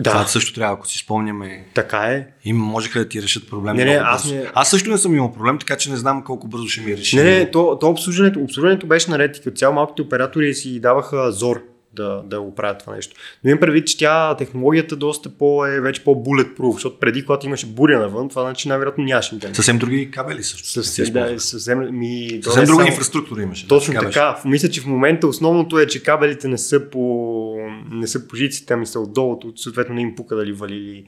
Да. 0.00 0.10
Това 0.10 0.26
също 0.26 0.54
трябва, 0.54 0.74
ако 0.74 0.86
си 0.86 0.98
спомняме. 0.98 1.64
Така 1.74 1.98
е. 1.98 2.26
Им 2.44 2.56
можеха 2.56 2.98
да 2.98 3.08
ти 3.08 3.22
решат 3.22 3.50
проблем. 3.50 3.76
Не, 3.76 3.84
не, 3.84 4.00
аз, 4.04 4.30
не... 4.30 4.50
аз 4.54 4.70
също 4.70 4.90
не 4.90 4.98
съм 4.98 5.14
имал 5.14 5.32
проблем, 5.32 5.58
така 5.58 5.76
че 5.76 5.90
не 5.90 5.96
знам 5.96 6.24
колко 6.24 6.48
бързо 6.48 6.68
ще 6.68 6.80
ми 6.80 6.96
реши. 6.96 7.16
Не, 7.16 7.22
не, 7.22 7.50
то, 7.50 7.78
то 7.80 7.88
обслужването, 7.88 8.40
обслужването 8.40 8.86
беше 8.86 9.10
наред 9.10 9.36
и 9.36 9.40
като 9.40 9.56
цяло 9.56 9.74
малките 9.74 10.02
оператори 10.02 10.54
си 10.54 10.80
даваха 10.80 11.32
зор 11.32 11.62
да, 11.92 12.22
да 12.24 12.40
го 12.40 12.54
правят 12.54 12.78
това 12.78 12.94
нещо. 12.94 13.16
Но 13.44 13.50
имам 13.50 13.60
предвид, 13.60 13.86
че 13.86 13.98
тя 13.98 14.36
технологията 14.36 14.96
доста 14.96 15.28
по, 15.28 15.66
е 15.66 15.80
вече 15.80 16.04
по-bulletproof, 16.04 16.72
защото 16.72 16.98
преди, 16.98 17.24
когато 17.24 17.46
имаше 17.46 17.66
буря 17.66 17.98
навън, 17.98 18.28
това 18.28 18.42
значи 18.42 18.68
най-вероятно 18.68 19.04
нямаше 19.04 19.34
интернет. 19.34 19.56
Съвсем 19.56 19.78
други 19.78 20.10
кабели 20.10 20.42
също. 20.42 20.68
Съвсем, 20.68 21.12
да, 21.12 21.40
съвсем, 21.40 21.98
ми, 21.98 22.40
съвсем 22.44 22.64
друга 22.64 22.76
само... 22.76 22.88
инфраструктура 22.88 23.42
имаше. 23.42 23.68
Точно 23.68 23.94
да, 23.94 24.00
така. 24.00 24.40
Мисля, 24.44 24.68
че 24.68 24.80
в 24.80 24.86
момента 24.86 25.26
основното 25.26 25.78
е, 25.78 25.86
че 25.86 26.02
кабелите 26.02 26.48
не 26.48 26.58
са 26.58 26.90
по, 26.90 27.56
не 27.90 28.06
са 28.06 28.28
по 28.28 28.36
жиците, 28.36 28.74
ами 28.74 28.86
са 28.86 29.00
отдолу, 29.00 29.40
съответно 29.56 29.94
не 29.94 30.02
им 30.02 30.14
пука 30.14 30.36
дали 30.36 30.52
вали 30.52 31.04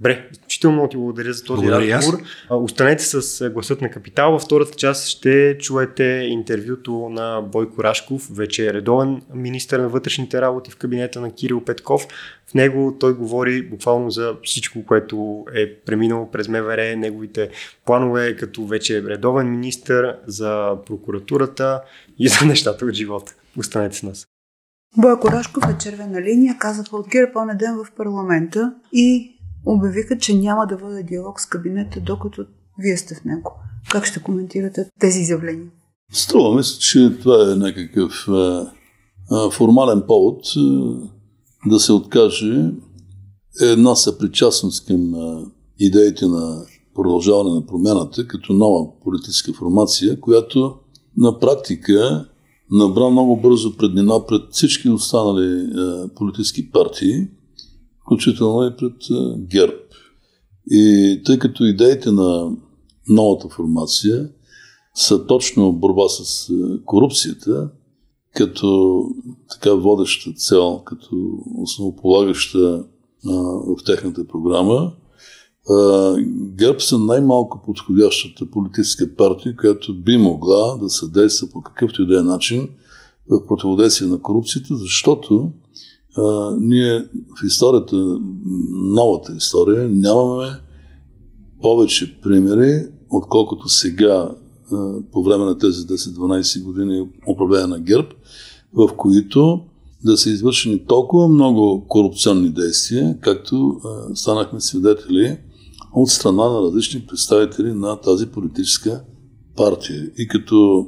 Добре, 0.00 0.28
изключително 0.32 0.74
много 0.74 0.88
ти 0.88 0.96
благодаря 0.96 1.32
за 1.32 1.44
този 1.44 1.62
благодаря 1.62 1.96
разговор. 1.96 2.22
Останете 2.50 3.04
с 3.04 3.50
гласът 3.50 3.80
на 3.80 3.90
Капитал. 3.90 4.32
Във 4.32 4.42
втората 4.42 4.76
част 4.76 5.08
ще 5.08 5.58
чуете 5.58 6.04
интервюто 6.28 7.08
на 7.10 7.40
Бойко 7.40 7.84
Рашков, 7.84 8.28
вече 8.32 8.66
е 8.66 8.72
редовен 8.72 9.22
министър 9.34 9.80
на 9.80 9.88
вътрешните 9.88 10.40
работи 10.40 10.70
в 10.70 10.76
кабинета 10.76 11.20
на 11.20 11.34
Кирил 11.34 11.64
Петков. 11.64 12.06
В 12.46 12.54
него 12.54 12.96
той 13.00 13.14
говори 13.14 13.68
буквално 13.68 14.10
за 14.10 14.36
всичко, 14.44 14.86
което 14.86 15.44
е 15.54 15.74
преминало 15.74 16.30
през 16.30 16.48
МВР, 16.48 16.96
неговите 16.96 17.50
планове 17.84 18.36
като 18.36 18.66
вече 18.66 18.98
е 18.98 19.02
редовен 19.02 19.50
министър, 19.50 20.16
за 20.26 20.76
прокуратурата 20.86 21.82
и 22.18 22.28
за 22.28 22.46
нещата 22.46 22.84
от 22.84 22.94
живота. 22.94 23.34
Останете 23.58 23.96
с 23.96 24.02
нас. 24.02 24.26
Бойко 24.96 25.28
Рашков 25.28 25.64
е 25.64 25.78
червена 25.78 26.22
линия, 26.22 26.56
казаха 26.58 26.96
от 26.96 27.08
ГЕРБ 27.08 27.44
на 27.44 27.56
ден 27.56 27.76
в 27.76 27.92
парламента 27.96 28.74
и 28.92 29.36
обявиха, 29.66 30.18
че 30.18 30.38
няма 30.38 30.66
да 30.66 30.76
бъде 30.76 31.02
диалог 31.02 31.40
с 31.40 31.46
кабинета, 31.46 32.00
докато 32.00 32.44
вие 32.78 32.96
сте 32.96 33.14
в 33.14 33.24
него. 33.24 33.52
Как 33.90 34.06
ще 34.06 34.22
коментирате 34.22 34.90
тези 35.00 35.20
изявления? 35.20 35.70
Струва 36.12 36.56
ми 36.56 36.64
се, 36.64 36.78
че 36.78 37.18
това 37.20 37.52
е 37.52 37.56
някакъв 37.56 38.28
а, 38.28 38.72
а, 39.30 39.50
формален 39.50 40.02
повод 40.06 40.44
а, 40.56 40.60
да 41.66 41.80
се 41.80 41.92
откаже 41.92 42.70
една 43.60 43.94
съпричастност 43.94 44.86
към 44.86 45.14
а, 45.14 45.46
идеите 45.78 46.26
на 46.26 46.64
продължаване 46.94 47.50
на 47.50 47.66
промяната 47.66 48.26
като 48.26 48.52
нова 48.52 49.00
политическа 49.04 49.52
формация, 49.52 50.20
която 50.20 50.74
на 51.16 51.38
практика 51.38 52.28
набра 52.70 53.10
много 53.10 53.40
бързо 53.40 53.76
преднина 53.76 54.26
пред 54.26 54.42
всички 54.50 54.88
останали 54.88 55.70
а, 55.76 56.08
политически 56.14 56.70
партии 56.70 57.28
включително 58.10 58.66
и 58.66 58.76
пред 58.76 58.94
ГЕРБ. 59.38 59.76
И 60.70 61.22
тъй 61.24 61.38
като 61.38 61.64
идеите 61.64 62.10
на 62.10 62.52
новата 63.08 63.48
формация 63.48 64.28
са 64.94 65.26
точно 65.26 65.72
борба 65.72 66.08
с 66.08 66.52
корупцията, 66.84 67.70
като 68.34 69.04
така 69.50 69.74
водеща 69.74 70.32
цел, 70.32 70.82
като 70.84 71.16
основополагаща 71.58 72.84
а, 73.28 73.32
в 73.42 73.76
техната 73.86 74.26
програма, 74.26 74.92
а, 75.70 76.16
ГЕРБ 76.56 76.80
са 76.80 76.98
най-малко 76.98 77.62
подходящата 77.66 78.50
политическа 78.50 79.16
партия, 79.16 79.56
която 79.56 80.02
би 80.02 80.16
могла 80.16 80.76
да 80.76 80.90
съдейства 80.90 81.48
по 81.52 81.62
какъвто 81.62 82.02
и 82.02 82.06
да 82.06 82.20
е 82.20 82.22
начин 82.22 82.68
в 83.30 83.46
противодействие 83.46 84.08
на 84.08 84.22
корупцията, 84.22 84.76
защото 84.76 85.52
ние 86.60 86.98
в 87.00 87.44
историята, 87.46 88.20
новата 88.70 89.34
история, 89.36 89.88
нямаме 89.88 90.48
повече 91.62 92.20
примери, 92.20 92.86
отколкото 93.10 93.68
сега 93.68 94.30
по 95.12 95.22
време 95.22 95.44
на 95.44 95.58
тези 95.58 95.86
10-12 95.86 96.62
години 96.62 97.08
управление 97.28 97.66
на 97.66 97.80
ГЕРБ, 97.80 98.08
в 98.72 98.88
които 98.96 99.60
да 100.04 100.16
са 100.16 100.30
извършени 100.30 100.86
толкова 100.86 101.28
много 101.28 101.84
корупционни 101.88 102.50
действия, 102.50 103.18
както 103.20 103.80
станахме 104.14 104.60
свидетели 104.60 105.38
от 105.94 106.08
страна 106.08 106.48
на 106.48 106.62
различни 106.62 107.06
представители 107.08 107.72
на 107.72 108.00
тази 108.00 108.26
политическа 108.26 109.04
партия. 109.56 110.10
И 110.18 110.28
като 110.28 110.86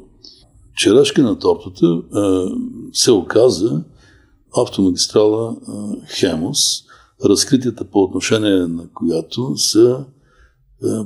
черешка 0.76 1.22
на 1.22 1.38
тортата 1.38 2.02
се 2.92 3.12
оказа, 3.12 3.82
автомагистрала 4.56 5.56
Хемос, 6.18 6.84
разкритията 7.24 7.84
по 7.84 8.02
отношение 8.02 8.66
на 8.66 8.88
която 8.94 9.56
са 9.56 10.04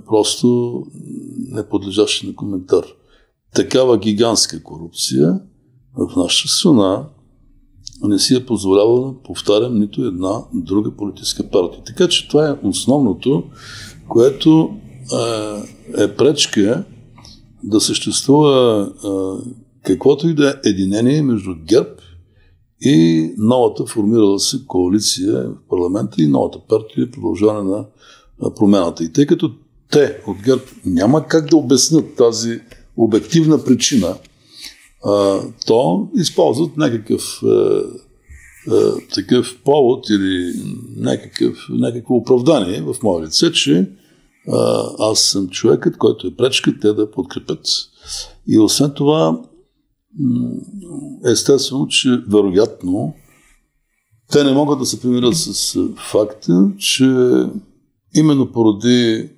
просто 0.07 0.83
неподлежащи 1.49 2.27
на 2.27 2.35
коментар. 2.35 2.85
Такава 3.55 3.99
гигантска 3.99 4.63
корупция 4.63 5.41
в 5.99 6.17
нашата 6.17 6.55
страна 6.55 7.05
не 8.03 8.19
си 8.19 8.35
е 8.35 8.47
позволявала, 8.47 9.23
повтарям, 9.23 9.79
нито 9.79 10.05
една 10.05 10.43
друга 10.55 10.91
политическа 10.97 11.51
партия. 11.51 11.83
Така 11.87 12.09
че 12.09 12.29
това 12.29 12.49
е 12.49 12.67
основното, 12.67 13.45
което 14.09 14.77
е 15.99 16.17
пречка 16.17 16.85
да 17.65 17.81
съществува 17.81 18.89
каквото 19.83 20.29
и 20.29 20.35
да 20.35 20.51
е 20.51 20.69
единение 20.69 21.23
между 21.23 21.51
ГЕРБ 21.65 21.89
и 22.81 23.31
новата 23.39 23.87
формирала 23.87 24.41
се 24.41 24.67
коалиция 24.67 25.43
в 25.43 25.69
парламента 25.71 26.23
и 26.23 26.29
новата 26.29 26.59
партия 26.69 27.05
е 27.05 27.11
продължаване 27.11 27.85
на 28.43 28.55
промяната. 28.55 29.05
И 29.05 29.13
тъй 29.13 29.27
като 29.27 29.53
те 29.91 30.21
от 30.27 30.37
ГЕРБ 30.45 30.63
няма 30.85 31.27
как 31.27 31.51
да 31.51 31.57
обяснят 31.57 32.17
тази 32.17 32.61
обективна 32.97 33.65
причина, 33.65 34.17
то 35.67 36.09
използват 36.17 36.77
някакъв 36.77 37.43
а, 37.43 37.83
а, 38.71 38.93
такъв 39.15 39.59
повод 39.65 40.11
или 40.11 40.53
някакъв, 40.97 41.59
някакво 41.71 42.15
оправдание 42.15 42.81
в 42.81 42.97
мое 43.03 43.27
лице, 43.27 43.53
че 43.53 43.91
аз 44.99 45.21
съм 45.21 45.49
човекът, 45.49 45.97
който 45.97 46.27
е 46.27 46.37
пречка 46.37 46.81
те 46.81 46.93
да 46.93 47.11
подкрепят. 47.11 47.67
И 48.49 48.59
освен 48.59 48.93
това, 48.97 49.41
естествено, 51.25 51.89
че 51.89 52.25
вероятно 52.29 53.15
те 54.33 54.45
не 54.45 54.53
могат 54.53 54.79
да 54.79 54.87
се 54.87 55.01
примирят 55.01 55.37
с 55.37 55.79
факта, 56.11 56.73
че 56.79 57.07
именно 58.15 58.53
поради 58.53 59.31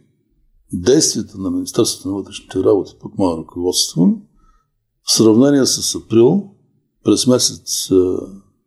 действията 0.72 1.38
на 1.38 1.50
Министерството 1.50 2.08
на 2.08 2.14
вътрешните 2.14 2.58
работи 2.58 2.92
под 3.00 3.18
мое 3.18 3.36
ръководство, 3.38 4.20
в 5.08 5.12
сравнение 5.12 5.66
с 5.66 5.94
април, 5.94 6.50
през 7.04 7.26
месец 7.26 7.88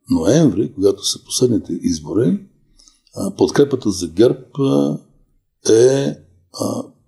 ноември, 0.09 0.73
когато 0.73 1.05
са 1.05 1.23
последните 1.23 1.73
избори, 1.73 2.39
подкрепата 3.37 3.91
за 3.91 4.07
ГЕРБ 4.07 4.43
е 5.69 6.15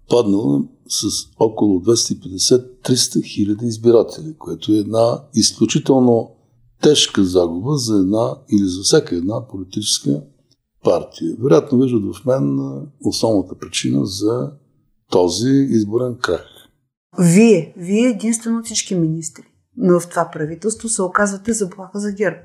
паднала 0.10 0.64
с 0.88 1.08
около 1.40 1.80
250-300 1.80 3.24
хиляди 3.24 3.66
избиратели, 3.66 4.36
което 4.40 4.72
е 4.72 4.78
една 4.78 5.20
изключително 5.34 6.32
тежка 6.82 7.24
загуба 7.24 7.78
за 7.78 7.96
една 7.96 8.36
или 8.52 8.66
за 8.66 8.82
всяка 8.82 9.16
една 9.16 9.48
политическа 9.48 10.22
партия. 10.84 11.36
Вероятно 11.40 11.80
виждат 11.80 12.16
в 12.16 12.26
мен 12.26 12.60
основната 13.04 13.56
причина 13.56 14.06
за 14.06 14.52
този 15.12 15.50
изборен 15.50 16.16
крах. 16.22 16.46
Вие, 17.20 17.74
вие 17.78 18.10
единствено 18.10 18.64
всички 18.64 18.96
министри, 18.96 19.44
но 19.78 20.00
в 20.00 20.10
това 20.10 20.30
правителство 20.34 20.90
се 20.90 21.02
оказвате 21.02 21.54
заплаха 21.54 22.00
за 22.00 22.12
ГЕРБ. 22.12 22.42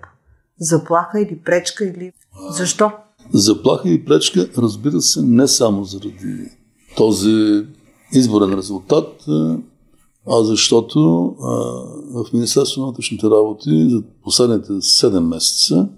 заплаха 0.60 1.20
или 1.20 1.40
пречка 1.44 1.84
или 1.84 2.12
защо? 2.50 2.90
Заплаха 3.34 3.88
и 3.88 4.04
пречка, 4.04 4.48
разбира 4.58 5.00
се, 5.00 5.22
не 5.22 5.48
само 5.48 5.84
заради 5.84 6.50
този 6.96 7.66
изборен 8.14 8.54
резултат, 8.54 9.24
а 10.30 10.42
защото 10.44 11.24
а, 11.40 11.48
в 12.14 12.32
Министерството 12.32 12.80
на 12.80 12.86
вътрешните 12.86 13.26
работи 13.26 13.90
за 13.90 14.02
последните 14.24 14.72
7 14.72 15.20
месеца 15.20 15.88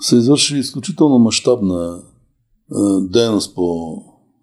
се 0.00 0.16
извърши 0.16 0.58
изключително 0.58 1.18
мащабна 1.18 2.02
дейност 3.00 3.54
по 3.54 3.96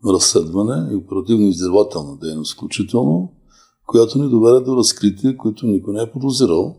разследване 0.05 0.93
и 0.93 0.95
оперативно-издирвателна 0.95 2.17
дейност 2.19 2.53
включително, 2.53 3.31
която 3.85 4.23
ни 4.23 4.29
доведе 4.29 4.65
до 4.65 4.77
разкрития, 4.77 5.37
които 5.37 5.65
никой 5.65 5.93
не 5.93 6.01
е 6.01 6.11
подозирал, 6.11 6.75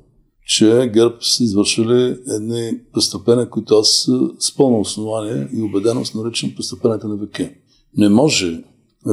че 0.46 0.90
ГЕРБ 0.94 1.16
са 1.20 1.44
извършили 1.44 2.18
едни 2.28 2.80
престъпления, 2.92 3.50
които 3.50 3.74
аз 3.74 4.08
с 4.38 4.56
пълно 4.56 4.80
основание 4.80 5.48
и 5.52 5.62
убеденост 5.62 6.14
наричам 6.14 6.52
престъпленията 6.56 7.08
на 7.08 7.16
веке. 7.16 7.58
Не 7.96 8.08
може 8.08 8.64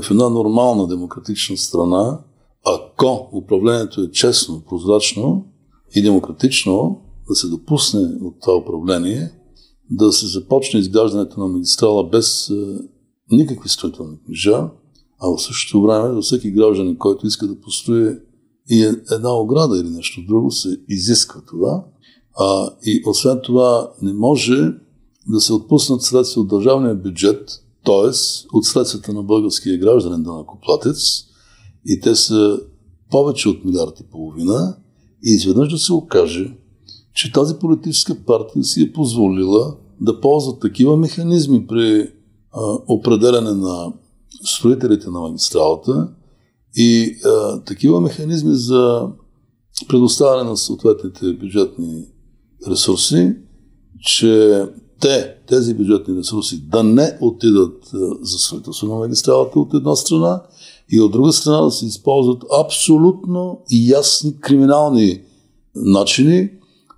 в 0.01 0.11
една 0.11 0.29
нормална 0.29 0.87
демократична 0.87 1.57
страна, 1.57 2.19
ако 2.65 3.29
управлението 3.33 4.01
е 4.01 4.11
честно, 4.11 4.63
прозрачно 4.69 5.45
и 5.95 6.01
демократично, 6.01 7.01
да 7.29 7.35
се 7.35 7.47
допусне 7.47 7.99
от 8.21 8.35
това 8.41 8.55
управление, 8.55 9.31
да 9.91 10.11
се 10.11 10.27
започне 10.27 10.79
изграждането 10.79 11.39
на 11.39 11.47
магистрала 11.47 12.09
без 12.09 12.51
никакви 13.31 13.69
строителни 13.69 14.17
книжа, 14.25 14.69
а 15.19 15.27
в 15.27 15.41
същото 15.41 15.81
време 15.81 16.13
за 16.13 16.21
всеки 16.21 16.51
гражданин, 16.51 16.97
който 16.97 17.27
иска 17.27 17.47
да 17.47 17.61
построи 17.61 18.17
и 18.69 18.83
е 18.83 18.93
една 19.11 19.33
ограда 19.33 19.79
или 19.79 19.89
нещо 19.89 20.21
друго, 20.27 20.51
се 20.51 20.77
изисква 20.89 21.41
това. 21.41 21.85
А, 22.39 22.69
и 22.85 23.03
освен 23.05 23.39
това 23.43 23.91
не 24.01 24.13
може 24.13 24.73
да 25.27 25.39
се 25.39 25.53
отпуснат 25.53 26.01
средства 26.01 26.41
от 26.41 26.47
държавния 26.47 26.95
бюджет, 26.95 27.64
т.е. 27.85 28.11
от 28.53 28.65
средствата 28.65 29.13
на 29.13 29.23
българския 29.23 29.77
гражданин 29.77 30.23
данакоплатец, 30.23 31.23
и 31.85 31.99
те 31.99 32.15
са 32.15 32.59
повече 33.11 33.49
от 33.49 33.65
милиард 33.65 33.99
и 33.99 34.03
половина, 34.03 34.77
и 35.25 35.31
изведнъж 35.31 35.71
да 35.71 35.77
се 35.77 35.93
окаже, 35.93 36.57
че 37.13 37.31
тази 37.31 37.55
политическа 37.55 38.15
партия 38.25 38.63
си 38.63 38.81
е 38.81 38.93
позволила 38.93 39.75
да 40.01 40.21
ползва 40.21 40.59
такива 40.59 40.97
механизми 40.97 41.67
при 41.67 42.11
а, 42.51 42.77
определяне 42.87 43.51
на 43.51 43.93
строителите 44.43 45.09
на 45.09 45.19
магистралата 45.19 46.09
и 46.75 47.15
а, 47.25 47.61
такива 47.61 48.01
механизми 48.01 48.55
за 48.55 49.07
предоставяне 49.87 50.49
на 50.49 50.57
съответните 50.57 51.33
бюджетни 51.33 52.05
ресурси, 52.67 53.35
че 54.01 54.63
те, 54.99 55.35
тези 55.47 55.73
бюджетни 55.73 56.17
ресурси, 56.17 56.61
да 56.61 56.83
не 56.83 57.17
отидат 57.21 57.91
за 58.21 58.37
строителство 58.37 58.87
на 58.87 58.95
магистралата 58.95 59.59
от 59.59 59.73
една 59.73 59.95
страна 59.95 60.41
и 60.91 61.01
от 61.01 61.11
друга 61.11 61.33
страна 61.33 61.61
да 61.61 61.71
се 61.71 61.85
използват 61.85 62.43
абсолютно 62.65 63.61
ясни 63.71 64.39
криминални 64.39 65.21
начини 65.75 66.49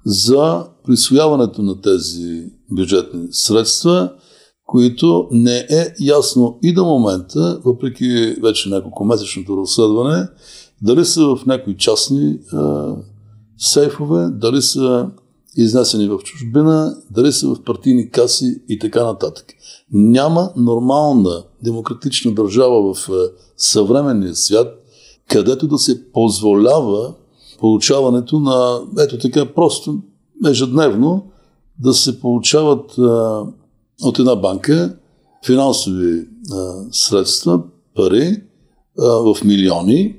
за 0.05 0.65
присвояването 0.85 1.61
на 1.61 1.81
тези 1.81 2.45
бюджетни 2.71 3.27
средства, 3.31 4.11
които 4.65 5.27
не 5.31 5.57
е 5.57 5.93
ясно 5.99 6.59
и 6.63 6.73
до 6.73 6.85
момента, 6.85 7.61
въпреки 7.65 8.35
вече 8.41 8.69
няколко 8.69 9.05
месечното 9.05 9.57
разследване, 9.57 10.27
дали 10.81 11.05
са 11.05 11.35
в 11.35 11.45
някои 11.45 11.77
частни 11.77 12.39
а, 12.53 12.95
сейфове, 13.57 14.27
дали 14.31 14.61
са 14.61 15.09
изнесени 15.57 16.07
в 16.07 16.19
чужбина, 16.19 16.97
дали 17.11 17.31
са 17.31 17.47
в 17.47 17.63
партийни 17.63 18.09
каси 18.09 18.61
и 18.69 18.79
така 18.79 19.03
нататък. 19.03 19.45
Няма 19.91 20.51
нормална 20.55 21.43
демократична 21.63 22.31
държава 22.33 22.93
в 22.93 23.09
съвременния 23.57 24.35
свят, 24.35 24.67
където 25.29 25.67
да 25.67 25.77
се 25.77 26.11
позволява 26.11 27.13
получаването 27.59 28.39
на, 28.39 28.81
ето 28.99 29.17
така, 29.17 29.53
просто 29.53 29.99
ежедневно 30.47 31.23
да 31.79 31.93
се 31.93 32.19
получават 32.19 32.97
а, 32.97 33.43
от 34.03 34.19
една 34.19 34.35
банка 34.35 34.97
финансови 35.45 36.27
а, 36.51 36.73
средства, 36.91 37.61
пари 37.95 38.43
а, 38.99 39.03
в 39.03 39.43
милиони, 39.45 40.15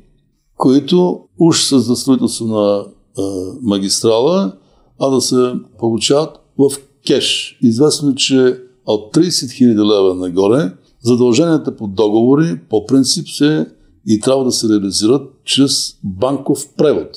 които 0.57 1.21
уж 1.39 1.75
за 1.75 1.97
строителство 1.97 2.47
на 2.47 2.85
а, 3.19 3.23
магистрала, 3.63 4.53
а 5.01 5.11
да 5.11 5.21
се 5.21 5.53
получават 5.79 6.31
в 6.59 6.71
кеш. 7.07 7.59
Известно 7.63 8.11
е, 8.11 8.15
че 8.15 8.61
от 8.87 9.15
30 9.15 9.29
000 9.29 9.97
лева 9.97 10.15
нагоре 10.15 10.73
задълженията 11.03 11.77
по 11.77 11.87
договори 11.87 12.61
по 12.71 12.87
принцип 12.87 13.29
се 13.29 13.67
и 14.07 14.21
трябва 14.21 14.45
да 14.45 14.53
се 14.53 14.69
реализират 14.69 15.31
чрез 15.45 15.97
банков 16.05 16.65
превод. 16.77 17.11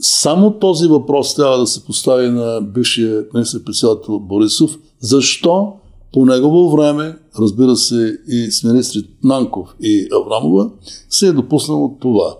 Само 0.00 0.58
този 0.58 0.86
въпрос 0.86 1.34
трябва 1.34 1.58
да 1.58 1.66
се 1.66 1.84
постави 1.84 2.28
на 2.28 2.60
бившия 2.60 3.24
министр-председател 3.34 4.18
Борисов. 4.18 4.78
Защо 5.00 5.72
по 6.12 6.26
негово 6.26 6.70
време, 6.76 7.18
разбира 7.38 7.76
се 7.76 8.18
и 8.28 8.50
с 8.50 8.64
министри 8.64 9.02
Нанков 9.24 9.74
и 9.80 10.08
Аврамова, 10.12 10.70
се 11.10 11.26
е 11.26 11.32
допуснало 11.32 11.96
това. 12.00 12.36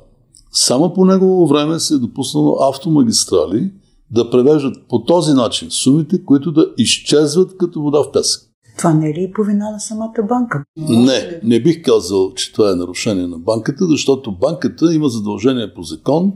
Само 0.52 0.94
по 0.94 1.04
негово 1.04 1.46
време 1.46 1.80
се 1.80 1.94
е 1.94 1.98
допуснало 1.98 2.56
автомагистрали 2.60 3.70
да 4.10 4.30
превеждат 4.30 4.88
по 4.88 5.04
този 5.04 5.32
начин 5.32 5.70
сумите, 5.70 6.24
които 6.24 6.52
да 6.52 6.66
изчезват 6.78 7.56
като 7.56 7.82
вода 7.82 8.02
в 8.02 8.12
песък. 8.12 8.42
Това 8.78 8.94
не 8.94 9.10
е 9.10 9.14
ли 9.14 9.32
по 9.34 9.42
вина 9.42 9.70
на 9.70 9.80
самата 9.80 10.22
банка? 10.28 10.64
Не, 10.76 11.40
не 11.42 11.62
бих 11.62 11.82
казал, 11.82 12.34
че 12.34 12.52
това 12.52 12.70
е 12.70 12.74
нарушение 12.74 13.26
на 13.26 13.38
банката, 13.38 13.86
защото 13.86 14.32
банката 14.32 14.94
има 14.94 15.08
задължение 15.08 15.74
по 15.74 15.82
закон, 15.82 16.32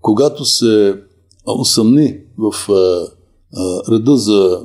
когато 0.00 0.44
се 0.44 1.02
усъмни 1.58 2.18
в 2.38 2.70
а, 2.70 2.72
а, 2.72 3.92
реда 3.92 4.16
за 4.16 4.60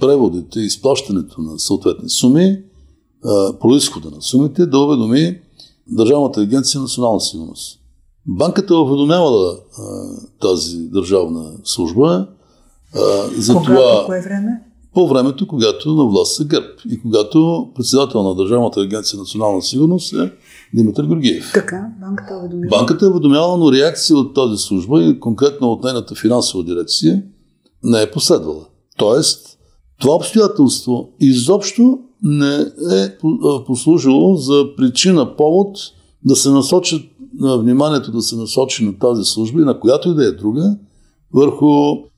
преводите 0.00 0.60
и 0.60 0.66
изплащането 0.66 1.40
на 1.40 1.58
съответни 1.58 2.08
суми, 2.08 2.62
а, 3.24 3.58
происхода 3.58 4.10
на 4.10 4.22
сумите, 4.22 4.66
да 4.66 4.78
уведоми 4.78 5.40
Държавната 5.86 6.40
агенция 6.40 6.80
национална 6.80 7.20
сигурност. 7.20 7.79
Банката 8.26 8.76
уведомявала 8.76 9.52
а, 9.52 9.82
тази 10.40 10.78
държавна 10.78 11.52
служба 11.64 12.26
а, 12.94 13.00
за 13.36 13.54
Кога, 13.54 13.64
това. 13.66 14.00
По 14.00 14.06
кое 14.06 14.20
време? 14.20 14.62
По 14.94 15.08
времето, 15.08 15.46
когато 15.46 15.94
на 15.94 16.04
власт 16.04 16.34
са 16.36 16.44
ГЕРБ 16.44 16.66
и 16.90 17.02
когато 17.02 17.68
председател 17.74 18.22
на 18.22 18.34
Държавната 18.34 18.80
агенция 18.80 19.18
национална 19.18 19.62
сигурност 19.62 20.12
е 20.12 20.32
Димитър 20.74 21.06
Георгиев. 21.06 21.50
Така, 21.54 21.92
банката 22.00 22.34
уведомява. 22.38 22.68
Банката 22.70 23.06
е 23.06 23.08
уведомявала, 23.08 23.58
но 23.58 23.72
реакция 23.72 24.16
от 24.16 24.34
тази 24.34 24.56
служба 24.56 25.02
и 25.02 25.20
конкретно 25.20 25.72
от 25.72 25.84
нейната 25.84 26.14
финансова 26.14 26.64
дирекция 26.64 27.22
не 27.82 28.02
е 28.02 28.10
последвала. 28.10 28.66
Тоест, 28.96 29.58
това 30.00 30.14
обстоятелство 30.14 31.08
изобщо 31.20 31.98
не 32.22 32.56
е 32.92 33.18
послужило 33.66 34.36
за 34.36 34.66
причина, 34.76 35.36
повод 35.36 35.78
да 36.24 36.36
се 36.36 36.50
насочат 36.50 37.02
на 37.40 37.58
вниманието 37.58 38.12
да 38.12 38.22
се 38.22 38.36
насочи 38.36 38.84
на 38.84 38.98
тази 38.98 39.24
служба 39.24 39.60
и 39.60 39.64
на 39.64 39.80
която 39.80 40.08
и 40.08 40.14
да 40.14 40.26
е 40.26 40.32
друга, 40.32 40.76
върху 41.34 41.66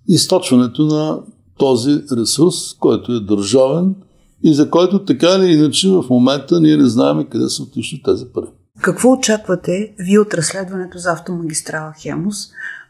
източването 0.08 0.86
на 0.86 1.20
този 1.58 2.02
ресурс, 2.16 2.74
който 2.80 3.12
е 3.12 3.20
държавен 3.20 3.94
и 4.42 4.54
за 4.54 4.70
който 4.70 5.04
така 5.04 5.28
или 5.28 5.52
иначе 5.52 5.88
в 5.88 6.04
момента 6.10 6.60
ние 6.60 6.76
не 6.76 6.86
знаем 6.86 7.26
къде 7.30 7.48
са 7.48 7.62
отишли 7.62 8.02
тези 8.04 8.24
пари. 8.34 8.46
Какво 8.80 9.12
очаквате 9.12 9.94
вие 9.98 10.18
от 10.18 10.34
разследването 10.34 10.98
за 10.98 11.12
автомагистрала 11.12 11.92
Хемус 12.02 12.36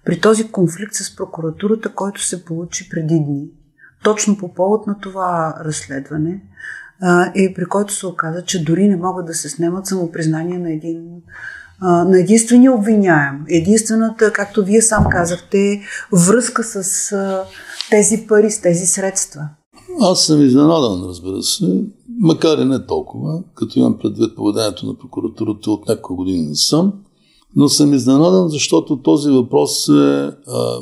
при 0.05 0.21
този 0.21 0.49
конфликт 0.49 0.95
с 0.95 1.17
прокуратурата, 1.17 1.95
който 1.95 2.23
се 2.23 2.45
получи 2.45 2.89
преди 2.91 3.21
дни? 3.27 3.47
Точно 4.05 4.39
по 4.39 4.55
повод 4.55 4.87
на 4.87 4.99
това 4.99 5.55
разследване 5.65 6.43
и 7.35 7.55
при 7.55 7.65
който 7.65 7.95
се 7.95 8.07
оказа, 8.07 8.45
че 8.45 8.65
дори 8.65 8.89
не 8.89 8.97
могат 8.97 9.27
да 9.27 9.35
се 9.35 9.49
снемат 9.49 9.87
самопризнания 9.87 10.61
на 10.61 10.73
един 10.73 11.23
на 11.83 12.21
единствения 12.21 12.73
обвиняем. 12.73 13.45
Единствената, 13.49 14.33
както 14.33 14.65
вие 14.65 14.83
сам 14.83 15.07
казахте, 15.11 15.81
връзка 16.13 16.65
с 16.65 17.11
тези 17.91 18.27
пари, 18.29 18.51
с 18.51 18.61
тези 18.61 18.87
средства. 18.87 19.49
Аз 20.01 20.27
съм 20.27 20.43
изненадан, 20.43 21.05
разбира 21.09 21.43
се, 21.43 21.85
макар 22.21 22.59
и 22.59 22.65
не 22.65 22.87
толкова, 22.87 23.43
като 23.55 23.79
имам 23.79 23.99
предвид 23.99 24.37
поведението 24.37 24.87
на 24.87 24.99
прокуратурата 24.99 25.71
от 25.71 25.89
няколко 25.89 26.17
години 26.17 26.47
не 26.47 26.55
съм, 26.55 26.93
но 27.57 27.69
съм 27.69 27.95
изненадан, 27.95 28.49
защото 28.49 28.97
този 28.97 29.31
въпрос 29.31 29.89
е 29.89 29.93
а, 29.93 30.33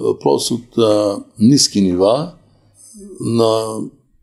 въпрос 0.00 0.50
от 0.50 0.78
а, 0.78 1.18
ниски 1.38 1.80
нива 1.80 2.32
на 3.20 3.78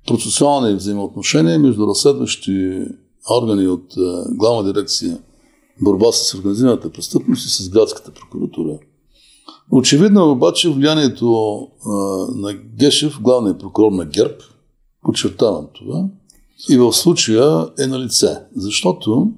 процесуални 0.08 0.76
взаимоотношения 0.76 1.60
между 1.60 1.88
разследващи 1.88 2.86
органи 3.32 3.68
от 3.68 3.98
а, 3.98 4.26
главна 4.30 4.74
дирекция 4.74 5.18
борба 5.82 6.12
с 6.12 6.34
организираната 6.34 6.92
престъпност 6.92 7.46
и 7.46 7.50
с 7.50 7.70
градската 7.70 8.12
прокуратура. 8.12 8.80
Очевидно 9.72 10.20
е 10.20 10.24
обаче 10.24 10.70
влиянието 10.70 11.58
а, 11.86 11.90
на 12.36 12.54
Гешев, 12.54 13.22
главният 13.22 13.60
прокурор 13.60 13.92
на 13.92 14.06
ГЕРБ, 14.06 14.36
подчертавам 15.04 15.68
това, 15.74 16.06
и 16.70 16.78
в 16.78 16.94
случая 16.94 17.68
е 17.80 17.88
на 17.88 18.00
лице. 18.00 18.40
Защото 18.56 19.32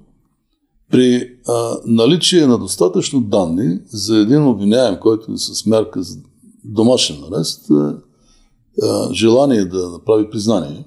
при 0.91 1.31
а, 1.47 1.77
наличие 1.85 2.47
на 2.47 2.57
достатъчно 2.57 3.21
данни 3.21 3.79
за 3.85 4.17
един 4.17 4.47
обвиняем, 4.47 4.97
който 5.01 5.31
е 5.31 5.37
с 5.37 5.65
мярка 5.65 6.03
за 6.03 6.17
домашен 6.65 7.17
арест, 7.31 7.71
а, 7.71 7.97
а, 8.83 9.13
желание 9.13 9.65
да 9.65 9.89
направи 9.89 10.29
признание, 10.29 10.85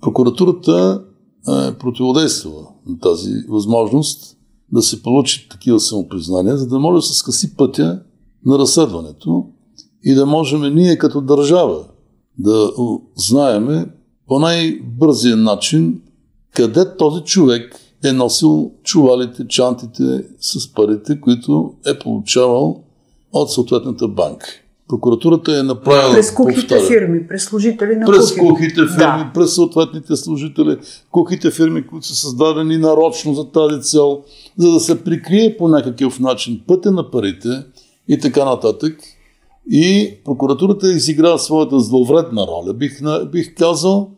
прокуратурата 0.00 1.02
е 1.48 1.78
противодействала 1.78 2.68
на 2.86 2.98
тази 2.98 3.34
възможност 3.48 4.35
да 4.72 4.82
се 4.82 5.02
получи 5.02 5.48
такива 5.48 5.80
самопризнания, 5.80 6.56
за 6.56 6.66
да 6.66 6.78
може 6.78 6.96
да 6.96 7.02
се 7.02 7.14
скъси 7.14 7.56
пътя 7.56 8.02
на 8.44 8.58
разследването 8.58 9.46
и 10.04 10.14
да 10.14 10.26
можем 10.26 10.74
ние 10.74 10.98
като 10.98 11.20
държава 11.20 11.84
да 12.38 12.70
знаеме 13.16 13.86
по 14.26 14.38
най-бързия 14.38 15.36
начин 15.36 16.02
къде 16.54 16.96
този 16.96 17.22
човек 17.22 17.80
е 18.04 18.12
носил 18.12 18.72
чувалите, 18.82 19.48
чантите 19.48 20.24
с 20.40 20.72
парите, 20.72 21.20
които 21.20 21.74
е 21.86 21.98
получавал 21.98 22.84
от 23.32 23.52
съответната 23.52 24.08
банка. 24.08 24.46
Прокуратурата 24.88 25.58
е 25.58 25.62
направила... 25.62 26.14
През 26.14 26.34
кухите 26.34 26.60
повтаря, 26.60 26.86
фирми, 26.86 27.26
през 27.26 27.44
служители 27.44 27.96
на 27.96 28.06
През 28.06 28.32
кухи. 28.32 28.40
кухите 28.40 28.74
фирми, 28.74 28.96
да. 28.96 29.30
през 29.34 29.54
съответните 29.54 30.16
служители, 30.16 30.76
кухите 31.10 31.50
фирми, 31.50 31.86
които 31.86 32.06
са 32.06 32.14
създадени 32.14 32.78
нарочно 32.78 33.34
за 33.34 33.50
тази 33.50 33.82
цел, 33.82 34.22
за 34.58 34.72
да 34.72 34.80
се 34.80 35.04
прикрие 35.04 35.56
по 35.56 35.68
някакъв 35.68 36.20
начин 36.20 36.60
пътя 36.66 36.90
на 36.92 37.10
парите 37.10 37.48
и 38.08 38.18
така 38.18 38.44
нататък. 38.44 38.98
И 39.70 40.14
прокуратурата 40.24 40.92
изигра 40.92 41.38
своята 41.38 41.80
зловредна 41.80 42.46
роля, 42.46 42.74
бих, 42.74 43.00
бих 43.32 43.54
казал, 43.54 44.10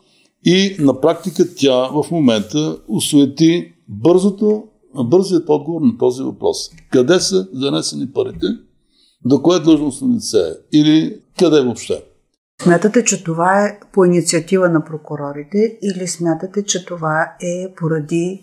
и 0.44 0.76
на 0.78 1.00
практика 1.00 1.44
тя 1.56 1.88
в 1.88 2.04
момента 2.10 2.78
усуети 2.88 3.72
бързото, 3.88 4.64
бързият 5.04 5.48
отговор 5.48 5.80
на 5.80 5.98
този 5.98 6.22
въпрос. 6.22 6.56
Къде 6.90 7.20
са 7.20 7.48
занесени 7.52 8.06
парите? 8.12 8.46
До 9.24 9.42
кое 9.42 9.60
длъжностно 9.60 10.14
лице 10.14 10.38
е? 10.38 10.78
Или 10.78 11.20
къде 11.38 11.60
въобще? 11.60 12.04
Смятате, 12.62 13.04
че 13.04 13.24
това 13.24 13.64
е 13.64 13.80
по 13.92 14.04
инициатива 14.04 14.68
на 14.68 14.84
прокурорите 14.84 15.78
или 15.82 16.08
смятате, 16.08 16.64
че 16.64 16.84
това 16.84 17.22
е 17.42 17.74
поради... 17.74 18.40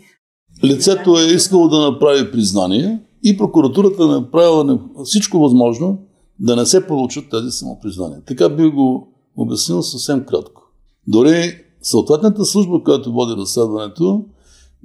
Лицето 0.63 1.19
е 1.19 1.33
искало 1.33 1.67
да 1.67 1.91
направи 1.91 2.31
признание 2.31 2.99
и 3.23 3.37
прокуратурата 3.37 4.03
е 4.03 4.07
направила 4.07 4.79
всичко 5.03 5.39
възможно 5.39 5.99
да 6.39 6.55
не 6.55 6.65
се 6.65 6.87
получат 6.87 7.29
тези 7.31 7.51
самопризнания. 7.51 8.21
Така 8.25 8.49
би 8.49 8.69
го 8.69 9.13
обяснил 9.35 9.81
съвсем 9.83 10.25
кратко. 10.25 10.61
Дори 11.07 11.61
съответната 11.81 12.45
служба, 12.45 12.83
която 12.83 13.13
води 13.13 13.41
разследването, 13.41 14.25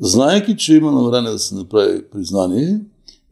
знаеки, 0.01 0.57
че 0.57 0.75
има 0.75 0.93
намерение 0.93 1.31
да 1.31 1.39
се 1.39 1.55
направи 1.55 2.11
признание, 2.11 2.81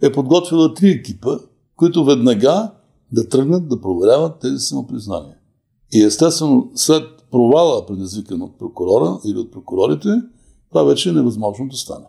е 0.03 0.13
подготвила 0.13 0.75
три 0.75 0.91
екипа, 0.91 1.31
които 1.79 2.05
веднага 2.05 2.71
да 3.13 3.29
тръгнат 3.29 3.69
да 3.69 3.81
проверяват 3.81 4.41
тези 4.41 4.59
самопризнания. 4.59 5.35
И 5.93 6.03
естествено, 6.03 6.71
след 6.75 7.03
провала, 7.31 7.87
предизвикан 7.87 8.43
от 8.43 8.59
прокурора 8.59 9.19
или 9.27 9.39
от 9.39 9.53
прокурорите, 9.53 10.09
това 10.69 10.83
вече 10.83 11.09
е 11.09 11.13
невъзможно 11.13 11.69
да 11.69 11.77
стане. 11.77 12.07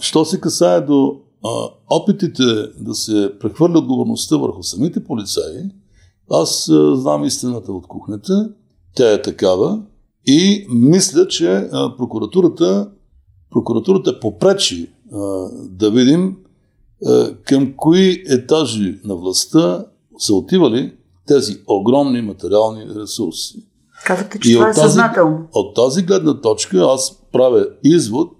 Що 0.00 0.24
се 0.24 0.40
касае 0.40 0.80
до 0.80 1.20
а, 1.44 1.48
опитите 1.90 2.44
да 2.80 2.94
се 2.94 3.32
прехвърля 3.40 3.78
отговорността 3.78 4.36
върху 4.36 4.62
самите 4.62 5.04
полицаи, 5.04 5.70
аз 6.30 6.68
а, 6.68 6.96
знам 6.96 7.24
истината 7.24 7.72
от 7.72 7.86
кухнята, 7.86 8.50
тя 8.94 9.12
е 9.12 9.22
такава 9.22 9.82
и 10.26 10.66
мисля, 10.70 11.28
че 11.28 11.52
а, 11.56 11.96
прокуратурата, 11.96 12.90
прокуратурата 13.50 14.20
попречи 14.20 14.92
а, 15.12 15.18
да 15.70 15.90
видим 15.90 16.36
към 17.44 17.74
кои 17.76 18.22
етажи 18.28 19.00
на 19.04 19.16
властта 19.16 19.86
са 20.18 20.34
отивали 20.34 20.92
тези 21.26 21.56
огромни 21.66 22.20
материални 22.20 22.86
ресурси. 23.00 23.66
Казахте, 24.06 24.40
че 24.40 24.50
и 24.50 24.54
това 24.54 24.68
е 24.68 24.72
тази, 24.72 24.86
съзнателно. 24.86 25.48
От 25.52 25.74
тази 25.74 26.02
гледна 26.02 26.40
точка 26.40 26.78
аз 26.78 27.18
правя 27.32 27.66
извод, 27.84 28.32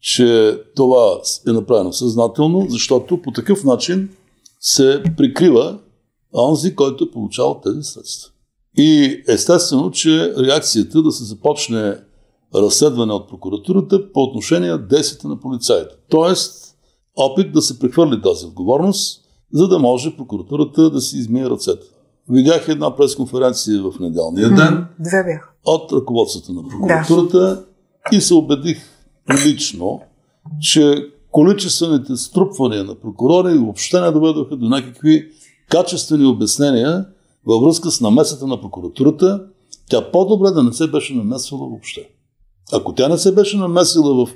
че 0.00 0.58
това 0.76 1.20
е 1.48 1.52
направено 1.52 1.92
съзнателно, 1.92 2.66
защото 2.68 3.22
по 3.22 3.30
такъв 3.30 3.64
начин 3.64 4.08
се 4.60 5.02
прикрива 5.16 5.78
онзи, 6.34 6.74
който 6.74 7.04
е 7.04 7.10
получавал 7.10 7.60
тези 7.64 7.82
средства. 7.82 8.30
И 8.76 9.22
естествено, 9.28 9.90
че 9.90 10.34
реакцията 10.38 11.02
да 11.02 11.12
се 11.12 11.24
започне 11.24 11.96
разследване 12.54 13.12
от 13.12 13.28
прокуратурата 13.28 14.12
по 14.12 14.22
отношение 14.22 14.78
действията 14.78 15.28
на 15.28 15.40
полицаите. 15.40 15.94
Тоест, 16.10 16.73
опит 17.16 17.52
да 17.52 17.62
се 17.62 17.78
прехвърли 17.78 18.22
тази 18.22 18.46
отговорност, 18.46 19.20
за 19.52 19.68
да 19.68 19.78
може 19.78 20.16
прокуратурата 20.16 20.90
да 20.90 21.00
си 21.00 21.18
измие 21.18 21.50
ръцете. 21.50 21.86
Видях 22.28 22.68
една 22.68 22.96
пресконференция 22.96 23.82
в 23.82 24.00
неделния 24.00 24.48
ден 24.48 24.86
Две 25.00 25.24
бях. 25.24 25.54
от 25.64 25.92
ръководството 25.92 26.52
на 26.52 26.68
прокуратурата 26.68 27.38
да. 27.38 27.64
и 28.16 28.20
се 28.20 28.34
убедих 28.34 28.78
лично, 29.44 30.00
че 30.60 31.08
количествените 31.30 32.16
струпвания 32.16 32.84
на 32.84 32.94
прокурори 32.94 33.58
въобще 33.58 34.00
не 34.00 34.10
доведоха 34.10 34.56
до 34.56 34.68
някакви 34.68 35.28
качествени 35.70 36.26
обяснения 36.26 37.06
във 37.46 37.62
връзка 37.62 37.90
с 37.90 38.00
намесата 38.00 38.46
на 38.46 38.60
прокуратурата, 38.60 39.44
тя 39.90 40.10
по-добре 40.10 40.50
да 40.50 40.62
не 40.62 40.72
се 40.72 40.86
беше 40.86 41.14
намесвала 41.14 41.68
въобще. 41.68 42.08
Ако 42.72 42.92
тя 42.92 43.08
не 43.08 43.18
се 43.18 43.34
беше 43.34 43.56
намесила 43.56 44.26
в 44.26 44.30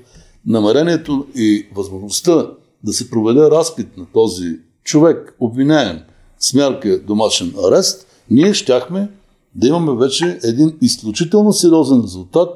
намерението 0.47 1.27
и 1.35 1.67
възможността 1.75 2.47
да 2.85 2.93
се 2.93 3.11
проведе 3.11 3.41
разпит 3.41 3.97
на 3.97 4.07
този 4.15 4.57
човек, 4.85 5.37
обвиняем 5.41 5.99
с 6.39 6.55
мярка 6.55 7.01
домашен 7.07 7.55
арест, 7.65 8.07
ние 8.31 8.55
щяхме 8.55 9.11
да 9.55 9.69
имаме 9.69 9.99
вече 9.99 10.39
един 10.45 10.79
изключително 10.83 11.53
сериозен 11.53 12.03
резултат 12.05 12.49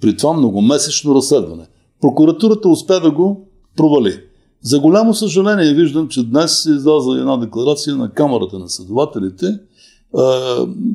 при 0.00 0.16
това 0.16 0.32
многомесечно 0.32 1.14
разследване. 1.14 1.66
Прокуратурата 2.00 2.68
успя 2.68 3.00
да 3.00 3.10
го 3.10 3.48
провали. 3.76 4.20
За 4.62 4.80
голямо 4.80 5.14
съжаление 5.14 5.74
виждам, 5.74 6.08
че 6.08 6.24
днес 6.24 6.62
се 6.62 6.70
изляза 6.70 7.18
една 7.18 7.36
декларация 7.36 7.96
на 7.96 8.10
Камерата 8.10 8.58
на 8.58 8.68
следователите, 8.68 9.58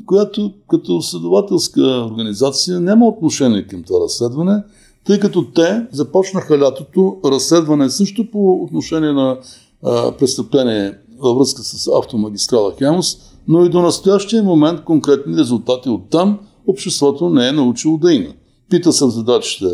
която 0.05 0.53
като 0.69 1.01
следователска 1.01 1.81
организация 1.81 2.79
няма 2.79 3.07
отношение 3.07 3.67
към 3.67 3.83
това 3.83 3.99
разследване, 4.05 4.63
тъй 5.05 5.19
като 5.19 5.51
те 5.51 5.87
започнаха 5.91 6.59
лятото 6.59 7.17
разследване 7.25 7.89
също 7.89 8.31
по 8.31 8.63
отношение 8.63 9.11
на 9.11 9.37
а, 9.83 10.11
престъпление 10.11 10.93
във 11.19 11.37
връзка 11.37 11.63
с 11.63 11.89
автомагистрала 11.97 12.73
Хемос, 12.77 13.17
но 13.47 13.65
и 13.65 13.69
до 13.69 13.81
настоящия 13.81 14.43
момент 14.43 14.83
конкретни 14.83 15.37
резултати 15.37 15.89
от 15.89 16.09
там 16.09 16.39
обществото 16.67 17.29
не 17.29 17.47
е 17.47 17.51
научило 17.51 17.97
да 17.97 18.13
има. 18.13 18.33
Пита 18.69 18.93
се 18.93 19.09
задачите, 19.09 19.65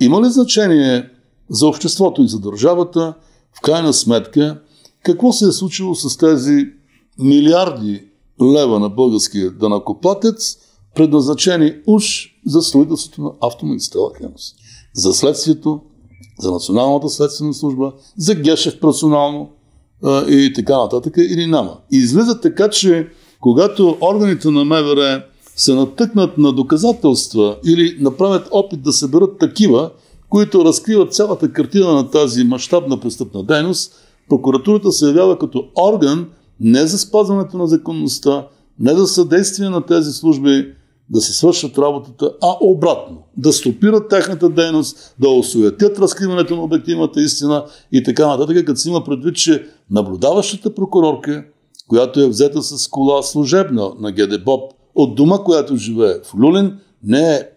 има 0.00 0.22
ли 0.22 0.30
значение 0.30 1.10
за 1.50 1.66
обществото 1.66 2.22
и 2.22 2.28
за 2.28 2.40
държавата, 2.40 3.14
в 3.52 3.60
крайна 3.60 3.92
сметка, 3.92 4.60
какво 5.02 5.32
се 5.32 5.48
е 5.48 5.52
случило 5.52 5.94
с 5.94 6.16
тези 6.16 6.66
милиарди 7.18 8.04
лева 8.42 8.80
на 8.80 8.88
българския 8.88 9.50
данакоплатец, 9.50 10.56
предназначени 10.94 11.74
уж 11.86 12.34
за 12.46 12.62
строителството 12.62 13.22
на 13.22 13.30
автомагистрала 13.40 14.10
Хемос 14.18 14.54
за 14.94 15.12
следствието, 15.12 15.80
за 16.38 16.50
Националната 16.50 17.08
следствена 17.08 17.54
служба, 17.54 17.92
за 18.16 18.34
Гешев 18.34 18.80
персонално 18.80 19.50
а, 20.04 20.30
и 20.30 20.52
така 20.52 20.78
нататък, 20.78 21.14
или 21.16 21.46
няма. 21.46 21.76
И 21.92 21.96
излиза 21.96 22.40
така, 22.40 22.70
че 22.70 23.08
когато 23.40 23.96
органите 24.00 24.50
на 24.50 24.64
МВР 24.64 25.22
се 25.56 25.74
натъкнат 25.74 26.38
на 26.38 26.52
доказателства 26.52 27.56
или 27.66 27.96
направят 28.00 28.48
опит 28.50 28.82
да 28.82 28.92
съберат 28.92 29.38
такива, 29.38 29.90
които 30.28 30.64
разкриват 30.64 31.14
цялата 31.14 31.52
картина 31.52 31.92
на 31.92 32.10
тази 32.10 32.44
мащабна 32.44 33.00
престъпна 33.00 33.44
дейност, 33.44 33.92
прокуратурата 34.28 34.92
се 34.92 35.06
явява 35.06 35.38
като 35.38 35.64
орган 35.76 36.26
не 36.60 36.86
за 36.86 36.98
спазването 36.98 37.58
на 37.58 37.66
законността, 37.66 38.46
не 38.78 38.94
за 38.94 39.06
съдействие 39.06 39.68
на 39.68 39.86
тези 39.86 40.12
служби, 40.12 40.72
да 41.10 41.20
си 41.20 41.32
свършат 41.32 41.78
работата, 41.78 42.32
а 42.42 42.56
обратно. 42.60 43.22
Да 43.36 43.52
стопират 43.52 44.08
тяхната 44.08 44.48
дейност, 44.48 45.14
да 45.20 45.28
осуетят 45.28 45.98
разкриването 45.98 46.56
на 46.56 46.62
обективната 46.62 47.20
истина 47.20 47.64
и 47.92 48.02
така 48.02 48.26
нататък, 48.26 48.66
като 48.66 48.80
си 48.80 48.88
има 48.88 49.04
предвид, 49.04 49.36
че 49.36 49.66
наблюдаващата 49.90 50.74
прокурорка, 50.74 51.44
която 51.88 52.20
е 52.20 52.28
взета 52.28 52.62
с 52.62 52.88
кола 52.88 53.22
служебна 53.22 53.92
на 53.98 54.12
ГД 54.12 54.44
Боб 54.44 54.72
от 54.94 55.14
дома, 55.14 55.38
която 55.38 55.76
живее 55.76 56.14
в 56.24 56.34
Люлин, 56.34 56.78
не 57.02 57.34
е 57.34 57.48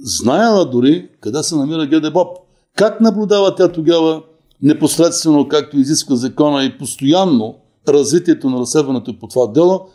знаела 0.00 0.70
дори 0.70 1.08
къде 1.20 1.42
се 1.42 1.56
намира 1.56 1.86
ГД 1.86 2.12
Боб. 2.12 2.28
Как 2.76 3.00
наблюдава 3.00 3.54
тя 3.54 3.72
тогава 3.72 4.22
непосредствено, 4.62 5.48
както 5.48 5.78
изисква 5.78 6.16
закона 6.16 6.64
и 6.64 6.78
постоянно 6.78 7.54
развитието 7.88 8.50
на 8.50 8.60
разследването 8.60 9.18
по 9.18 9.28
това 9.28 9.46
дело, 9.46 9.86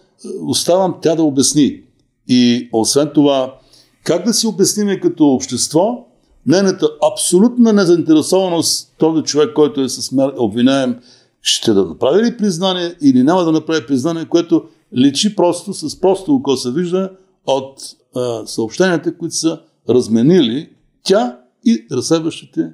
оставам 0.42 0.96
тя 1.02 1.16
да 1.16 1.24
обясни. 1.24 1.84
И 2.28 2.70
освен 2.74 3.12
това, 3.14 3.56
как 4.04 4.26
да 4.26 4.34
си 4.34 4.48
обясним 4.48 5.00
като 5.02 5.28
общество 5.28 6.08
нейната 6.46 6.88
абсолютна 7.14 7.74
незаинтересованост 7.74 8.94
този 8.98 9.24
човек, 9.24 9.54
който 9.56 9.82
е 9.82 9.90
с 9.90 10.12
обвинаем, 10.38 11.00
ще 11.42 11.74
да 11.74 11.86
направи 11.86 12.24
ли 12.24 12.38
признание 12.38 12.96
или 13.02 13.24
няма 13.24 13.44
да 13.44 13.52
направи 13.52 13.88
признание, 13.88 14.26
което 14.26 14.64
личи 14.98 15.36
просто 15.36 15.74
с 15.74 16.00
просто 16.00 16.36
око 16.36 16.58
се 16.58 16.72
вижда 16.72 17.10
от 17.46 17.80
а, 18.16 18.46
съобщенията, 18.46 19.18
които 19.18 19.36
са 19.36 19.60
разменили 19.90 20.70
тя 21.04 21.38
и 21.66 21.86
разследващите 21.92 22.72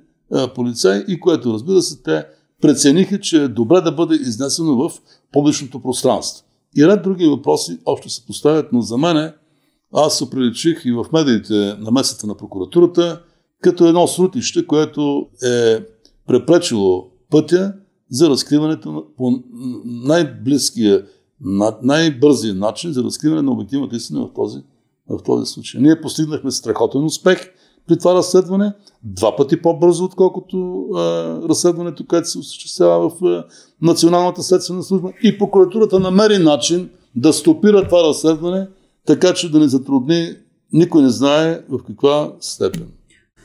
полицаи 0.56 1.04
и 1.08 1.20
което 1.20 1.54
разбира 1.54 1.82
се 1.82 2.04
те 2.04 2.26
прецениха, 2.62 3.20
че 3.20 3.44
е 3.44 3.48
добре 3.48 3.82
да 3.82 3.92
бъде 3.92 4.16
изнесено 4.16 4.76
в 4.76 4.92
публичното 5.32 5.82
пространство. 5.82 6.46
И 6.76 6.88
ред 6.88 7.04
други 7.04 7.28
въпроси 7.28 7.80
още 7.86 8.10
се 8.10 8.26
поставят, 8.26 8.74
но 8.74 8.82
за 8.82 8.98
мен 8.98 9.34
аз 9.94 10.18
се 10.18 10.30
приличих 10.30 10.86
и 10.86 10.92
в 10.92 11.06
медиите 11.14 11.54
на 11.80 11.92
месата 11.92 12.28
на 12.28 12.38
прокуратурата 12.38 13.22
като 13.62 13.88
едно 13.88 14.08
срутище, 14.08 14.68
което 14.68 15.28
е 15.44 15.86
препречило 16.28 17.08
пътя 17.30 17.74
за 18.10 18.30
разкриването 18.30 19.06
по 19.18 19.44
най-близкия, 19.86 21.06
най-бързия 21.84 22.56
начин 22.56 22.94
за 22.94 23.04
разкриване 23.04 23.42
на 23.42 23.52
обективната 23.52 23.96
истина 23.96 24.22
в 24.22 24.34
този, 24.36 24.60
в 25.10 25.24
този 25.24 25.52
случай. 25.52 25.82
Ние 25.82 26.02
постигнахме 26.02 26.52
страхотен 26.52 27.04
успех 27.04 27.54
при 27.88 27.98
това 27.98 28.16
разследване, 28.16 28.74
два 29.04 29.36
пъти 29.36 29.62
по-бързо, 29.62 30.04
отколкото 30.04 30.88
а, 30.96 31.00
разследването, 31.50 32.06
което 32.06 32.30
се 32.30 32.40
осъществява 32.40 33.10
в 33.10 33.26
а, 33.26 33.46
Националната 33.82 34.44
следствена 34.44 34.84
служба. 34.84 35.12
И 35.24 35.38
прокуратурата 35.38 36.00
намери 36.00 36.38
начин 36.38 36.90
да 37.16 37.34
стопира 37.34 37.86
това 37.88 38.04
разследване, 38.04 38.68
така 39.06 39.34
че 39.34 39.52
да 39.52 39.60
не 39.60 39.68
затрудни, 39.68 40.36
никой 40.74 41.02
не 41.02 41.10
знае 41.10 41.62
в 41.70 41.80
каква 41.88 42.34
степен. 42.40 42.88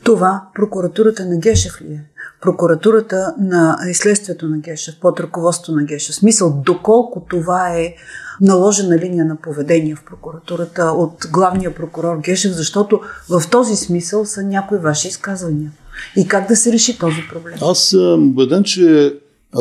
Това 0.05 0.43
прокуратурата 0.55 1.27
на 1.27 1.37
Гешев 1.37 1.81
ли 1.81 1.93
е? 1.93 2.05
Прокуратурата 2.41 3.35
на 3.41 3.79
изследствието 3.91 4.49
на 4.49 4.59
Гешев, 4.59 4.95
под 5.01 5.21
ръководство 5.21 5.73
на 5.73 5.85
Гешев. 5.85 6.15
Смисъл, 6.15 6.63
доколко 6.67 7.27
това 7.31 7.79
е 7.79 7.95
наложена 8.41 8.99
линия 8.99 9.25
на 9.25 9.37
поведение 9.37 9.95
в 9.95 10.05
прокуратурата 10.05 10.85
от 10.85 11.29
главния 11.33 11.75
прокурор 11.75 12.17
Гешев, 12.17 12.53
защото 12.53 13.01
в 13.29 13.43
този 13.51 13.77
смисъл 13.77 14.25
са 14.25 14.43
някои 14.43 14.79
ваши 14.79 15.09
изказвания. 15.09 15.73
И 16.17 16.29
как 16.29 16.49
да 16.49 16.57
се 16.57 16.73
реши 16.73 16.99
този 16.99 17.17
проблем? 17.33 17.55
Аз 17.63 17.79
съм 17.79 18.31
убеден, 18.31 18.65
че 18.65 19.15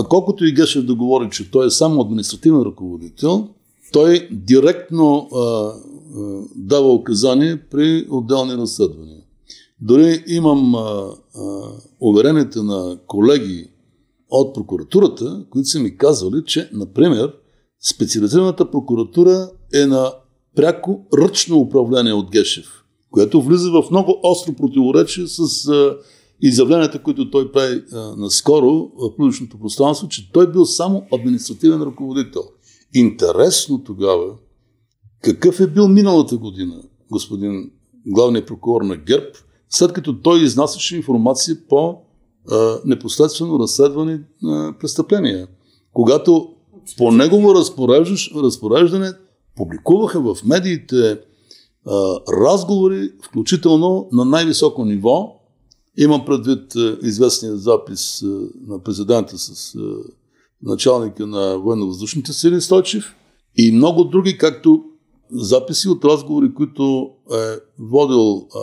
колкото 0.09 0.45
и 0.45 0.53
Гешев 0.53 0.85
да 0.85 0.95
говори, 0.95 1.29
че 1.31 1.51
той 1.51 1.67
е 1.67 1.69
само 1.69 2.01
административен 2.01 2.61
ръководител, 2.61 3.47
той 3.91 4.27
директно 4.31 5.29
а, 5.35 5.39
а, 5.39 5.73
дава 6.55 6.93
указания 6.93 7.59
при 7.71 8.07
отделни 8.09 8.53
разследвания. 8.53 9.20
Дори 9.81 10.23
имам 10.27 10.75
а, 10.75 10.79
а, 10.79 11.11
уверенията 11.99 12.63
на 12.63 12.99
колеги 13.07 13.67
от 14.29 14.55
прокуратурата, 14.55 15.45
които 15.49 15.69
са 15.69 15.79
ми 15.79 15.97
казвали, 15.97 16.43
че, 16.45 16.69
например, 16.73 17.33
специализираната 17.93 18.71
прокуратура 18.71 19.49
е 19.73 19.85
на 19.85 20.13
пряко 20.55 21.05
ръчно 21.13 21.57
управление 21.57 22.13
от 22.13 22.31
Гешев, 22.31 22.83
което 23.11 23.41
влиза 23.41 23.71
в 23.71 23.83
много 23.91 24.19
остро 24.23 24.53
противоречие 24.53 25.27
с 25.27 25.67
а, 25.67 25.97
изявленията, 26.41 27.03
които 27.03 27.31
той 27.31 27.51
прави 27.51 27.83
а, 27.93 28.15
наскоро 28.15 28.91
в 28.95 29.15
публичното 29.17 29.59
пространство, 29.59 30.07
че 30.07 30.31
той 30.31 30.51
бил 30.51 30.65
само 30.65 31.03
административен 31.13 31.81
ръководител. 31.81 32.43
Интересно 32.93 33.83
тогава, 33.83 34.35
какъв 35.21 35.59
е 35.59 35.67
бил 35.67 35.87
миналата 35.87 36.37
година 36.37 36.83
господин 37.11 37.71
главният 38.07 38.47
прокурор 38.47 38.81
на 38.81 38.95
ГЕРБ, 38.95 39.25
след 39.71 39.93
като 39.93 40.13
той 40.13 40.43
изнасяше 40.43 40.95
информация 40.95 41.57
по 41.69 41.97
а, 42.51 42.79
непосредствено 42.85 43.59
разследвани 43.59 44.19
а, 44.45 44.73
престъпления. 44.79 45.47
Когато 45.93 46.49
по 46.97 47.11
негово 47.11 47.55
разпореждане 48.35 49.11
публикуваха 49.55 50.19
в 50.19 50.37
медиите 50.45 51.19
а, 51.85 52.19
разговори, 52.43 53.11
включително 53.23 54.09
на 54.11 54.25
най-високо 54.25 54.85
ниво. 54.85 55.35
Имам 55.97 56.25
предвид 56.25 56.75
а, 56.75 56.97
известния 57.03 57.57
запис 57.57 58.23
а, 58.23 58.27
на 58.67 58.79
президента 58.79 59.37
с 59.37 59.75
а, 59.75 59.79
началника 60.63 61.27
на 61.27 61.57
военно-въздушните 61.57 62.33
сили 62.33 62.61
Стойчев 62.61 63.15
и 63.57 63.71
много 63.71 64.03
други, 64.03 64.37
както 64.37 64.83
записи 65.31 65.89
от 65.89 66.05
разговори, 66.05 66.53
които 66.53 67.11
е 67.33 67.59
водил 67.79 68.37
а, 68.37 68.59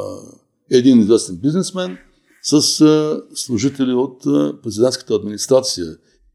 един 0.71 1.01
известен 1.01 1.37
бизнесмен 1.37 1.99
с 2.43 2.61
служители 3.35 3.93
от 3.93 4.23
президентската 4.63 5.15
администрация 5.15 5.87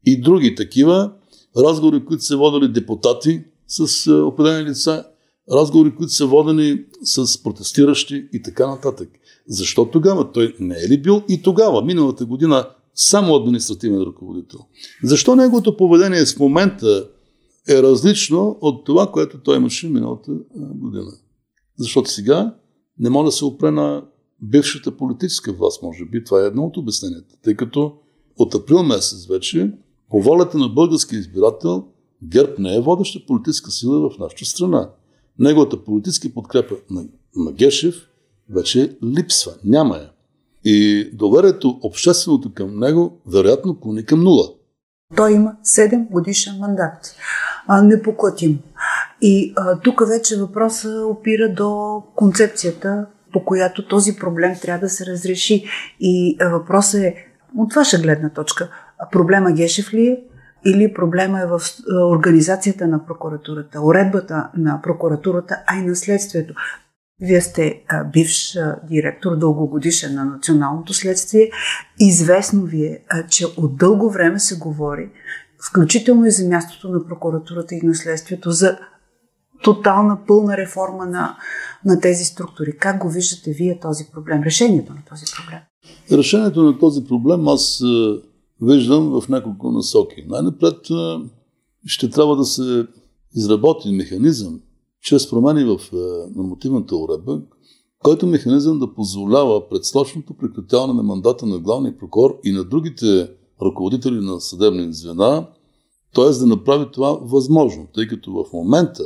и 0.06 0.20
други 0.20 0.54
такива 0.54 1.12
разговори, 1.56 2.04
които 2.04 2.24
са 2.24 2.36
водили 2.36 2.72
депутати 2.72 3.44
с 3.66 4.06
а, 4.06 4.24
определени 4.24 4.70
лица, 4.70 5.04
разговори, 5.52 5.94
които 5.94 6.12
са 6.12 6.26
водени 6.26 6.84
с 7.02 7.42
протестиращи 7.42 8.28
и 8.32 8.42
така 8.42 8.66
нататък. 8.66 9.08
Защо 9.48 9.90
тогава? 9.90 10.32
Той 10.32 10.56
не 10.60 10.74
е 10.74 10.88
ли 10.88 11.02
бил 11.02 11.22
и 11.28 11.42
тогава, 11.42 11.84
миналата 11.84 12.24
година, 12.24 12.68
само 12.94 13.34
административен 13.34 14.02
ръководител? 14.02 14.60
Защо 15.02 15.36
неговото 15.36 15.76
поведение 15.76 16.26
в 16.26 16.38
момента 16.38 17.08
е 17.68 17.82
различно 17.82 18.58
от 18.60 18.84
това, 18.84 19.10
което 19.12 19.38
той 19.38 19.56
имаше 19.56 19.88
миналата 19.88 20.32
година? 20.56 21.12
Защото 21.78 22.10
сега 22.10 22.54
не 22.98 23.10
може 23.10 23.26
да 23.26 23.32
се 23.32 23.44
опре 23.44 23.70
на 23.70 24.04
бившата 24.44 24.96
политическа 24.96 25.52
власт, 25.52 25.82
може 25.82 26.04
би. 26.04 26.24
Това 26.24 26.42
е 26.42 26.46
едно 26.46 26.64
от 26.64 26.76
обясненията. 26.76 27.36
Тъй 27.42 27.54
като 27.54 27.96
от 28.38 28.54
април 28.54 28.82
месец 28.82 29.26
вече, 29.26 29.72
по 30.10 30.22
волята 30.22 30.58
на 30.58 30.68
българския 30.68 31.18
избирател, 31.18 31.84
ГЕРБ 32.22 32.52
не 32.58 32.76
е 32.76 32.80
водеща 32.80 33.26
политическа 33.26 33.70
сила 33.70 34.10
в 34.10 34.18
нашата 34.18 34.44
страна. 34.44 34.90
Неговата 35.38 35.84
политическа 35.84 36.34
подкрепа 36.34 36.74
на, 36.90 37.04
на 37.36 37.52
Гешев 37.52 37.94
вече 38.50 38.96
липсва, 39.04 39.52
няма 39.64 39.96
я. 39.96 40.10
И 40.64 41.10
доверието 41.12 41.78
общественото 41.82 42.52
към 42.54 42.78
него 42.78 43.20
вероятно 43.26 43.80
клони 43.80 44.04
към 44.04 44.24
нула. 44.24 44.48
Той 45.16 45.32
има 45.32 45.56
7 45.64 46.10
годишен 46.10 46.58
мандат. 46.58 47.16
А, 47.66 47.82
непоклатим. 47.82 48.58
И 49.20 49.52
а, 49.56 49.80
тук 49.80 50.02
вече 50.08 50.40
въпроса 50.40 51.06
опира 51.10 51.54
до 51.54 52.02
концепцията 52.14 53.06
по 53.34 53.44
която 53.44 53.88
този 53.88 54.16
проблем 54.16 54.54
трябва 54.62 54.80
да 54.80 54.88
се 54.88 55.06
разреши. 55.06 55.64
И 56.00 56.38
въпросът 56.50 57.00
е, 57.00 57.14
от 57.58 57.74
ваша 57.74 57.98
гледна 57.98 58.30
точка, 58.30 58.68
проблема 59.12 59.52
Гешев 59.52 59.94
ли 59.94 60.06
е 60.06 60.20
или 60.66 60.94
проблема 60.94 61.40
е 61.40 61.46
в 61.46 61.60
организацията 62.10 62.86
на 62.86 63.06
прокуратурата, 63.06 63.80
уредбата 63.80 64.50
на 64.56 64.80
прокуратурата, 64.82 65.62
а 65.66 65.76
и 65.76 65.82
наследствието. 65.82 66.54
Вие 67.20 67.40
сте 67.40 67.82
бивш 68.12 68.58
директор, 68.88 69.36
дългогодишен 69.36 70.14
на 70.14 70.24
Националното 70.24 70.94
следствие. 70.94 71.50
Известно 71.98 72.62
ви 72.62 72.84
е, 72.84 73.02
че 73.28 73.46
от 73.56 73.76
дълго 73.76 74.10
време 74.10 74.38
се 74.38 74.58
говори, 74.58 75.10
включително 75.68 76.26
и 76.26 76.30
за 76.30 76.48
мястото 76.48 76.88
на 76.88 77.06
прокуратурата 77.06 77.74
и 77.74 77.86
наследствието, 77.86 78.50
за 78.50 78.78
тотална, 79.64 80.18
пълна 80.26 80.56
реформа 80.56 81.06
на, 81.06 81.36
на 81.84 82.00
тези 82.00 82.24
структури. 82.24 82.76
Как 82.78 83.02
го 83.02 83.10
виждате 83.10 83.52
вие 83.52 83.80
този 83.80 84.04
проблем, 84.12 84.42
решението 84.42 84.92
на 84.92 85.02
този 85.10 85.24
проблем? 85.36 85.60
Решението 86.12 86.62
на 86.62 86.78
този 86.78 87.04
проблем 87.04 87.48
аз 87.48 87.80
е, 87.80 88.20
виждам 88.62 89.20
в 89.20 89.28
няколко 89.28 89.72
насоки. 89.72 90.24
Най-напред 90.28 90.90
е, 90.90 91.28
ще 91.86 92.10
трябва 92.10 92.36
да 92.36 92.44
се 92.44 92.86
изработи 93.34 93.90
механизъм, 93.92 94.60
чрез 95.02 95.30
промени 95.30 95.64
в 95.64 95.78
е, 95.92 95.96
нормативната 96.36 96.96
уредба, 96.96 97.40
който 98.02 98.26
механизъм 98.26 98.78
да 98.78 98.94
позволява 98.94 99.68
предсрочното 99.68 100.34
прекратяване 100.34 100.92
на 100.92 101.02
мандата 101.02 101.46
на 101.46 101.58
главния 101.58 101.98
прокурор 101.98 102.38
и 102.44 102.52
на 102.52 102.64
другите 102.64 103.30
ръководители 103.62 104.20
на 104.20 104.40
съдебни 104.40 104.92
звена, 104.92 105.46
т.е. 106.14 106.30
да 106.30 106.46
направи 106.46 106.86
това 106.92 107.18
възможно, 107.22 107.86
тъй 107.94 108.06
като 108.08 108.32
в 108.32 108.52
момента 108.52 109.02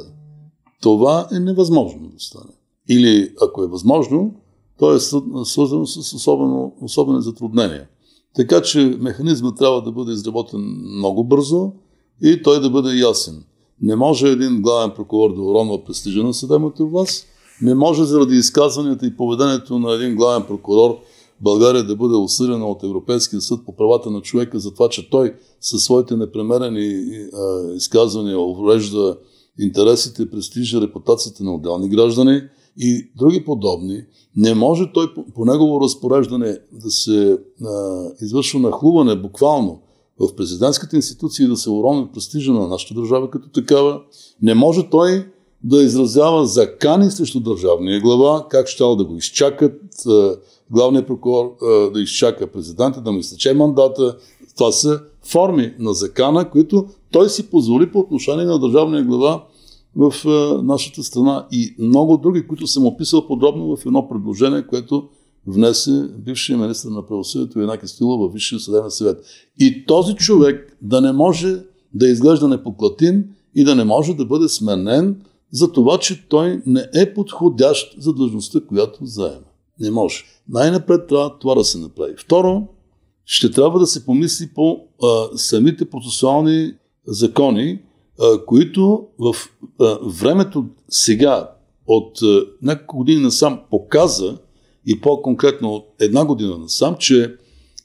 това 0.82 1.28
е 1.32 1.38
невъзможно 1.38 2.08
да 2.08 2.20
стане. 2.20 2.52
Или 2.88 3.32
ако 3.42 3.62
е 3.62 3.68
възможно, 3.68 4.34
то 4.78 4.94
е 4.94 5.00
свързано 5.44 5.86
с 5.86 6.14
особено, 6.14 6.72
особени 6.82 7.22
затруднения. 7.22 7.88
Така 8.34 8.62
че 8.62 8.96
механизмът 9.00 9.56
трябва 9.56 9.82
да 9.82 9.92
бъде 9.92 10.12
изработен 10.12 10.60
много 10.96 11.24
бързо 11.24 11.72
и 12.22 12.42
той 12.42 12.60
да 12.60 12.70
бъде 12.70 12.96
ясен. 12.96 13.44
Не 13.82 13.96
може 13.96 14.28
един 14.28 14.62
главен 14.62 14.90
прокурор 14.96 15.34
да 15.34 15.42
уронва 15.42 15.84
престижа 15.84 16.22
на 16.22 16.34
съдебната 16.34 16.84
власт, 16.84 17.26
не 17.62 17.74
може 17.74 18.04
заради 18.04 18.36
изказванията 18.36 19.06
и 19.06 19.16
поведението 19.16 19.78
на 19.78 19.92
един 19.92 20.16
главен 20.16 20.46
прокурор 20.46 20.98
България 21.40 21.86
да 21.86 21.96
бъде 21.96 22.14
осъдена 22.14 22.66
от 22.66 22.82
Европейския 22.82 23.40
съд 23.40 23.64
по 23.66 23.76
правата 23.76 24.10
на 24.10 24.20
човека 24.20 24.58
за 24.58 24.74
това, 24.74 24.88
че 24.88 25.10
той 25.10 25.34
със 25.60 25.82
своите 25.82 26.16
непремерени 26.16 27.04
изказвания 27.76 28.40
уврежда 28.40 29.16
интересите, 29.58 30.30
престижа, 30.30 30.80
репутацията 30.80 31.44
на 31.44 31.54
отделни 31.54 31.88
граждани 31.88 32.42
и 32.78 33.10
други 33.16 33.44
подобни, 33.44 34.04
не 34.36 34.54
може 34.54 34.92
той 34.92 35.14
по, 35.14 35.24
по 35.34 35.44
негово 35.44 35.80
разпореждане 35.80 36.58
да 36.72 36.90
се 36.90 37.38
а, 37.64 38.04
извършва 38.20 38.60
нахлуване 38.60 39.16
буквално 39.16 39.80
в 40.20 40.36
президентската 40.36 40.96
институция 40.96 41.48
да 41.48 41.56
се 41.56 41.70
урони 41.70 42.08
престижа 42.14 42.52
на 42.52 42.68
нашата 42.68 42.94
държава 42.94 43.30
като 43.30 43.48
такава. 43.48 44.00
Не 44.42 44.54
може 44.54 44.90
той 44.90 45.26
да 45.64 45.82
изразява 45.82 46.46
закани 46.46 47.10
срещу 47.10 47.40
държавния 47.40 48.00
глава, 48.00 48.46
как 48.48 48.68
ще 48.68 48.84
да 48.84 49.04
го 49.04 49.16
изчакат, 49.16 49.82
главният 50.70 51.06
прокурор 51.06 51.56
да 51.94 52.00
изчака 52.00 52.46
президента, 52.46 53.00
да 53.00 53.12
му 53.12 53.18
изтече 53.18 53.54
мандата. 53.54 54.16
Това 54.56 54.72
са 54.72 55.00
форми 55.30 55.74
на 55.78 55.94
закана, 55.94 56.50
които 56.50 56.86
той 57.10 57.28
си 57.28 57.50
позволи 57.50 57.92
по 57.92 57.98
отношение 57.98 58.44
на 58.44 58.58
държавния 58.58 59.04
глава 59.04 59.44
в 59.96 60.12
нашата 60.62 61.02
страна 61.02 61.46
и 61.52 61.74
много 61.78 62.16
други, 62.16 62.46
които 62.46 62.66
съм 62.66 62.86
описал 62.86 63.26
подробно 63.26 63.76
в 63.76 63.86
едно 63.86 64.08
предложение, 64.08 64.66
което 64.66 65.08
внесе 65.46 66.08
бившия 66.18 66.58
министр 66.58 66.90
на 66.90 67.06
правосъдието 67.06 67.60
Янаки 67.60 67.88
Стила 67.88 68.18
във 68.18 68.32
Висшия 68.32 68.60
съдебен 68.60 68.90
съвет. 68.90 69.24
И 69.60 69.84
този 69.86 70.14
човек 70.14 70.76
да 70.82 71.00
не 71.00 71.12
може 71.12 71.62
да 71.94 72.08
изглежда 72.08 72.48
непоклатим 72.48 73.24
и 73.54 73.64
да 73.64 73.74
не 73.74 73.84
може 73.84 74.14
да 74.14 74.24
бъде 74.24 74.48
сменен 74.48 75.22
за 75.52 75.72
това, 75.72 75.98
че 75.98 76.28
той 76.28 76.62
не 76.66 76.84
е 76.94 77.14
подходящ 77.14 78.02
за 78.02 78.12
длъжността, 78.12 78.60
която 78.68 79.06
заема. 79.06 79.46
Не 79.80 79.90
може. 79.90 80.24
Най-напред 80.48 81.06
трябва 81.08 81.38
това 81.38 81.54
да 81.54 81.64
се 81.64 81.78
направи. 81.78 82.14
Второ, 82.18 82.66
ще 83.30 83.50
трябва 83.50 83.78
да 83.78 83.86
се 83.86 84.04
помисли 84.04 84.48
по 84.54 84.80
а, 85.02 85.38
самите 85.38 85.90
процесуални 85.90 86.72
закони, 87.06 87.80
а, 88.20 88.44
които 88.44 89.06
в 89.18 89.34
а, 89.80 89.98
времето 90.02 90.64
сега, 90.88 91.50
от 91.86 92.22
а, 92.22 92.46
няколко 92.62 92.96
години 92.96 93.22
насам, 93.22 93.60
показа, 93.70 94.38
и 94.86 95.00
по-конкретно 95.00 95.74
от 95.74 95.86
една 96.00 96.24
година 96.24 96.58
насам, 96.58 96.96
че 96.98 97.34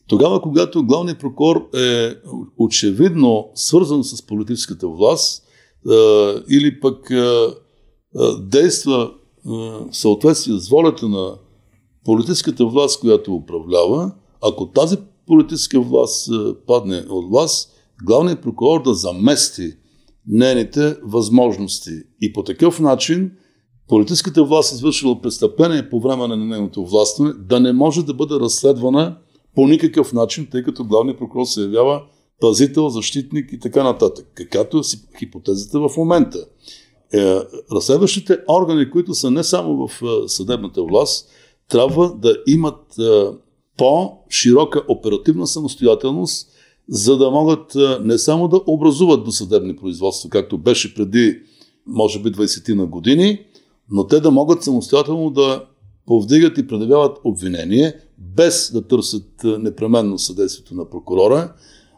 тогава, 0.07 0.41
когато 0.41 0.85
главният 0.85 1.19
прокурор 1.19 1.69
е 1.75 2.15
очевидно 2.57 3.49
свързан 3.55 4.03
с 4.03 4.21
политическата 4.21 4.87
власт 4.87 5.43
а, 5.89 5.93
или 6.49 6.79
пък 6.79 7.11
а, 7.11 7.55
а, 8.15 8.37
действа 8.37 9.11
в 9.45 9.87
съответствие 9.91 10.59
с 10.59 10.69
волята 10.69 11.09
на 11.09 11.35
политическата 12.05 12.65
власт, 12.65 12.99
която 12.99 13.35
управлява, 13.35 14.11
ако 14.41 14.67
тази 14.67 14.97
политическа 15.27 15.81
власт 15.81 16.29
падне 16.67 17.05
от 17.09 17.29
власт, 17.29 17.69
главният 18.03 18.41
прокурор 18.41 18.81
да 18.81 18.93
замести 18.93 19.73
нейните 20.27 20.95
възможности. 21.03 21.91
И 22.21 22.33
по 22.33 22.43
такъв 22.43 22.79
начин 22.79 23.31
политическата 23.87 24.43
власт 24.43 24.73
извършила 24.73 25.21
престъпление 25.21 25.89
по 25.89 25.99
време 25.99 26.27
на 26.27 26.37
нейното 26.37 26.85
властване 26.85 27.33
да 27.33 27.59
не 27.59 27.73
може 27.73 28.05
да 28.05 28.13
бъде 28.13 28.35
разследвана 28.35 29.17
по 29.55 29.67
никакъв 29.67 30.13
начин, 30.13 30.47
тъй 30.51 30.63
като 30.63 30.85
главният 30.85 31.19
прокурор 31.19 31.45
се 31.45 31.61
явява 31.61 32.01
пазител, 32.41 32.89
защитник 32.89 33.53
и 33.53 33.59
така 33.59 33.83
нататък. 33.83 34.27
Какато 34.33 34.77
е 34.77 34.81
хипотезата 35.19 35.79
в 35.79 35.97
момента. 35.97 36.45
Е, 37.13 37.39
разследващите 37.71 38.37
органи, 38.49 38.91
които 38.91 39.13
са 39.13 39.31
не 39.31 39.43
само 39.43 39.87
в 39.87 40.01
е, 40.01 40.27
съдебната 40.27 40.83
власт, 40.83 41.29
трябва 41.69 42.15
да 42.15 42.35
имат 42.47 42.99
е, 42.99 43.03
по-широка 43.77 44.81
оперативна 44.87 45.47
самостоятелност, 45.47 46.47
за 46.89 47.17
да 47.17 47.31
могат 47.31 47.75
е, 47.75 47.97
не 48.01 48.17
само 48.17 48.47
да 48.47 48.61
образуват 48.67 49.23
досъдебни 49.23 49.75
производства, 49.75 50.29
както 50.29 50.57
беше 50.57 50.95
преди, 50.95 51.39
може 51.87 52.19
би, 52.19 52.31
20 52.31 52.73
на 52.73 52.85
години, 52.85 53.39
но 53.91 54.07
те 54.07 54.19
да 54.19 54.31
могат 54.31 54.63
самостоятелно 54.63 55.29
да 55.29 55.65
повдигат 56.05 56.57
и 56.57 56.67
предявяват 56.67 57.17
обвинение, 57.23 57.93
без 58.17 58.71
да 58.73 58.87
търсят 58.87 59.43
е, 59.43 59.47
непременно 59.47 60.19
съдействието 60.19 60.75
на 60.75 60.89
прокурора, 60.89 61.53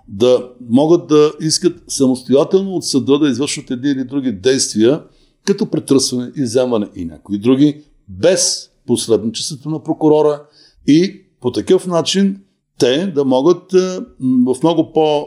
да 0.07 0.49
могат 0.69 1.07
да 1.07 1.31
искат 1.41 1.83
самостоятелно 1.87 2.71
от 2.71 2.85
съда 2.85 3.19
да 3.19 3.29
извършват 3.29 3.71
едни 3.71 3.89
или 3.89 4.03
други 4.03 4.31
действия, 4.31 5.03
като 5.45 5.65
претръсване, 5.65 6.31
изземване 6.35 6.87
и 6.95 7.05
някои 7.05 7.37
други, 7.37 7.81
без 8.07 8.69
посредничеството 8.87 9.69
на 9.69 9.83
прокурора 9.83 10.43
и 10.87 11.24
по 11.45 11.51
такъв 11.51 11.87
начин 11.87 12.41
те 12.79 13.07
да 13.07 13.25
могат 13.25 13.73
е, 13.73 13.99
в 14.19 14.55
много, 14.63 14.93
по, 14.93 15.19
е, 15.19 15.25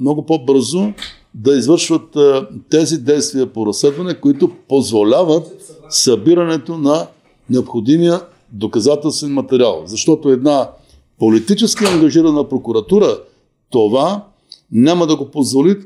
много 0.00 0.26
по-бързо 0.26 0.92
да 1.34 1.56
извършват 1.56 2.16
тези 2.70 2.98
действия 2.98 3.52
по 3.52 3.66
разследване, 3.66 4.20
които 4.20 4.50
позволяват 4.68 5.74
събирането 5.88 6.78
на 6.78 7.06
необходимия 7.50 8.20
доказателствен 8.52 9.32
материал. 9.32 9.82
Защото 9.86 10.28
една 10.28 10.70
политически 11.18 11.84
ангажирана 11.84 12.48
прокуратура 12.48 13.18
това 13.70 14.24
няма 14.72 15.06
да 15.06 15.16
го 15.16 15.30
позволи, 15.30 15.76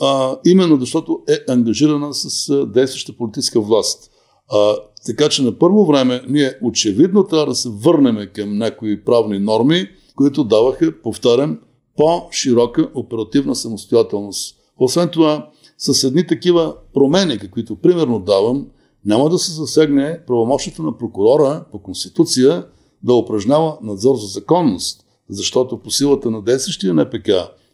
а, 0.00 0.36
именно 0.46 0.80
защото 0.80 1.20
е 1.28 1.52
ангажирана 1.52 2.14
с 2.14 2.66
действаща 2.66 3.12
политическа 3.12 3.60
власт. 3.60 4.09
А, 4.52 4.74
така 5.06 5.28
че 5.28 5.42
на 5.42 5.58
първо 5.58 5.86
време 5.86 6.22
ние 6.28 6.58
очевидно 6.62 7.24
трябва 7.24 7.46
да 7.46 7.54
се 7.54 7.68
върнем 7.68 8.28
към 8.34 8.58
някои 8.58 9.04
правни 9.04 9.38
норми, 9.38 9.88
които 10.16 10.44
даваха, 10.44 11.02
повтарям, 11.02 11.58
по-широка 11.96 12.88
оперативна 12.94 13.54
самостоятелност. 13.54 14.56
Освен 14.78 15.08
това, 15.08 15.48
с 15.78 16.04
едни 16.04 16.26
такива 16.26 16.74
промени, 16.94 17.38
каквито 17.38 17.76
примерно 17.76 18.18
давам, 18.18 18.66
няма 19.04 19.28
да 19.28 19.38
се 19.38 19.52
засегне 19.52 20.20
правомощите 20.26 20.82
на 20.82 20.98
прокурора 20.98 21.64
по 21.72 21.78
Конституция 21.78 22.64
да 23.02 23.14
упражнява 23.14 23.78
надзор 23.82 24.16
за 24.16 24.26
законност, 24.26 25.04
защото 25.28 25.78
по 25.78 25.90
силата 25.90 26.30
на 26.30 26.42
действащия 26.42 26.94
НПК 26.94 27.30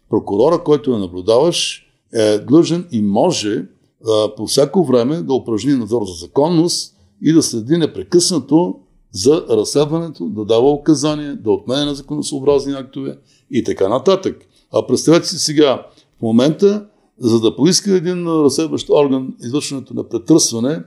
прокурора, 0.09 0.63
който 0.63 0.95
е 0.95 0.99
наблюдаваш, 0.99 1.87
е 2.13 2.39
длъжен 2.39 2.87
и 2.91 3.01
може 3.01 3.65
по 4.37 4.47
всяко 4.47 4.85
време 4.85 5.21
да 5.21 5.33
упражни 5.33 5.73
надзор 5.73 6.01
за 6.05 6.13
законност 6.13 6.95
и 7.21 7.33
да 7.33 7.43
следи 7.43 7.77
непрекъснато 7.77 8.79
за 9.11 9.45
разследването, 9.49 10.25
да 10.25 10.45
дава 10.45 10.71
указания, 10.71 11.35
да 11.35 11.51
отменя 11.51 11.85
на 11.85 11.95
законосъобразни 11.95 12.73
актове 12.73 13.17
и 13.51 13.63
така 13.63 13.89
нататък. 13.89 14.47
А 14.73 14.87
представете 14.87 15.27
си 15.27 15.37
сега, 15.37 15.87
в 16.19 16.21
момента, 16.21 16.85
за 17.19 17.39
да 17.39 17.55
поиска 17.55 17.91
един 17.91 18.27
разследващ 18.27 18.89
орган 18.89 19.33
извършването 19.43 19.93
на 19.93 20.03
претърсване, 20.09 20.83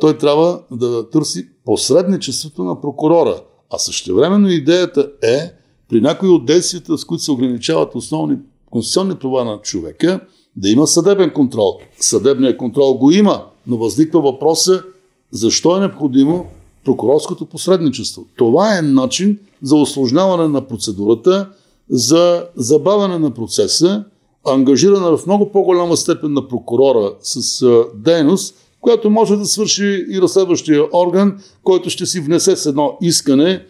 той 0.00 0.18
трябва 0.18 0.62
да 0.70 1.10
търси 1.10 1.48
посредничеството 1.64 2.64
на 2.64 2.80
прокурора. 2.80 3.42
А 3.70 3.78
същевременно 3.78 4.48
идеята 4.48 5.10
е 5.22 5.52
при 5.88 6.00
някои 6.00 6.28
от 6.28 6.46
действията, 6.46 6.98
с 6.98 7.04
които 7.04 7.24
се 7.24 7.32
ограничават 7.32 7.94
основни 7.94 8.36
конституционни 8.70 9.14
права 9.14 9.44
на 9.44 9.58
човека, 9.62 10.20
да 10.56 10.68
има 10.68 10.86
съдебен 10.86 11.30
контрол. 11.30 11.78
Съдебният 12.00 12.56
контрол 12.56 12.94
го 12.94 13.10
има, 13.10 13.44
но 13.66 13.76
възниква 13.76 14.20
въпроса 14.20 14.82
защо 15.30 15.76
е 15.76 15.80
необходимо 15.80 16.46
прокурорското 16.84 17.46
посредничество. 17.46 18.26
Това 18.36 18.78
е 18.78 18.82
начин 18.82 19.38
за 19.62 19.76
осложняване 19.76 20.48
на 20.48 20.66
процедурата, 20.66 21.48
за 21.90 22.46
забавяне 22.56 23.18
на 23.18 23.30
процеса, 23.30 24.04
ангажирана 24.46 25.16
в 25.16 25.26
много 25.26 25.52
по-голяма 25.52 25.96
степен 25.96 26.32
на 26.32 26.48
прокурора 26.48 27.12
с 27.20 27.66
дейност, 27.94 28.54
която 28.80 29.10
може 29.10 29.36
да 29.36 29.46
свърши 29.46 30.06
и 30.10 30.20
разследващия 30.20 30.84
орган, 30.92 31.38
който 31.64 31.90
ще 31.90 32.06
си 32.06 32.20
внесе 32.20 32.56
с 32.56 32.66
едно 32.66 32.98
искане 33.00 33.64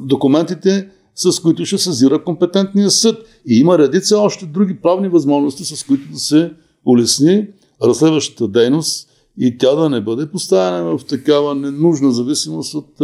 документите, 0.00 0.88
с 1.14 1.40
които 1.40 1.66
ще 1.66 1.78
съзира 1.78 2.24
компетентния 2.24 2.90
съд. 2.90 3.26
И 3.46 3.58
има 3.58 3.78
редица 3.78 4.18
още 4.18 4.46
други 4.46 4.80
правни 4.80 5.08
възможности, 5.08 5.64
с 5.64 5.84
които 5.84 6.12
да 6.12 6.18
се 6.18 6.52
улесни 6.84 7.48
разследващата 7.82 8.48
дейност 8.48 9.08
и 9.38 9.58
тя 9.58 9.74
да 9.74 9.88
не 9.88 10.00
бъде 10.00 10.30
поставена 10.30 10.98
в 10.98 11.04
такава 11.04 11.54
ненужна 11.54 12.12
зависимост 12.12 12.74
от 12.74 12.98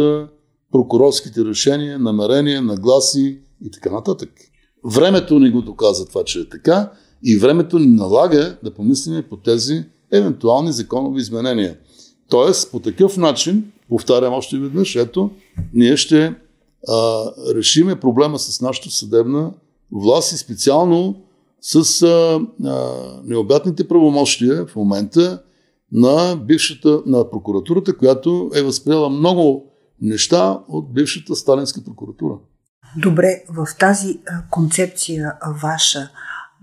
прокурорските 0.71 1.45
решения, 1.45 1.99
намерения, 1.99 2.61
нагласи 2.61 3.39
и 3.65 3.71
така 3.71 3.91
нататък. 3.91 4.29
Времето 4.85 5.39
ни 5.39 5.51
го 5.51 5.61
доказа 5.61 6.05
това, 6.05 6.23
че 6.23 6.39
е 6.39 6.49
така 6.49 6.91
и 7.23 7.37
времето 7.37 7.79
ни 7.79 7.87
налага 7.87 8.57
да 8.63 8.73
помислим 8.73 9.23
по 9.29 9.37
тези 9.37 9.83
евентуални 10.11 10.71
законови 10.71 11.21
изменения. 11.21 11.77
Тоест, 12.29 12.71
по 12.71 12.79
такъв 12.79 13.17
начин, 13.17 13.71
повтарям 13.89 14.33
още 14.33 14.57
веднъж, 14.57 14.95
ето, 14.95 15.31
ние 15.73 15.97
ще 15.97 16.35
а, 16.89 17.25
решиме 17.55 17.99
проблема 17.99 18.39
с 18.39 18.61
нашата 18.61 18.89
съдебна 18.89 19.53
власт 19.91 20.31
и 20.31 20.37
специално 20.37 21.23
с 21.61 22.01
а, 22.01 22.39
а, 22.65 22.95
необятните 23.23 23.87
правомощия 23.87 24.65
в 24.65 24.75
момента 24.75 25.41
на 25.91 26.35
бившата, 26.35 27.01
на 27.05 27.29
прокуратурата, 27.29 27.97
която 27.97 28.51
е 28.55 28.61
възприела 28.61 29.09
много 29.09 29.65
неща 30.01 30.59
от 30.67 30.93
бившата 30.93 31.35
сталинска 31.35 31.83
прокуратура. 31.83 32.33
Добре, 32.97 33.43
в 33.49 33.67
тази 33.79 34.19
концепция 34.49 35.33
ваша, 35.61 36.09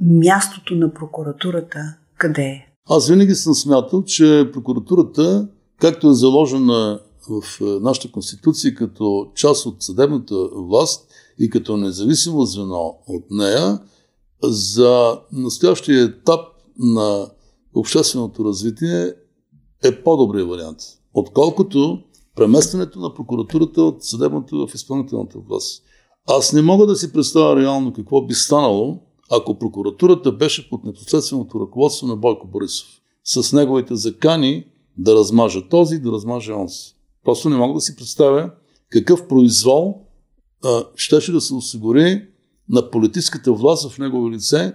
мястото 0.01 0.75
на 0.75 0.95
прокуратурата 0.95 1.79
къде 2.19 2.43
е? 2.43 2.67
Аз 2.91 3.09
винаги 3.09 3.35
съм 3.35 3.55
смятал, 3.55 4.05
че 4.05 4.51
прокуратурата, 4.53 5.49
както 5.81 6.09
е 6.09 6.15
заложена 6.15 7.01
в 7.29 7.61
нашата 7.61 8.13
конституция 8.13 8.75
като 8.75 9.31
част 9.35 9.67
от 9.67 9.83
съдебната 9.83 10.49
власт 10.55 11.09
и 11.39 11.51
като 11.51 11.77
независимо 11.77 12.45
звено 12.45 12.99
от 13.07 13.25
нея, 13.31 13.81
за 14.43 15.21
настоящия 15.33 16.05
етап 16.05 16.41
на 16.79 17.31
общественото 17.75 18.45
развитие 18.45 19.13
е 19.85 20.03
по-добрият 20.03 20.49
вариант, 20.49 20.79
отколкото 21.15 21.99
преместването 22.37 23.01
на 23.01 23.15
прокуратурата 23.15 23.83
от 23.83 24.05
съдебната 24.05 24.57
в 24.57 24.75
изпълнителната 24.75 25.39
власт. 25.39 25.83
Аз 26.27 26.53
не 26.53 26.63
мога 26.63 26.87
да 26.87 26.97
си 26.97 27.13
представя 27.13 27.61
реално 27.61 27.93
какво 27.93 28.23
би 28.23 28.35
станало, 28.35 28.99
ако 29.31 29.59
прокуратурата 29.59 30.33
беше 30.33 30.71
под 30.71 30.85
непосредственото 30.85 31.61
ръководство 31.61 32.07
на 32.07 32.17
Бойко 32.17 32.47
Борисов, 32.47 32.89
с 33.25 33.53
неговите 33.53 33.97
закани 33.97 34.65
да 34.99 35.15
размажа 35.15 35.69
този, 35.69 35.99
да 35.99 36.13
размажа 36.13 36.55
онзи. 36.55 36.98
Просто 37.29 37.51
не 37.51 37.57
мога 37.57 37.75
да 37.75 37.81
си 37.81 37.97
представя 37.97 38.51
какъв 38.91 39.29
произвол 39.29 40.07
а, 40.65 40.85
щеше 40.97 41.33
да 41.33 41.41
се 41.41 41.55
осигури 41.55 42.27
на 42.69 42.91
политическата 42.91 43.53
власт 43.53 43.91
в 43.91 43.99
негово 43.99 44.31
лице, 44.31 44.75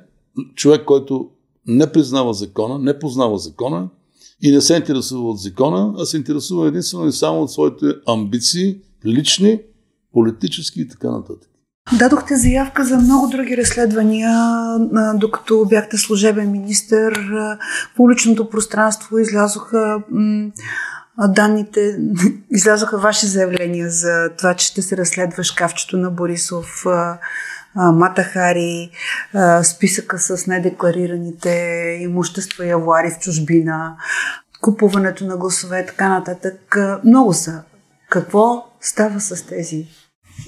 човек, 0.55 0.85
който 0.85 1.29
не 1.67 1.91
признава 1.91 2.33
закона, 2.33 2.79
не 2.79 2.99
познава 2.99 3.37
закона 3.37 3.89
и 4.41 4.51
не 4.51 4.61
се 4.61 4.75
интересува 4.75 5.29
от 5.29 5.39
закона, 5.39 5.93
а 5.97 6.05
се 6.05 6.17
интересува 6.17 6.67
единствено 6.67 7.07
и 7.07 7.11
само 7.11 7.41
от 7.41 7.51
своите 7.51 7.85
амбиции, 8.07 8.77
лични, 9.05 9.59
политически 10.13 10.81
и 10.81 10.87
така 10.87 11.11
нататък. 11.11 11.49
Дадохте 11.99 12.35
заявка 12.35 12.85
за 12.85 12.97
много 12.97 13.27
други 13.27 13.57
разследвания, 13.57 14.29
докато 15.15 15.65
бяхте 15.69 15.97
служебен 15.97 16.51
министр. 16.51 17.11
Публичното 17.95 18.49
пространство 18.49 19.17
излязоха 19.17 20.03
данните, 21.19 21.99
излязоха 22.51 22.97
ваши 22.97 23.25
заявления 23.25 23.89
за 23.89 24.29
това, 24.37 24.53
че 24.53 24.67
ще 24.67 24.81
се 24.81 24.97
разследва 24.97 25.43
шкафчето 25.43 25.97
на 25.97 26.11
Борисов, 26.11 26.85
Матахари, 27.75 28.89
списъка 29.63 30.19
с 30.19 30.47
недекларираните 30.47 31.49
имущества 32.01 32.65
и 32.65 32.71
авуари 32.71 33.11
в 33.11 33.19
чужбина, 33.19 33.95
купуването 34.61 35.25
на 35.25 35.37
гласове, 35.37 35.85
така 35.85 36.09
нататък. 36.09 36.77
Много 37.03 37.33
са. 37.33 37.63
Какво 38.09 38.65
става 38.81 39.19
с 39.19 39.45
тези 39.45 39.87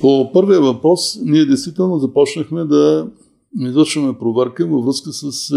по 0.01 0.31
първия 0.33 0.61
въпрос, 0.61 1.19
ние 1.21 1.45
действително 1.45 1.99
започнахме 1.99 2.65
да 2.65 3.07
извършваме 3.59 4.17
проверка 4.17 4.67
във 4.67 4.85
връзка 4.85 5.09
с 5.13 5.53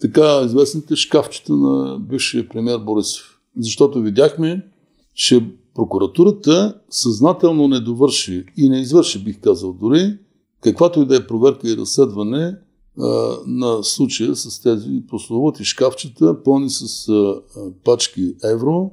така 0.00 0.40
известните 0.44 0.96
шкафчета 0.96 1.52
на 1.52 1.98
бившия 1.98 2.48
премьер 2.48 2.78
Борисов. 2.78 3.37
Защото 3.56 4.02
видяхме, 4.02 4.66
че 5.14 5.46
прокуратурата 5.74 6.80
съзнателно 6.90 7.68
не 7.68 7.80
довърши 7.80 8.44
и 8.56 8.68
не 8.68 8.80
извърши, 8.80 9.24
бих 9.24 9.40
казал 9.40 9.72
дори, 9.72 10.18
каквато 10.60 11.02
и 11.02 11.06
да 11.06 11.16
е 11.16 11.26
проверка 11.26 11.70
и 11.70 11.76
разследване 11.76 12.56
а, 12.98 13.36
на 13.46 13.84
случая 13.84 14.36
с 14.36 14.62
тези 14.62 15.02
прословути 15.08 15.64
шкафчета, 15.64 16.42
пълни 16.42 16.70
с 16.70 17.08
а, 17.08 17.42
пачки 17.84 18.34
евро, 18.44 18.90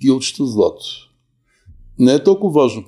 гилчета 0.00 0.46
злато. 0.46 0.84
Не 1.98 2.14
е 2.14 2.24
толкова 2.24 2.62
важно 2.62 2.84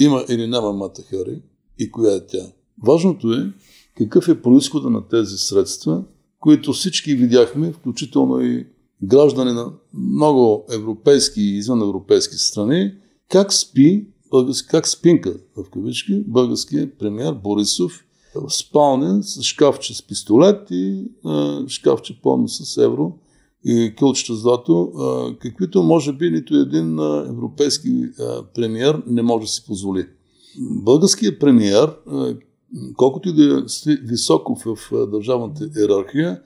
има 0.00 0.24
или 0.28 0.46
няма 0.46 0.72
Матахари 0.72 1.42
и 1.78 1.90
коя 1.90 2.14
е 2.16 2.26
тя. 2.26 2.52
Важното 2.86 3.32
е 3.32 3.52
какъв 3.96 4.28
е 4.28 4.42
происхода 4.42 4.90
на 4.90 5.08
тези 5.08 5.36
средства, 5.36 6.04
които 6.40 6.72
всички 6.72 7.14
видяхме, 7.14 7.72
включително 7.72 8.40
и 8.40 8.66
граждани 9.02 9.52
на 9.52 9.72
много 9.94 10.66
европейски 10.72 11.40
и 11.40 11.56
извън 11.56 11.82
европейски 11.82 12.36
страни, 12.36 12.92
как 13.28 13.52
спи, 13.52 14.06
как 14.70 14.88
спинка 14.88 15.36
в 15.56 15.70
кавички, 15.70 16.24
българският 16.26 16.98
премьер 16.98 17.32
Борисов 17.32 18.04
в 18.34 18.50
спалня 18.54 19.22
с 19.22 19.42
шкафче 19.42 19.94
с 19.94 20.06
пистолет 20.06 20.70
и 20.70 21.04
а, 21.24 21.64
шкафче 21.68 22.20
пълно 22.22 22.48
с 22.48 22.76
евро 22.76 23.18
и 23.64 23.94
кълчета 23.98 24.34
злато, 24.34 24.92
каквито 25.40 25.82
може 25.82 26.12
би 26.12 26.30
нито 26.30 26.56
един 26.56 26.98
европейски 27.28 28.02
премиер 28.54 29.02
не 29.06 29.22
може 29.22 29.46
да 29.46 29.52
си 29.52 29.64
позволи. 29.66 30.06
Българският 30.60 31.40
премиер, 31.40 31.96
колкото 32.96 33.28
и 33.28 33.32
да 33.32 33.64
е 33.86 33.96
високо 34.02 34.56
в 34.64 34.76
държавната 35.06 35.70
иерархия, 35.78 36.40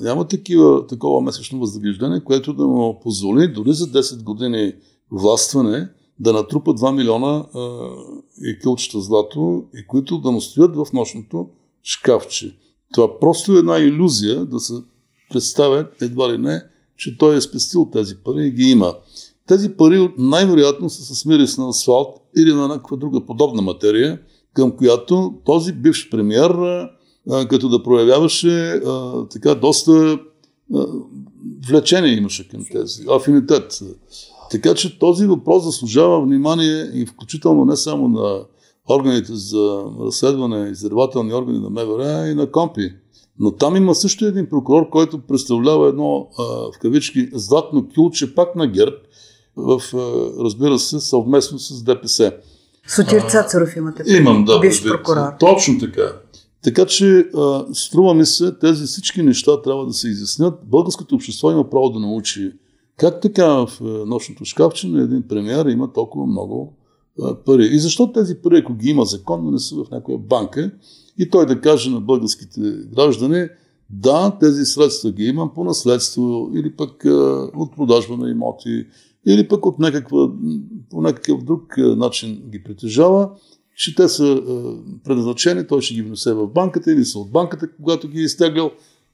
няма 0.00 0.28
такива, 0.28 0.86
такова 0.86 1.20
месечно 1.20 1.58
възнаграждение, 1.58 2.24
което 2.24 2.52
да 2.52 2.66
му 2.66 3.00
позволи 3.02 3.52
дори 3.52 3.72
за 3.72 3.86
10 3.86 4.22
години 4.22 4.72
властване 5.12 5.88
да 6.20 6.32
натрупа 6.32 6.70
2 6.70 6.96
милиона 6.96 7.44
и 8.42 8.58
кълчета 8.58 9.00
злато, 9.00 9.64
и 9.74 9.86
които 9.86 10.18
да 10.18 10.30
му 10.30 10.40
стоят 10.40 10.76
в 10.76 10.86
нощното 10.92 11.48
шкафче. 11.82 12.56
Това 12.92 13.18
просто 13.20 13.52
е 13.52 13.58
една 13.58 13.78
иллюзия 13.78 14.44
да 14.44 14.60
се 14.60 14.74
представят 15.30 16.02
едва 16.02 16.32
ли 16.32 16.38
не, 16.38 16.62
че 16.96 17.18
той 17.18 17.36
е 17.36 17.40
спестил 17.40 17.90
тези 17.92 18.16
пари 18.16 18.46
и 18.46 18.50
ги 18.50 18.70
има. 18.70 18.94
Тези 19.46 19.68
пари 19.68 20.14
най-вероятно 20.18 20.90
са 20.90 21.14
с 21.14 21.24
мирис 21.24 21.58
на 21.58 21.68
асфалт 21.68 22.16
или 22.36 22.52
на 22.52 22.68
някаква 22.68 22.96
друга 22.96 23.26
подобна 23.26 23.62
материя, 23.62 24.20
към 24.54 24.76
която 24.76 25.34
този 25.44 25.72
бивш 25.72 26.10
премьер, 26.10 26.50
като 27.30 27.68
да 27.68 27.82
проявяваше 27.82 28.80
така 29.30 29.54
доста 29.54 30.18
влечение 31.68 32.12
имаше 32.12 32.48
към 32.48 32.64
тези, 32.72 33.04
афинитет. 33.10 33.80
Така 34.50 34.74
че 34.74 34.98
този 34.98 35.26
въпрос 35.26 35.64
заслужава 35.64 36.20
внимание 36.20 36.90
и 36.94 37.06
включително 37.06 37.64
не 37.64 37.76
само 37.76 38.08
на 38.08 38.40
органите 38.90 39.34
за 39.34 39.84
разследване, 40.00 40.70
изследователни 40.70 41.34
органи 41.34 41.58
на 41.58 41.70
МВР 41.70 42.28
и 42.28 42.34
на 42.34 42.50
КОМПИ. 42.50 42.92
Но 43.38 43.52
там 43.52 43.76
има 43.76 43.94
също 43.94 44.26
един 44.26 44.48
прокурор, 44.48 44.90
който 44.90 45.18
представлява 45.18 45.88
едно, 45.88 46.28
а, 46.38 46.42
в 46.42 46.72
кавички, 46.82 47.28
златно 47.32 47.88
кюлче 47.94 48.34
пак 48.34 48.56
на 48.56 48.66
ГЕРБ, 48.66 48.96
в, 49.56 49.82
а, 49.94 49.98
разбира 50.44 50.78
се, 50.78 51.00
съвместно 51.00 51.58
с 51.58 51.82
ДПС. 51.82 52.32
Сотир 52.88 53.20
Цацаров 53.20 53.76
имате. 53.76 54.02
Имам, 54.06 54.44
да. 54.44 54.60
Бивш 54.60 54.84
прокурор. 54.84 55.32
Точно 55.40 55.78
така. 55.78 56.12
Така 56.66 56.86
че, 56.86 57.28
струва 57.72 58.14
ми 58.14 58.26
се, 58.26 58.58
тези 58.58 58.84
всички 58.84 59.22
неща 59.22 59.62
трябва 59.62 59.86
да 59.86 59.92
се 59.92 60.08
изяснят. 60.08 60.54
Българското 60.64 61.14
общество 61.14 61.50
има 61.50 61.70
право 61.70 61.90
да 61.90 62.00
научи 62.00 62.52
как 62.96 63.20
така 63.20 63.46
в 63.46 63.70
нощното 64.06 64.44
шкафче 64.44 64.88
на 64.88 65.02
един 65.02 65.22
премиер 65.28 65.66
има 65.66 65.92
толкова 65.92 66.26
много 66.26 66.76
пари. 67.46 67.68
И 67.72 67.78
защо 67.78 68.12
тези 68.12 68.34
пари, 68.34 68.58
ако 68.58 68.74
ги 68.74 68.88
има 68.90 69.04
законно, 69.04 69.50
не 69.50 69.58
са 69.58 69.74
в 69.74 69.90
някоя 69.90 70.18
банка 70.18 70.70
и 71.18 71.30
той 71.30 71.46
да 71.46 71.60
каже 71.60 71.90
на 71.90 72.00
българските 72.00 72.60
граждани, 72.96 73.48
да, 73.90 74.38
тези 74.40 74.64
средства 74.64 75.12
ги 75.12 75.24
имам 75.24 75.50
по 75.54 75.64
наследство 75.64 76.50
или 76.54 76.76
пък 76.76 77.04
а, 77.04 77.50
от 77.56 77.76
продажба 77.76 78.16
на 78.16 78.30
имоти, 78.30 78.86
или 79.26 79.48
пък 79.48 79.66
от 79.66 79.78
някаква, 79.78 80.30
по 80.90 81.00
някакъв 81.00 81.44
друг 81.44 81.74
начин 81.78 82.42
ги 82.48 82.62
притежава, 82.62 83.30
че 83.76 83.94
те 83.94 84.08
са 84.08 84.42
предназначени, 85.04 85.66
той 85.66 85.82
ще 85.82 85.94
ги 85.94 86.02
внесе 86.02 86.34
в 86.34 86.46
банката 86.46 86.92
или 86.92 87.04
са 87.04 87.18
от 87.18 87.30
банката, 87.30 87.68
когато 87.72 88.08
ги 88.08 88.20
е 88.20 88.24
изтеглял. 88.24 88.70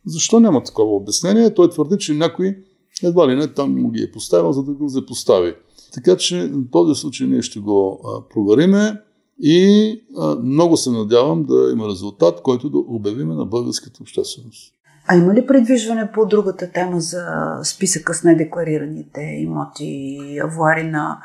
Защо 0.06 0.40
няма 0.40 0.62
такова 0.62 0.96
обяснение? 0.96 1.54
Той 1.54 1.70
твърди, 1.70 1.98
че 1.98 2.14
някой 2.14 2.58
едва 3.02 3.28
ли 3.28 3.36
не 3.36 3.48
там 3.48 3.82
му 3.82 3.90
ги 3.90 4.02
е 4.02 4.12
поставил, 4.12 4.52
за 4.52 4.62
да 4.62 4.72
го 4.72 4.88
запостави. 4.88 5.54
Така 5.94 6.16
че 6.16 6.48
в 6.48 6.70
този 6.70 7.00
случай 7.00 7.26
ние 7.26 7.42
ще 7.42 7.60
го 7.60 8.00
провериме. 8.34 9.00
И 9.44 10.00
много 10.42 10.76
се 10.76 10.90
надявам 10.90 11.44
да 11.44 11.70
има 11.72 11.88
резултат, 11.88 12.42
който 12.42 12.70
да 12.70 12.78
обявиме 12.78 13.34
на 13.34 13.44
българската 13.44 14.02
общественост. 14.02 14.72
А 15.08 15.16
има 15.16 15.34
ли 15.34 15.46
предвижване 15.46 16.10
по 16.14 16.26
другата 16.26 16.70
тема 16.72 17.00
за 17.00 17.24
списъка 17.64 18.14
с 18.14 18.24
недекларираните 18.24 19.20
имоти 19.20 19.84
и 19.84 20.38
авуари 20.38 20.82
на 20.82 21.22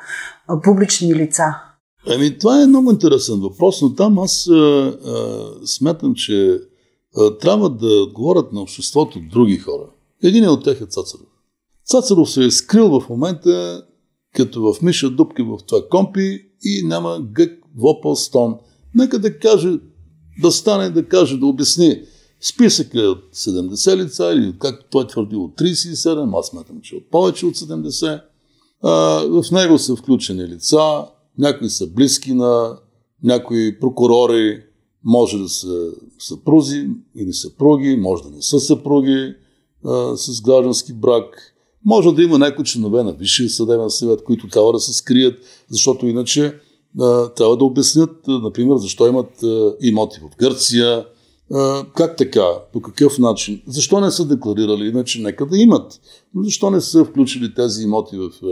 публични 0.64 1.16
лица? 1.16 1.44
Ами, 2.10 2.38
това 2.38 2.62
е 2.62 2.68
много 2.68 2.92
интересен 2.92 3.40
въпрос, 3.40 3.82
но 3.82 3.94
там 3.94 4.20
аз 4.20 4.48
а, 4.48 4.54
а, 4.54 5.68
смятам, 5.68 6.16
че 6.16 6.60
а, 7.18 7.38
трябва 7.38 7.70
да 7.70 7.88
отговорят 7.88 8.54
на 8.54 8.62
обществото 8.62 9.20
други 9.32 9.58
хора. 9.58 9.90
Един 10.24 10.50
от 10.50 10.64
тях 10.64 10.82
е 10.82 10.86
Цацаров. 10.86 11.28
Цацаров 11.86 12.32
се 12.32 12.46
е 12.46 12.52
скрил 12.52 13.00
в 13.00 13.10
момента 13.10 13.84
като 14.36 14.74
в 14.74 14.82
Миша 14.82 15.10
дупки 15.10 15.42
в 15.42 15.58
това 15.68 15.82
компи 15.90 16.46
и 16.64 16.84
няма 16.84 17.20
гък 17.22 17.60
Вопъл 17.78 18.16
Стон. 18.16 18.56
Нека 18.96 19.20
да 19.20 19.40
каже, 19.40 19.80
да 20.42 20.52
стане 20.52 20.90
да 20.90 21.08
каже, 21.08 21.38
да 21.38 21.46
обясни 21.46 22.02
списъка 22.42 23.00
от 23.00 23.36
70 23.36 23.96
лица 23.98 24.34
или 24.36 24.56
както 24.60 24.86
той 24.90 25.08
твърди 25.08 25.36
от 25.36 25.52
37, 25.52 26.40
аз 26.40 26.48
смятам, 26.48 26.82
че 26.82 26.96
от 26.96 27.12
повече 27.12 27.46
от 27.46 27.56
70. 27.56 28.22
А, 28.84 28.92
в 29.28 29.52
него 29.52 29.80
са 29.80 29.96
включени 29.96 30.48
лица, 30.48 31.06
някои 31.38 31.70
са 31.70 31.88
близки 31.88 32.34
на 32.34 32.78
някои 33.24 33.80
прокурори 33.80 34.64
може 35.04 35.38
да 35.38 35.50
са 35.50 35.92
съпрузи 36.20 36.90
или 37.16 37.34
съпруги, 37.34 37.96
може 37.96 38.24
да 38.24 38.30
не 38.30 38.42
са 38.42 38.60
съпруги 38.60 39.34
а, 39.86 40.18
с 40.18 40.42
граждански 40.42 40.94
брак. 40.94 41.54
Може 41.86 42.12
да 42.12 42.24
има 42.24 42.40
някои 42.40 42.66
членове 42.66 43.04
на 43.04 43.14
Висшия 43.14 43.50
съдебен 43.50 43.90
съвет, 43.90 44.24
които 44.24 44.48
трябва 44.48 44.72
да 44.72 44.80
се 44.80 44.94
скрият, 44.94 45.40
защото 45.70 46.08
иначе 46.08 46.56
а, 47.00 47.30
трябва 47.30 47.58
да 47.58 47.66
обяснят, 47.66 48.28
а, 48.28 48.40
например, 48.40 48.78
защо 48.78 49.08
имат 49.08 49.44
а, 49.44 49.76
имоти 49.82 50.20
в 50.20 50.38
Гърция, 50.38 51.06
а, 51.54 51.86
как 51.96 52.18
така, 52.18 52.46
по 52.74 52.82
какъв 52.82 53.20
начин, 53.20 53.62
защо 53.68 54.00
не 54.00 54.12
са 54.12 54.26
декларирали, 54.26 54.88
иначе 54.88 55.22
нека 55.22 55.46
да 55.46 55.58
имат. 55.58 56.00
Но 56.34 56.44
защо 56.44 56.70
не 56.70 56.82
са 56.82 57.06
включили 57.06 57.54
тези 57.54 57.84
имоти 57.84 58.18
в 58.18 58.32
а, 58.44 58.48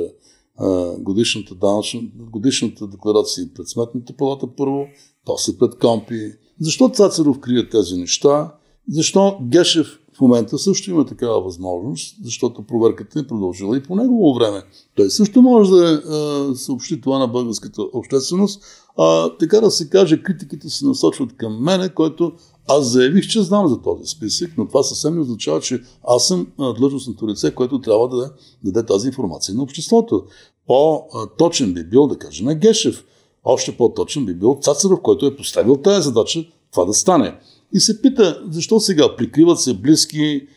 годишната, 1.00 1.56
данъчна, 1.56 2.02
годишната 2.32 2.88
декларация 2.88 3.48
пред 3.56 3.70
сметната 3.70 4.14
палата 4.18 4.48
първо, 4.58 4.86
после 5.26 5.58
пред 5.58 5.80
компи. 5.80 6.34
Защо 6.60 6.90
Цацаров 6.90 7.40
крие 7.40 7.70
тези 7.70 7.96
неща? 7.96 8.56
Защо 8.90 9.38
Гешев 9.42 10.00
в 10.18 10.22
момента 10.22 10.58
също 10.58 10.92
има 10.92 11.06
такава 11.06 11.42
възможност, 11.42 12.16
защото 12.24 12.64
проверката 12.64 13.20
е 13.20 13.28
продължила 13.28 13.78
и 13.78 13.84
по 13.84 13.96
негово 13.96 14.34
време. 14.34 14.64
Той 14.96 15.10
също 15.10 15.42
може 15.42 15.72
да 15.72 15.94
е, 15.94 16.56
съобщи 16.56 17.02
това 17.02 17.20
на 17.20 17.28
българската 17.28 17.82
общественост. 17.82 18.64
А, 18.98 19.38
така 19.38 19.62
да 19.62 19.72
се 19.72 19.90
каже, 19.90 20.24
критиките 20.24 20.70
се 20.70 20.86
насочват 20.86 21.38
към 21.38 21.64
мене, 21.64 21.90
който 21.90 22.32
аз 22.68 22.86
заявих, 22.86 23.28
че 23.28 23.42
знам 23.42 23.68
за 23.68 23.82
този 23.82 24.06
списък, 24.06 24.54
но 24.58 24.68
това 24.68 24.84
съвсем 24.84 25.16
не 25.16 25.22
означава, 25.22 25.62
че 25.62 25.82
аз 26.08 26.28
съм 26.28 26.48
длъжностното 26.78 27.28
лице, 27.28 27.56
което 27.56 27.82
трябва 27.82 28.10
да 28.10 28.34
даде 28.64 28.86
тази 28.86 29.08
информация 29.08 29.56
на 29.56 29.64
обществото. 29.64 30.26
По-точен 30.68 31.74
би 31.74 31.84
бил 31.84 32.08
да 32.08 32.18
каже 32.18 32.44
на 32.44 32.56
Гешев. 32.56 33.06
Още 33.44 33.78
по-точен 33.78 34.26
би 34.26 34.34
бил 34.34 34.58
Цацаров, 34.62 35.02
който 35.02 35.26
е 35.26 35.36
поставил 35.36 35.78
тази 35.78 36.04
задача 36.04 36.46
това 36.72 36.86
да 36.86 36.94
стане. 36.94 37.40
И 37.74 37.80
се 37.80 38.02
пита, 38.02 38.44
защо 38.50 38.80
сега 38.80 39.16
прикриват 39.16 39.60
се 39.60 39.74
близки, 39.74 40.48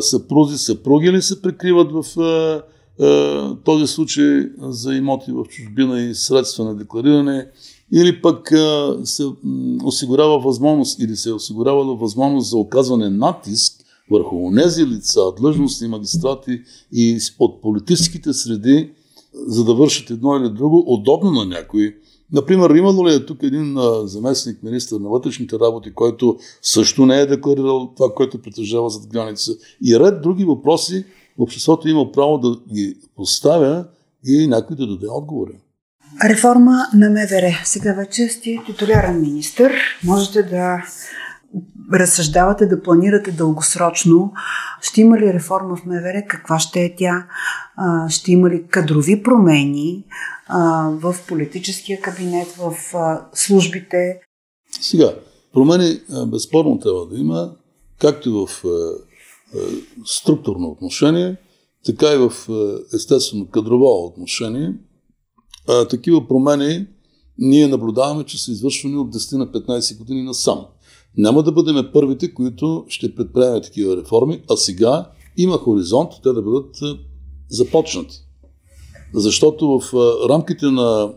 съпрузи, 0.00 0.58
съпруги 0.58 1.12
ли 1.12 1.22
се 1.22 1.42
прикриват 1.42 1.92
в 1.92 2.62
този 3.64 3.86
случай 3.86 4.48
за 4.58 4.94
имоти 4.94 5.32
в 5.32 5.44
чужбина 5.44 6.00
и 6.00 6.14
средства 6.14 6.64
на 6.64 6.74
деклариране, 6.74 7.50
или 7.92 8.22
пък 8.22 8.52
се 9.04 9.24
осигурява 9.84 10.38
възможност 10.38 10.98
или 10.98 11.16
се 11.16 11.28
е 11.28 11.32
осигурявала 11.32 11.96
възможност 11.96 12.50
за 12.50 12.56
оказване 12.56 13.10
натиск 13.10 13.72
върху 14.10 14.52
тези 14.56 14.86
лица, 14.86 15.20
длъжностни 15.38 15.88
магистрати 15.88 16.60
и 16.92 17.18
от 17.38 17.62
политическите 17.62 18.32
среди, 18.32 18.90
за 19.46 19.64
да 19.64 19.74
вършат 19.74 20.10
едно 20.10 20.36
или 20.36 20.50
друго, 20.50 20.84
удобно 20.86 21.30
на 21.30 21.44
някои 21.44 21.94
Например, 22.32 22.70
имало 22.70 23.08
ли 23.08 23.14
е 23.14 23.26
тук 23.26 23.42
един 23.42 23.78
а, 23.78 24.06
заместник 24.06 24.62
министър 24.62 25.00
на 25.00 25.08
вътрешните 25.08 25.58
работи, 25.58 25.94
който 25.94 26.36
също 26.62 27.06
не 27.06 27.20
е 27.20 27.26
декларирал 27.26 27.92
това, 27.96 28.14
което 28.14 28.42
притежава 28.42 28.90
зад 28.90 29.06
граница 29.06 29.52
и 29.84 29.98
ред 29.98 30.22
други 30.22 30.44
въпроси, 30.44 31.04
обществото 31.38 31.88
има 31.88 32.12
право 32.12 32.38
да 32.38 32.56
ги 32.74 32.96
поставя 33.16 33.84
и 34.26 34.46
някой 34.46 34.76
да 34.76 34.86
даде 34.86 35.06
отговори. 35.10 35.52
Реформа 36.24 36.86
на 36.94 37.10
МВР. 37.10 37.60
Сега 37.64 37.92
вече 37.92 38.28
сте 38.28 38.62
титулярен 38.66 39.20
министр. 39.20 39.70
Можете 40.04 40.42
да 40.42 40.82
разсъждавате, 41.92 42.66
да 42.66 42.82
планирате 42.82 43.32
дългосрочно. 43.32 44.32
Ще 44.80 45.00
има 45.00 45.18
ли 45.18 45.32
реформа 45.32 45.76
в 45.76 45.84
МВР? 45.84 46.24
Каква 46.28 46.58
ще 46.58 46.84
е 46.84 46.94
тя? 46.96 47.26
Ще 48.08 48.32
има 48.32 48.50
ли 48.50 48.66
кадрови 48.66 49.22
промени? 49.22 50.04
в 50.90 51.16
политическия 51.28 52.00
кабинет, 52.00 52.48
в 52.48 52.74
службите. 53.34 54.20
Сега, 54.80 55.14
промени 55.52 56.00
безспорно 56.26 56.78
трябва 56.78 57.06
да 57.06 57.18
има, 57.18 57.52
както 57.98 58.46
в 58.46 58.64
структурно 60.04 60.68
отношение, 60.68 61.36
така 61.86 62.06
и 62.12 62.16
в 62.16 62.32
естествено 62.94 63.46
кадрово 63.46 64.06
отношение. 64.06 64.74
А, 65.68 65.88
такива 65.88 66.28
промени 66.28 66.86
ние 67.38 67.68
наблюдаваме, 67.68 68.24
че 68.24 68.42
са 68.44 68.52
извършвани 68.52 68.96
от 68.96 69.14
10 69.14 69.36
на 69.36 69.46
15 69.46 69.98
години 69.98 70.22
насам. 70.22 70.66
Няма 71.16 71.42
да 71.42 71.52
бъдем 71.52 71.90
първите, 71.92 72.34
които 72.34 72.84
ще 72.88 73.14
предприемем 73.14 73.62
такива 73.62 73.96
реформи, 73.96 74.42
а 74.50 74.56
сега 74.56 75.10
има 75.36 75.58
хоризонт 75.58 76.10
те 76.22 76.32
да 76.32 76.42
бъдат 76.42 76.76
започнати. 77.48 78.16
Защото 79.14 79.80
в 79.80 79.94
рамките 80.28 80.66
на 80.66 81.12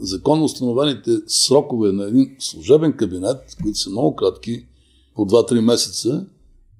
законно 0.00 0.44
установените 0.44 1.10
срокове 1.26 1.92
на 1.92 2.04
един 2.04 2.36
служебен 2.38 2.92
кабинет, 2.92 3.56
които 3.62 3.78
са 3.78 3.90
много 3.90 4.16
кратки, 4.16 4.66
по 5.14 5.26
2-3 5.26 5.60
месеца, 5.60 6.26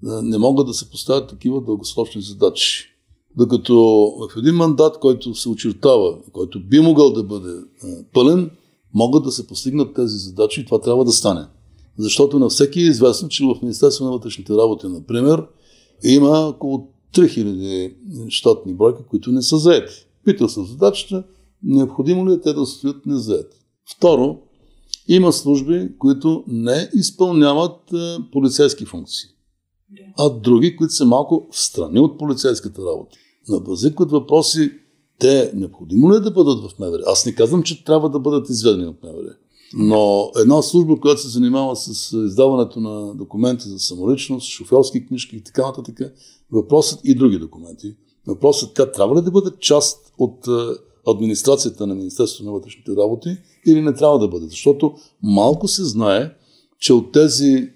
не 0.02 0.38
могат 0.38 0.66
да 0.66 0.74
се 0.74 0.90
поставят 0.90 1.28
такива 1.28 1.60
дългосрочни 1.60 2.22
задачи. 2.22 2.95
Докато 3.36 3.74
в 4.20 4.38
един 4.38 4.54
мандат, 4.54 4.98
който 4.98 5.34
се 5.34 5.48
очертава, 5.48 6.18
който 6.32 6.60
би 6.60 6.80
могъл 6.80 7.12
да 7.12 7.22
бъде 7.22 7.52
пълен, 8.12 8.50
могат 8.94 9.24
да 9.24 9.32
се 9.32 9.46
постигнат 9.46 9.94
тези 9.94 10.18
задачи 10.18 10.60
и 10.60 10.64
това 10.64 10.80
трябва 10.80 11.04
да 11.04 11.12
стане. 11.12 11.46
Защото 11.98 12.38
на 12.38 12.48
всеки 12.48 12.80
е 12.80 12.86
известно, 12.86 13.28
че 13.28 13.44
в 13.44 13.62
Министерство 13.62 14.04
на 14.04 14.10
вътрешните 14.10 14.52
работи, 14.52 14.86
например, 14.86 15.46
има 16.04 16.28
около 16.28 16.88
3000 17.14 17.94
щатни 18.28 18.74
бройки, 18.74 19.02
които 19.10 19.32
не 19.32 19.42
са 19.42 19.58
заети. 19.58 20.06
Пита 20.24 20.48
се 20.48 20.64
задачата, 20.64 21.24
необходимо 21.62 22.28
ли 22.28 22.32
е 22.32 22.40
те 22.40 22.52
да 22.52 22.66
стоят 22.66 23.06
незаети. 23.06 23.56
Второ, 23.96 24.38
има 25.08 25.32
служби, 25.32 25.92
които 25.98 26.44
не 26.46 26.90
изпълняват 26.94 27.80
полицейски 28.32 28.84
функции, 28.84 29.28
а 30.18 30.30
други, 30.30 30.76
които 30.76 30.94
са 30.94 31.06
малко 31.06 31.48
в 31.52 31.58
страни 31.58 32.00
от 32.00 32.18
полицейската 32.18 32.82
работа. 32.82 33.16
На 33.48 33.58
възникват 33.58 34.10
въпроси, 34.10 34.70
те 35.18 35.50
необходимо 35.54 36.12
ли 36.12 36.16
е 36.16 36.20
да 36.20 36.30
бъдат 36.30 36.70
в 36.70 36.78
МВР? 36.78 37.02
Аз 37.06 37.26
не 37.26 37.34
казвам, 37.34 37.62
че 37.62 37.84
трябва 37.84 38.10
да 38.10 38.18
бъдат 38.18 38.50
изведени 38.50 38.86
от 38.86 39.02
МВР. 39.02 39.36
Но 39.74 40.30
една 40.40 40.62
служба, 40.62 41.00
която 41.00 41.20
се 41.20 41.28
занимава 41.28 41.76
с 41.76 42.12
издаването 42.12 42.80
на 42.80 43.14
документи 43.14 43.68
за 43.68 43.78
самоличност, 43.78 44.48
шофьорски 44.48 45.06
книжки 45.06 45.36
и 45.36 45.40
така 45.40 45.66
нататък, 45.66 46.00
въпросът 46.52 47.00
и 47.04 47.14
други 47.14 47.38
документи, 47.38 47.96
Въпросът 48.26 48.74
тя 48.74 48.92
трябва 48.92 49.16
ли 49.16 49.22
да 49.22 49.30
бъде 49.30 49.50
част 49.60 50.12
от 50.18 50.46
е, 50.46 50.50
администрацията 51.10 51.86
на 51.86 51.94
Министерството 51.94 52.44
на 52.44 52.52
вътрешните 52.52 52.92
работи 52.96 53.36
или 53.66 53.82
не 53.82 53.94
трябва 53.94 54.18
да 54.18 54.28
бъде? 54.28 54.46
Защото 54.46 54.94
малко 55.22 55.68
се 55.68 55.84
знае, 55.84 56.30
че 56.78 56.92
от 56.92 57.12
тези 57.12 57.52
е, 57.52 57.70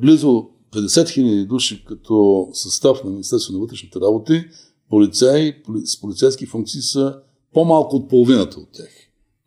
близо 0.00 0.46
50 0.72 0.86
000 0.86 1.46
души 1.46 1.84
като 1.84 2.48
състав 2.52 3.04
на 3.04 3.10
Министерството 3.10 3.58
на 3.58 3.62
вътрешните 3.62 4.00
работи, 4.00 4.44
полицаи 4.90 5.54
с 5.84 6.00
полицейски 6.00 6.46
функции 6.46 6.80
са 6.80 7.16
по-малко 7.52 7.96
от 7.96 8.08
половината 8.08 8.60
от 8.60 8.68
тях. 8.72 8.88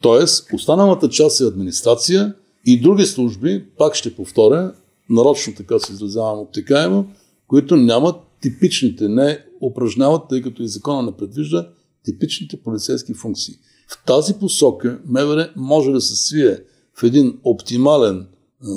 Тоест, 0.01 0.53
останалата 0.53 1.09
част 1.09 1.41
е 1.41 1.43
администрация 1.43 2.33
и 2.65 2.81
други 2.81 3.05
служби, 3.05 3.65
пак 3.77 3.95
ще 3.95 4.15
повторя, 4.15 4.73
нарочно 5.09 5.53
така 5.57 5.79
се 5.79 5.93
изразявам 5.93 6.39
обтекаемо, 6.39 7.05
които 7.47 7.75
нямат 7.75 8.15
типичните, 8.41 9.07
не 9.07 9.45
упражняват, 9.61 10.21
тъй 10.29 10.41
като 10.41 10.63
и 10.63 10.67
закона 10.67 11.01
не 11.01 11.11
предвижда 11.11 11.69
типичните 12.03 12.57
полицейски 12.57 13.13
функции. 13.13 13.53
В 13.87 14.05
тази 14.05 14.33
посока 14.33 14.99
МВР 15.05 15.49
може 15.55 15.91
да 15.91 16.01
се 16.01 16.15
свие 16.15 16.59
в 16.99 17.03
един 17.03 17.39
оптимален 17.43 18.17
е, 18.19 18.25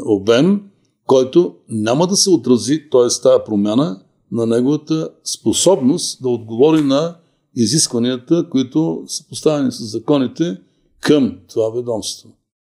обем, 0.06 0.62
който 1.06 1.54
няма 1.68 2.06
да 2.06 2.16
се 2.16 2.30
отрази, 2.30 2.90
т.е. 2.90 3.22
тази 3.22 3.38
промяна, 3.46 4.02
на 4.32 4.46
неговата 4.46 5.10
способност 5.24 6.22
да 6.22 6.28
отговори 6.28 6.82
на 6.82 7.16
изискванията, 7.56 8.48
които 8.50 9.02
са 9.06 9.28
поставени 9.28 9.72
с 9.72 9.84
законите 9.84 10.56
към 11.00 11.38
това 11.48 11.70
ведомство. 11.70 12.28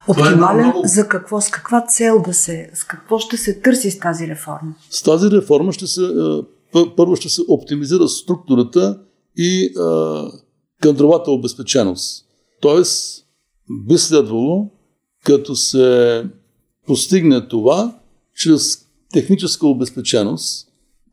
Е 0.07 0.11
оптимален 0.11 0.59
е 0.59 0.63
много... 0.63 0.87
за 0.87 1.07
какво? 1.07 1.41
С 1.41 1.49
каква 1.49 1.81
цел 1.81 2.21
да 2.25 2.33
се... 2.33 2.71
С 2.73 2.83
какво 2.83 3.19
ще 3.19 3.37
се 3.37 3.61
търси 3.61 3.91
с 3.91 3.99
тази 3.99 4.27
реформа? 4.27 4.75
С 4.89 5.03
тази 5.03 5.31
реформа 5.31 5.73
ще 5.73 5.87
се 5.87 6.03
е, 6.75 6.95
първо 6.97 7.15
ще 7.15 7.29
се 7.29 7.41
оптимизира 7.47 8.07
структурата 8.07 8.99
и 9.37 9.73
а, 9.77 10.31
кадровата 10.81 11.31
обезпеченост. 11.31 12.25
Тоест, 12.61 13.25
би 13.69 13.97
следвало, 13.97 14.71
като 15.23 15.55
се 15.55 16.25
постигне 16.87 17.47
това, 17.47 17.99
чрез 18.35 18.87
техническа 19.11 19.67
обезпеченост, 19.67 20.67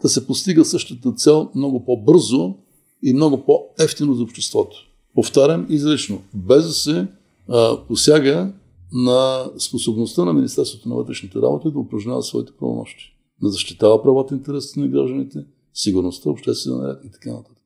да 0.04 0.08
се 0.08 0.26
постига 0.26 0.64
същата 0.64 1.12
цел 1.12 1.50
много 1.54 1.84
по-бързо 1.84 2.54
и 3.02 3.12
много 3.12 3.44
по-ефтино 3.44 4.14
за 4.14 4.22
обществото. 4.22 4.76
Повтарям 5.14 5.66
изрично, 5.68 6.22
без 6.34 6.66
да 6.66 6.72
се 6.72 7.06
а, 7.48 7.78
посяга 7.88 8.52
на 8.92 9.44
способността 9.58 10.24
на 10.24 10.32
Министерството 10.32 10.88
на 10.88 10.94
вътрешните 10.94 11.38
работи 11.38 11.70
да 11.72 11.78
упражнява 11.78 12.22
своите 12.22 12.52
правомощи 12.52 13.14
да 13.42 13.48
защитава 13.50 14.02
правата 14.02 14.34
и 14.34 14.38
интересите 14.38 14.80
на 14.80 14.88
гражданите, 14.88 15.44
сигурността, 15.74 16.30
обществения 16.30 16.88
ред 16.88 16.98
и 17.04 17.10
така 17.10 17.30
нататък. 17.30 17.62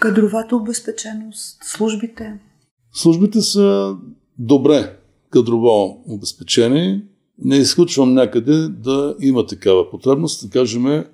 Кадровата 0.00 0.56
обезпеченост, 0.56 1.58
службите? 1.62 2.40
Службите 2.92 3.40
са 3.40 3.96
добре 4.38 4.98
кадрово 5.30 6.04
обезпечени. 6.08 7.02
Не 7.38 7.56
изключвам 7.56 8.14
някъде 8.14 8.68
да 8.68 9.16
има 9.20 9.46
такава 9.46 9.90
потребност, 9.90 10.42
да 10.42 10.50
кажем 10.50 11.04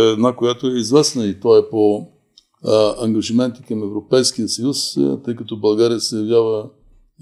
една, 0.00 0.36
която 0.36 0.66
е 0.66 0.78
известна 0.78 1.26
и 1.26 1.40
то 1.40 1.56
е 1.56 1.70
по 1.70 2.08
а, 2.64 3.04
ангажименти 3.04 3.62
към 3.62 3.82
Европейския 3.82 4.48
съюз, 4.48 4.94
тъй 5.24 5.36
като 5.36 5.60
България 5.60 6.00
се 6.00 6.16
явява 6.16 6.70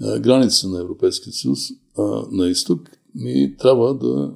а, 0.01 0.19
граница 0.19 0.69
на 0.69 0.79
Европейския 0.81 1.33
съюз 1.33 1.59
а, 1.97 2.01
на 2.31 2.49
изток 2.49 2.89
и 3.15 3.55
трябва 3.57 3.93
да 3.93 4.33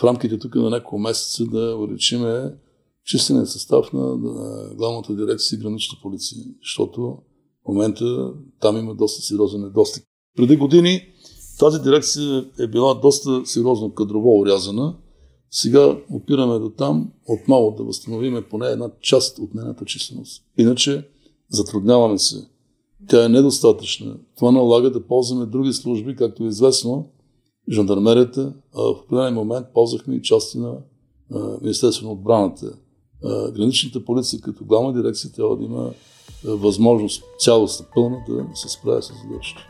в 0.00 0.04
рамките 0.04 0.38
тук 0.38 0.54
на 0.54 0.70
няколко 0.70 0.98
месеца 0.98 1.44
да 1.44 1.76
увеличиме 1.76 2.52
числения 3.04 3.46
състав 3.46 3.92
на, 3.92 4.16
на 4.16 4.68
главната 4.74 5.14
дирекция 5.16 5.58
гранична 5.58 5.98
полиция, 6.02 6.44
защото 6.62 7.18
в 7.64 7.68
момента 7.68 8.32
там 8.60 8.76
има 8.76 8.94
доста 8.94 9.22
сериозен 9.22 9.60
недостиг. 9.60 10.04
Преди 10.36 10.56
години 10.56 11.00
тази 11.58 11.82
дирекция 11.82 12.44
е 12.58 12.66
била 12.66 12.94
доста 12.94 13.46
сериозно 13.46 13.94
кадрово 13.94 14.38
урязана. 14.38 14.96
Сега 15.50 15.96
опираме 16.10 16.58
до 16.58 16.70
там 16.70 17.10
отново 17.26 17.74
да 17.78 17.84
възстановиме 17.84 18.48
поне 18.48 18.66
една 18.66 18.90
част 19.00 19.38
от 19.38 19.54
нейната 19.54 19.84
численост. 19.84 20.42
Иначе 20.58 21.08
затрудняваме 21.48 22.18
се. 22.18 22.48
Тя 23.08 23.24
е 23.24 23.28
недостатъчна. 23.28 24.16
Това 24.36 24.50
налага 24.50 24.90
да 24.90 25.06
ползваме 25.06 25.46
други 25.46 25.72
служби, 25.72 26.16
както 26.16 26.44
е 26.44 26.48
известно, 26.48 27.08
жандармерията, 27.70 28.52
а 28.74 28.82
в 28.82 29.00
определен 29.04 29.34
момент 29.34 29.66
ползвахме 29.74 30.14
и 30.14 30.22
части 30.22 30.58
на 30.58 30.74
Министерството 31.60 32.06
на 32.06 32.12
отбраната. 32.12 32.78
Граничната 33.54 34.04
полиция 34.04 34.40
като 34.40 34.64
главна 34.64 35.02
дирекция 35.02 35.32
трябва 35.32 35.56
да 35.56 35.64
има 35.64 35.92
възможност 36.44 37.22
цялостна 37.38 37.86
пълна 37.94 38.16
да 38.28 38.46
се 38.54 38.68
справя 38.68 39.02
с 39.02 39.06
задачата. 39.06 39.67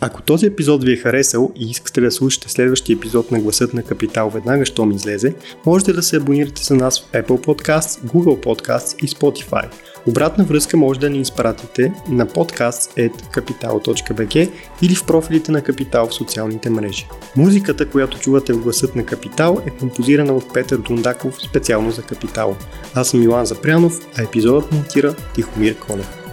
Ако 0.00 0.22
този 0.22 0.46
епизод 0.46 0.84
ви 0.84 0.92
е 0.92 0.96
харесал 0.96 1.52
и 1.56 1.70
искате 1.70 2.00
да 2.00 2.10
слушате 2.10 2.48
следващия 2.48 2.96
епизод 2.96 3.30
на 3.30 3.40
Гласът 3.40 3.74
на 3.74 3.82
Капитал 3.82 4.30
веднага, 4.30 4.64
щом 4.64 4.92
излезе, 4.92 5.34
можете 5.66 5.92
да 5.92 6.02
се 6.02 6.16
абонирате 6.16 6.64
за 6.64 6.74
нас 6.74 7.00
в 7.00 7.12
Apple 7.12 7.46
Podcasts, 7.46 8.06
Google 8.06 8.44
Podcasts 8.44 9.04
и 9.04 9.08
Spotify. 9.08 9.68
Обратна 10.06 10.44
връзка 10.44 10.76
може 10.76 11.00
да 11.00 11.10
ни 11.10 11.20
изпратите 11.20 11.92
на 12.08 12.26
podcast.capital.bg 12.26 14.50
или 14.82 14.94
в 14.94 15.06
профилите 15.06 15.52
на 15.52 15.62
Капитал 15.62 16.08
в 16.08 16.14
социалните 16.14 16.70
мрежи. 16.70 17.06
Музиката, 17.36 17.88
която 17.88 18.18
чувате 18.18 18.52
в 18.52 18.62
Гласът 18.62 18.96
на 18.96 19.06
Капитал 19.06 19.62
е 19.66 19.70
композирана 19.70 20.32
от 20.32 20.54
Петър 20.54 20.78
Дундаков 20.78 21.42
специално 21.42 21.90
за 21.90 22.02
Капитал. 22.02 22.56
Аз 22.94 23.08
съм 23.08 23.22
Илан 23.22 23.46
Запрянов, 23.46 24.00
а 24.18 24.22
епизодът 24.22 24.72
монтира 24.72 25.14
Тихомир 25.34 25.78
Конев. 25.78 26.27